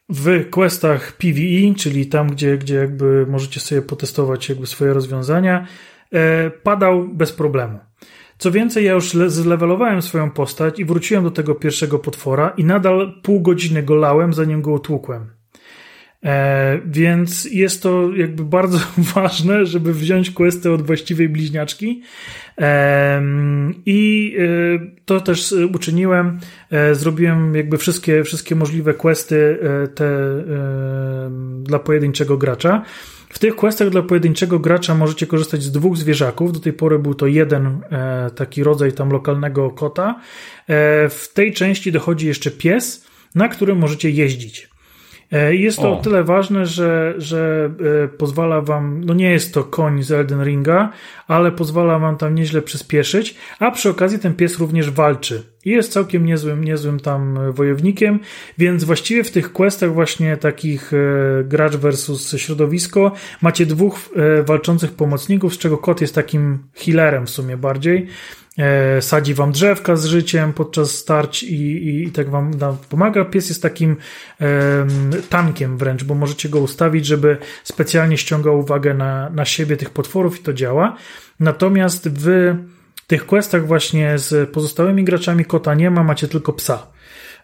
[0.09, 5.67] w questach PvE, czyli tam, gdzie, gdzie jakby możecie sobie potestować jakby swoje rozwiązania,
[6.13, 7.79] e, padał bez problemu.
[8.39, 13.21] Co więcej, ja już zlewelowałem swoją postać i wróciłem do tego pierwszego potwora i nadal
[13.23, 15.31] pół godziny go lałem, zanim go utłukłem.
[16.25, 18.79] E, więc jest to jakby bardzo
[19.15, 22.03] ważne, żeby wziąć questę od właściwej bliźniaczki.
[23.87, 26.41] I e, to też uczyniłem.
[26.71, 30.09] E, zrobiłem jakby wszystkie, wszystkie możliwe questy e, te
[31.63, 32.83] dla pojedynczego gracza.
[33.29, 36.53] W tych questach dla pojedynczego gracza możecie korzystać z dwóch zwierzaków.
[36.53, 40.21] Do tej pory był to jeden e, taki rodzaj tam lokalnego kota.
[41.11, 44.74] W tej części dochodzi jeszcze pies, na którym możecie jeździć.
[45.33, 46.03] E, jest to o.
[46.03, 47.71] tyle ważne, że, że
[48.05, 50.93] e, pozwala wam, no nie jest to koń z Elden Ringa,
[51.29, 55.43] ale pozwala wam tam nieźle przyspieszyć, a przy okazji ten pies również walczy.
[55.65, 58.21] I jest całkiem niezłym, niezłym tam wojownikiem,
[58.59, 63.99] więc właściwie w tych questach właśnie takich e, gracz versus środowisko macie dwóch
[64.47, 68.07] walczących pomocników, z czego kot jest takim healerem w sumie bardziej,
[69.01, 72.53] sadzi wam drzewka z życiem podczas starć i, i, i tak wam
[72.91, 73.25] pomaga.
[73.25, 73.97] Pies jest takim
[74.41, 74.47] e,
[75.29, 80.41] tankiem wręcz, bo możecie go ustawić, żeby specjalnie ściągał uwagę na, na siebie tych potworów
[80.41, 80.97] i to działa.
[81.41, 82.55] Natomiast w
[83.07, 86.87] tych questach właśnie z pozostałymi graczami kota nie ma, macie tylko psa.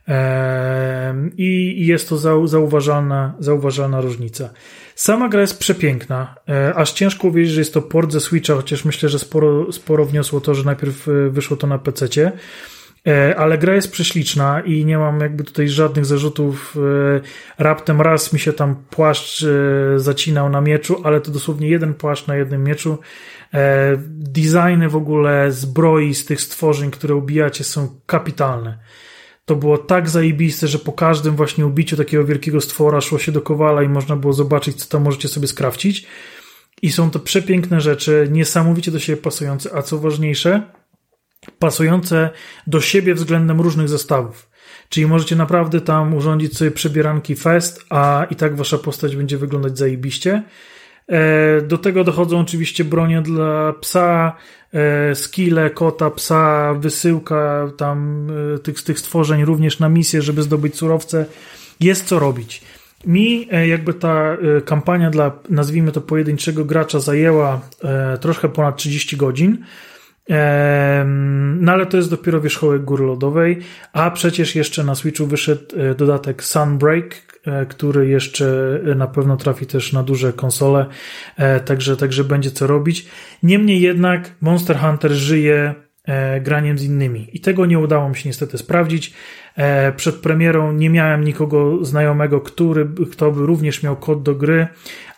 [0.08, 4.50] E, I jest to zauważalna, zauważalna różnica.
[4.94, 8.84] Sama gra jest przepiękna, e, aż ciężko uwierzyć, że jest to port ze Switcha, chociaż
[8.84, 12.32] myślę, że sporo, sporo wniosło to, że najpierw e, wyszło to na PC.
[13.06, 16.76] E, ale gra jest prześliczna i nie mam jakby tutaj żadnych zarzutów.
[17.58, 19.44] Raptem raz mi się tam płaszcz
[19.96, 22.98] zacinał na mieczu, ale to dosłownie jeden płaszcz na jednym mieczu.
[24.08, 28.78] Designy w ogóle zbroi z tych stworzeń, które ubijacie są kapitalne.
[29.50, 33.42] To było tak zajebiste, że po każdym właśnie ubiciu takiego wielkiego stwora szło się do
[33.42, 36.06] kowala i można było zobaczyć, co tam możecie sobie skrawcić.
[36.82, 40.62] I są to przepiękne rzeczy, niesamowicie do siebie pasujące, a co ważniejsze,
[41.58, 42.30] pasujące
[42.66, 44.50] do siebie względem różnych zestawów.
[44.88, 49.78] Czyli możecie naprawdę tam urządzić sobie przebieranki fest, a i tak wasza postać będzie wyglądać
[49.78, 50.42] zajebiście.
[51.10, 54.36] E, do tego dochodzą oczywiście bronie dla psa,
[54.72, 60.76] e, skille, kota, psa, wysyłka tam e, tych, tych stworzeń również na misję, żeby zdobyć
[60.76, 61.26] surowce.
[61.80, 62.62] Jest co robić.
[63.06, 67.60] Mi jakby ta kampania dla, nazwijmy to, pojedynczego gracza zajęła
[68.20, 69.64] troszkę ponad 30 godzin.
[71.56, 73.58] No ale to jest dopiero wierzchołek góry lodowej,
[73.92, 75.64] a przecież jeszcze na Switchu wyszedł
[75.96, 77.29] dodatek Sunbreak,
[77.68, 80.86] który jeszcze na pewno trafi też na duże konsole,
[81.36, 83.06] e, także, także będzie co robić.
[83.42, 88.28] Niemniej jednak Monster Hunter żyje e, graniem z innymi i tego nie udało mi się
[88.28, 89.14] niestety sprawdzić.
[89.96, 94.68] Przed premierą nie miałem nikogo znajomego, który, kto by również miał kod do gry,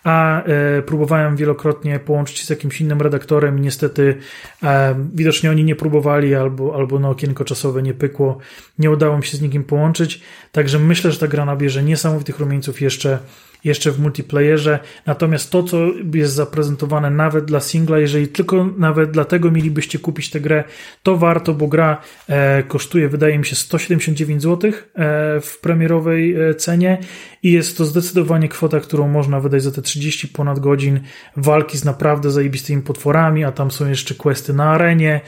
[0.03, 4.17] a e, próbowałem wielokrotnie połączyć się z jakimś innym redaktorem i niestety
[4.63, 8.37] e, widocznie oni nie próbowali albo, albo na okienko czasowe nie pykło.
[8.79, 10.21] Nie udało mi się z nikim połączyć,
[10.51, 13.19] także myślę, że ta gra nabierze niesamowitych rumieńców jeszcze
[13.63, 14.79] jeszcze w multiplayerze.
[15.05, 15.77] Natomiast to, co
[16.13, 20.63] jest zaprezentowane nawet dla singla, jeżeli tylko nawet dlatego mielibyście kupić tę grę,
[21.03, 26.55] to warto, bo gra e, kosztuje, wydaje mi się, 179 zł e, w premierowej e,
[26.55, 26.97] cenie
[27.43, 30.99] i jest to zdecydowanie kwota, którą można wydać za te 30 ponad godzin
[31.37, 35.21] walki z naprawdę zajebistymi potworami, a tam są jeszcze questy na arenie,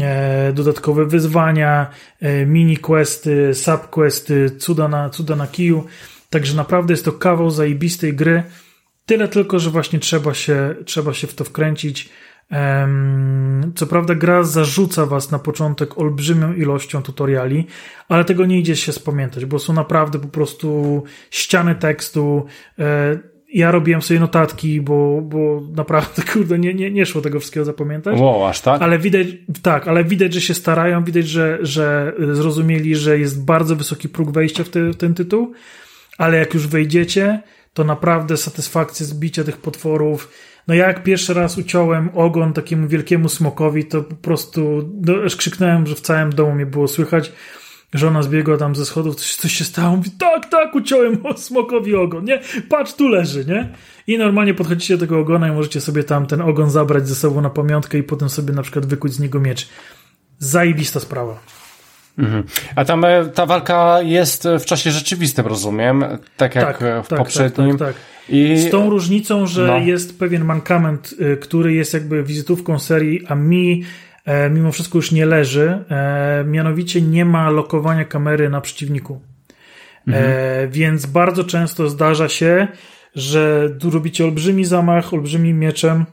[0.00, 1.90] e, dodatkowe wyzwania,
[2.20, 5.84] e, mini questy, subquesty, cuda na, cuda na kiju.
[6.32, 8.42] Także naprawdę jest to kawał zajebistej gry.
[9.06, 12.08] Tyle tylko, że właśnie trzeba się, trzeba się w to wkręcić.
[13.74, 17.66] Co prawda, gra zarzuca Was na początek olbrzymią ilością tutoriali,
[18.08, 22.46] ale tego nie idzie się spamiętać, bo są naprawdę po prostu ściany tekstu.
[22.78, 23.18] E,
[23.54, 28.20] ja robiłem sobie notatki, bo, bo naprawdę, kurde, nie, nie, nie szło tego wszystkiego zapamiętać.
[28.20, 28.82] Wow, aż tak?
[28.82, 29.26] Ale widać,
[29.62, 34.30] tak, ale widać, że się starają, widać, że, że zrozumieli, że jest bardzo wysoki próg
[34.30, 35.52] wejścia w, te, w ten tytuł
[36.22, 37.42] ale jak już wejdziecie,
[37.74, 40.30] to naprawdę satysfakcja z bicia tych potworów.
[40.68, 45.36] No ja jak pierwszy raz uciąłem ogon takiemu wielkiemu smokowi, to po prostu no, aż
[45.36, 47.32] krzyknąłem, że w całym domu mnie było słychać.
[47.94, 52.24] Żona zbiegła tam ze schodów, coś, coś się stało, mówi, tak, tak, uciąłem smokowi ogon,
[52.24, 52.40] nie?
[52.68, 53.72] Patrz, tu leży, nie?
[54.06, 57.40] I normalnie podchodzicie do tego ogona i możecie sobie tam ten ogon zabrać ze sobą
[57.40, 59.68] na pamiątkę i potem sobie na przykład wykuć z niego miecz.
[60.38, 61.61] Zajebista sprawa.
[62.18, 62.44] Mhm.
[62.76, 66.04] A tam e, ta walka jest w czasie rzeczywistym, rozumiem,
[66.36, 67.78] tak jak tak, w tak, poprzednim.
[67.78, 68.02] Tak, tak, tak.
[68.28, 68.56] I...
[68.58, 69.78] Z tą różnicą, że no.
[69.78, 73.82] jest pewien mankament, który jest jakby wizytówką serii, a mi
[74.24, 75.84] e, mimo wszystko już nie leży.
[75.90, 79.20] E, mianowicie nie ma lokowania kamery na przeciwniku.
[80.06, 80.70] Mhm.
[80.70, 82.68] Więc bardzo często zdarza się,
[83.14, 86.04] że robicie olbrzymi zamach, olbrzymim mieczem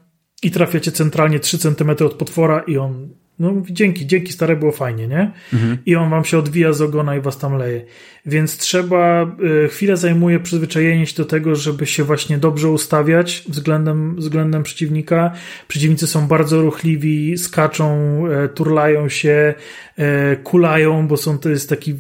[0.44, 3.10] i trafiacie centralnie 3 cm od potwora i on
[3.40, 5.32] no dzięki, dzięki stare było fajnie, nie?
[5.54, 5.78] Mhm.
[5.86, 7.86] I on wam się odwija z ogona i was tam leje.
[8.26, 9.36] Więc trzeba,
[9.66, 15.32] y, chwilę zajmuje przyzwyczajenie się do tego, żeby się właśnie dobrze ustawiać względem, względem przeciwnika.
[15.68, 17.88] Przeciwnicy są bardzo ruchliwi, skaczą,
[18.28, 19.54] e, turlają się,
[19.98, 21.96] e, kulają, bo są, to jest taki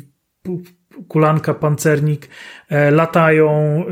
[1.07, 2.27] kulanka, pancernik,
[2.69, 3.83] e, latają,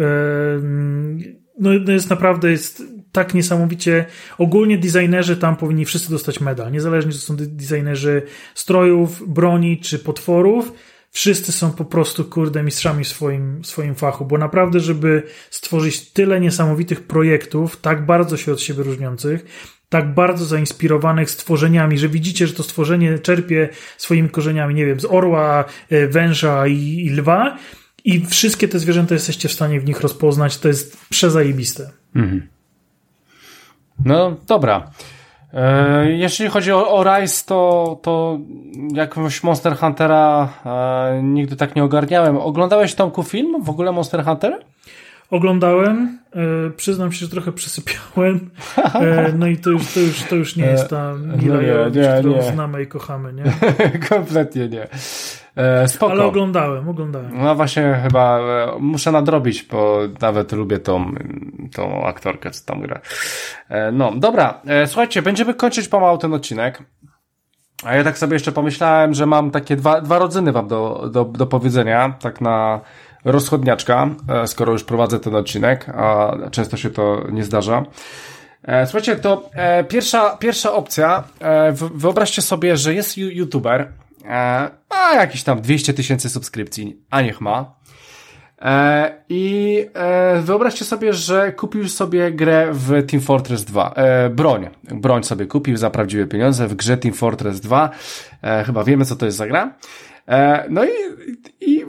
[1.60, 2.84] no, no jest naprawdę, jest
[3.18, 4.06] tak niesamowicie.
[4.38, 6.72] Ogólnie designerzy tam powinni wszyscy dostać medal.
[6.72, 8.22] Niezależnie, czy są designerzy
[8.56, 10.72] strojów, broni czy potworów.
[11.12, 16.40] Wszyscy są po prostu, kurde, mistrzami w swoim, swoim fachu, bo naprawdę, żeby stworzyć tyle
[16.40, 19.46] niesamowitych projektów, tak bardzo się od siebie różniących,
[19.90, 25.06] tak bardzo zainspirowanych stworzeniami, że widzicie, że to stworzenie czerpie swoimi korzeniami, nie wiem, z
[25.06, 27.58] orła, e, węża i, i lwa,
[28.06, 30.58] i wszystkie te zwierzęta jesteście w stanie w nich rozpoznać.
[30.58, 31.92] To jest przezajebiste.
[32.16, 32.57] Mhm.
[34.06, 34.92] No dobra.
[35.54, 38.40] E, jeśli chodzi o, o Rise, to, to
[38.94, 42.38] jakąś Monster Huntera e, nigdy tak nie ogarniałem.
[42.38, 44.60] Oglądałeś Tomku film w ogóle Monster Hunter?
[45.32, 50.36] Oglądałem, e, przyznam się, że trochę przysypiałem, e, no i to już, to już, to
[50.36, 52.44] już nie jest ta Mila no nie, nie, którą nie.
[52.44, 53.44] znamy i kochamy, nie?
[54.10, 54.88] Kompletnie nie.
[55.58, 56.12] E, spoko.
[56.12, 57.44] Ale oglądałem, oglądałem.
[57.44, 61.12] No właśnie chyba e, muszę nadrobić, bo nawet lubię tą,
[61.74, 63.02] tą aktorkę, co tam gra.
[63.70, 66.84] E, no, dobra, e, słuchajcie, będziemy kończyć pomału ten odcinek.
[67.84, 71.26] A ja tak sobie jeszcze pomyślałem, że mam takie dwa, dwa rodzyny wam do, do,
[71.26, 72.82] do powiedzenia, tak na
[73.26, 74.10] rozchodniaczka,
[74.46, 77.84] skoro już prowadzę ten odcinek, a często się to nie zdarza.
[78.86, 79.50] Słuchajcie, to
[79.90, 81.24] pierwsza, pierwsza opcja,
[81.94, 83.92] wyobraźcie sobie, że jest youtuber,
[84.90, 87.76] ma jakieś tam 200 tysięcy subskrypcji, a niech ma.
[89.30, 89.86] I
[90.42, 93.94] wyobraźcie sobie, że kupił sobie grę w Team Fortress 2.
[94.30, 94.70] Broń.
[94.84, 97.90] Broń sobie kupił za prawdziwe pieniądze w grze Team Fortress 2.
[98.66, 99.76] Chyba wiemy, co to jest za gra.
[100.70, 100.90] No i,
[101.62, 101.86] i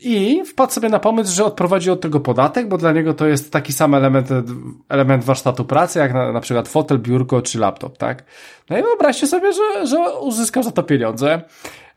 [0.00, 3.52] i wpadł sobie na pomysł, że odprowadzi od tego podatek, bo dla niego to jest
[3.52, 4.28] taki sam element,
[4.88, 8.24] element warsztatu pracy, jak na, na przykład fotel, biurko czy laptop, tak?
[8.70, 11.42] No i wyobraźcie sobie, że, że uzyskał za to pieniądze.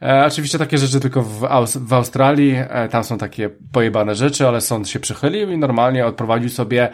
[0.02, 4.48] E, oczywiście takie rzeczy tylko w, Aus w Australii, e, tam są takie pojebane rzeczy,
[4.48, 6.90] ale sąd się przychylił i normalnie odprowadził sobie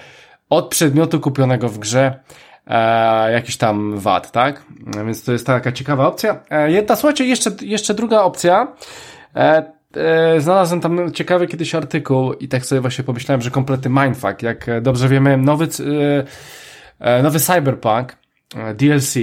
[0.50, 2.20] od przedmiotu kupionego w grze
[2.68, 4.64] e, jakiś tam VAT, tak?
[5.06, 6.40] Więc to jest taka ciekawa opcja.
[6.50, 8.68] E, jedna, słuchajcie, jeszcze, jeszcze druga opcja,
[9.36, 9.79] e, e,
[10.40, 14.42] znalazłem tam ciekawy kiedyś artykuł i tak sobie właśnie pomyślałem, że kompletny mindfuck.
[14.42, 18.18] Jak dobrze wiemy, nowy, e, e nowy Cyberpunk
[18.56, 19.16] e, DLC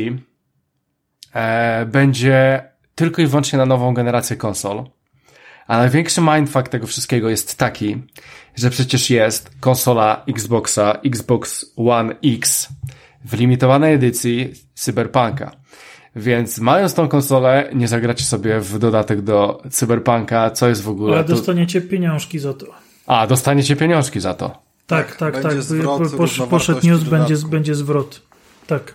[1.34, 2.62] e, będzie
[2.94, 4.84] tylko i wyłącznie na nową generację konsol.
[5.66, 8.02] A największy mindfuck tego wszystkiego jest taki,
[8.54, 12.68] że przecież jest konsola Xboxa, Xbox One X
[13.24, 15.56] w limitowanej edycji Cyberpunka.
[16.16, 21.14] Więc mając tą konsolę, nie zagracie sobie w dodatek do Cyberpunka, co jest w ogóle...
[21.14, 21.88] Ale dostaniecie tu...
[21.88, 22.66] pieniążki za to.
[23.06, 24.62] A, dostaniecie pieniążki za to.
[24.86, 25.52] Tak, tak, tak.
[26.16, 28.22] Posz, poszedł news, będzie, będzie zwrot.
[28.66, 28.94] Tak.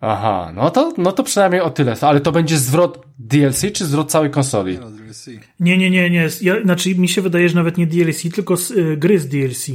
[0.00, 1.96] Aha, no to, no to przynajmniej o tyle.
[2.00, 4.72] Ale to będzie zwrot DLC czy zwrot całej konsoli?
[4.72, 4.90] Nie, no.
[5.60, 6.28] Nie, nie, nie, nie.
[6.42, 9.66] Ja, znaczy mi się wydaje, że nawet nie DLC, tylko z, y, gry z DLC.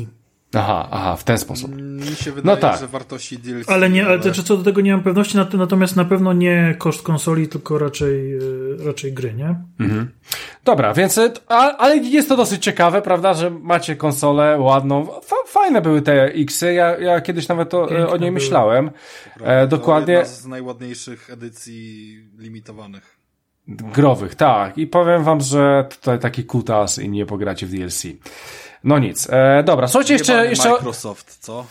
[0.53, 1.75] Aha, aha, w ten sposób.
[1.75, 2.79] Mi się no wydaje, no tak.
[2.79, 3.69] że wartości DLC.
[3.69, 4.31] Ale nie, ale, ale...
[4.31, 8.39] co do tego nie mam pewności, natomiast na pewno nie koszt konsoli, tylko raczej, e,
[8.85, 9.55] raczej gry, nie?
[9.79, 10.11] Mhm.
[10.63, 15.07] Dobra, więc, e, ale jest to dosyć ciekawe, prawda, że macie konsolę ładną.
[15.47, 18.31] Fajne były te X-y, ja, ja kiedyś nawet to, e, o niej były.
[18.31, 18.91] myślałem.
[19.43, 20.13] e, dokładnie.
[20.13, 23.21] jedna z najładniejszych edycji limitowanych.
[23.67, 24.77] Growych, tak.
[24.77, 28.03] I powiem wam, że tutaj taki kutas i nie pogracie w DLC.
[28.83, 29.27] No nic.
[29.29, 30.47] E, dobra, słuchajcie jeszcze...
[30.47, 30.69] jeszcze...
[30.69, 31.65] Microsoft, co?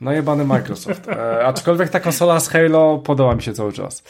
[0.00, 1.08] No jebany Microsoft.
[1.08, 4.02] E, aczkolwiek ta konsola z Halo podoba mi się cały czas.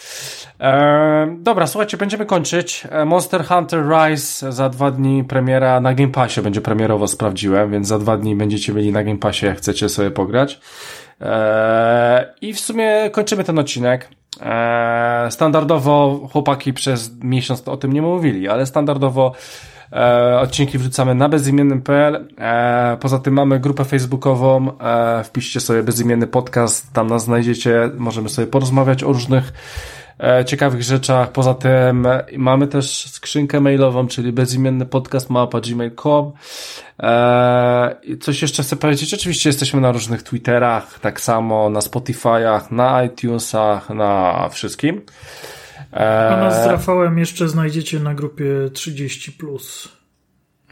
[0.60, 2.86] E, dobra, słuchajcie, będziemy kończyć.
[2.90, 7.88] E, Monster Hunter Rise za dwa dni premiera na Game Passie będzie premierowo, sprawdziłem, więc
[7.88, 10.60] za dwa dni będziecie mieli na Game Passie, jak chcecie sobie pograć.
[11.20, 14.08] E, I w sumie kończymy ten odcinek.
[14.40, 19.32] E, standardowo chłopaki przez miesiąc o tym nie mówili, ale standardowo
[19.92, 22.28] E, odcinki wrzucamy na bezimiennym.pl.
[22.38, 24.78] E, poza tym mamy grupę facebookową.
[24.78, 27.90] E, wpiszcie sobie bezimienny podcast, tam nas znajdziecie.
[27.98, 29.52] Możemy sobie porozmawiać o różnych
[30.18, 31.32] e, ciekawych rzeczach.
[31.32, 36.32] Poza tym mamy też skrzynkę mailową, czyli bezimienny podcast mapa gmail.com.
[37.02, 39.14] E, coś jeszcze chcę powiedzieć?
[39.14, 45.02] Oczywiście jesteśmy na różnych Twitterach, tak samo na Spotify'ach, na iTunesach, na wszystkim.
[45.92, 49.32] A nas z Rafałem jeszcze znajdziecie na grupie 30.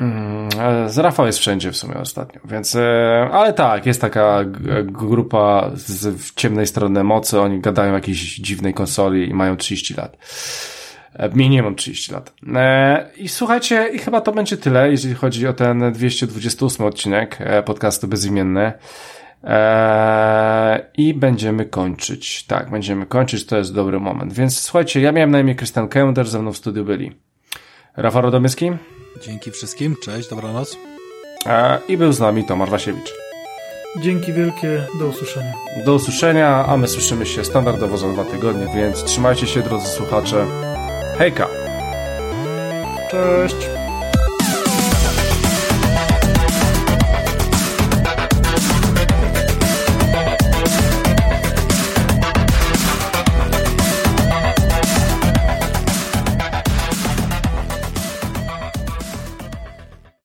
[0.01, 4.45] Mm, z Rafał jest wszędzie w sumie ostatnio, więc, e, ale tak, jest taka
[4.85, 10.17] grupa z ciemnej strony mocy, oni gadają o jakiejś dziwnej konsoli i mają 30 lat.
[11.15, 12.33] E, Mnie nie mam 30 lat.
[12.55, 18.09] E, I słuchajcie, i chyba to będzie tyle, jeżeli chodzi o ten 228 odcinek podcastu
[18.09, 18.73] Bezimienny.
[19.45, 22.45] Eee, I będziemy kończyć.
[22.47, 24.33] Tak, będziemy kończyć, to jest dobry moment.
[24.33, 27.13] Więc słuchajcie, ja miałem na imię Krystian Kender, ze mną w studiu byli
[27.97, 28.71] Rafał Rodomyski.
[29.23, 30.79] Dzięki wszystkim, cześć, dobranoc.
[31.47, 33.15] Eee, I był z nami Tomasz Wasiewicz.
[34.03, 35.53] Dzięki wielkie, do usłyszenia.
[35.85, 40.47] Do usłyszenia, a my słyszymy się standardowo za dwa tygodnie, więc trzymajcie się drodzy słuchacze.
[41.19, 41.49] Hejka!
[43.11, 43.78] Cześć!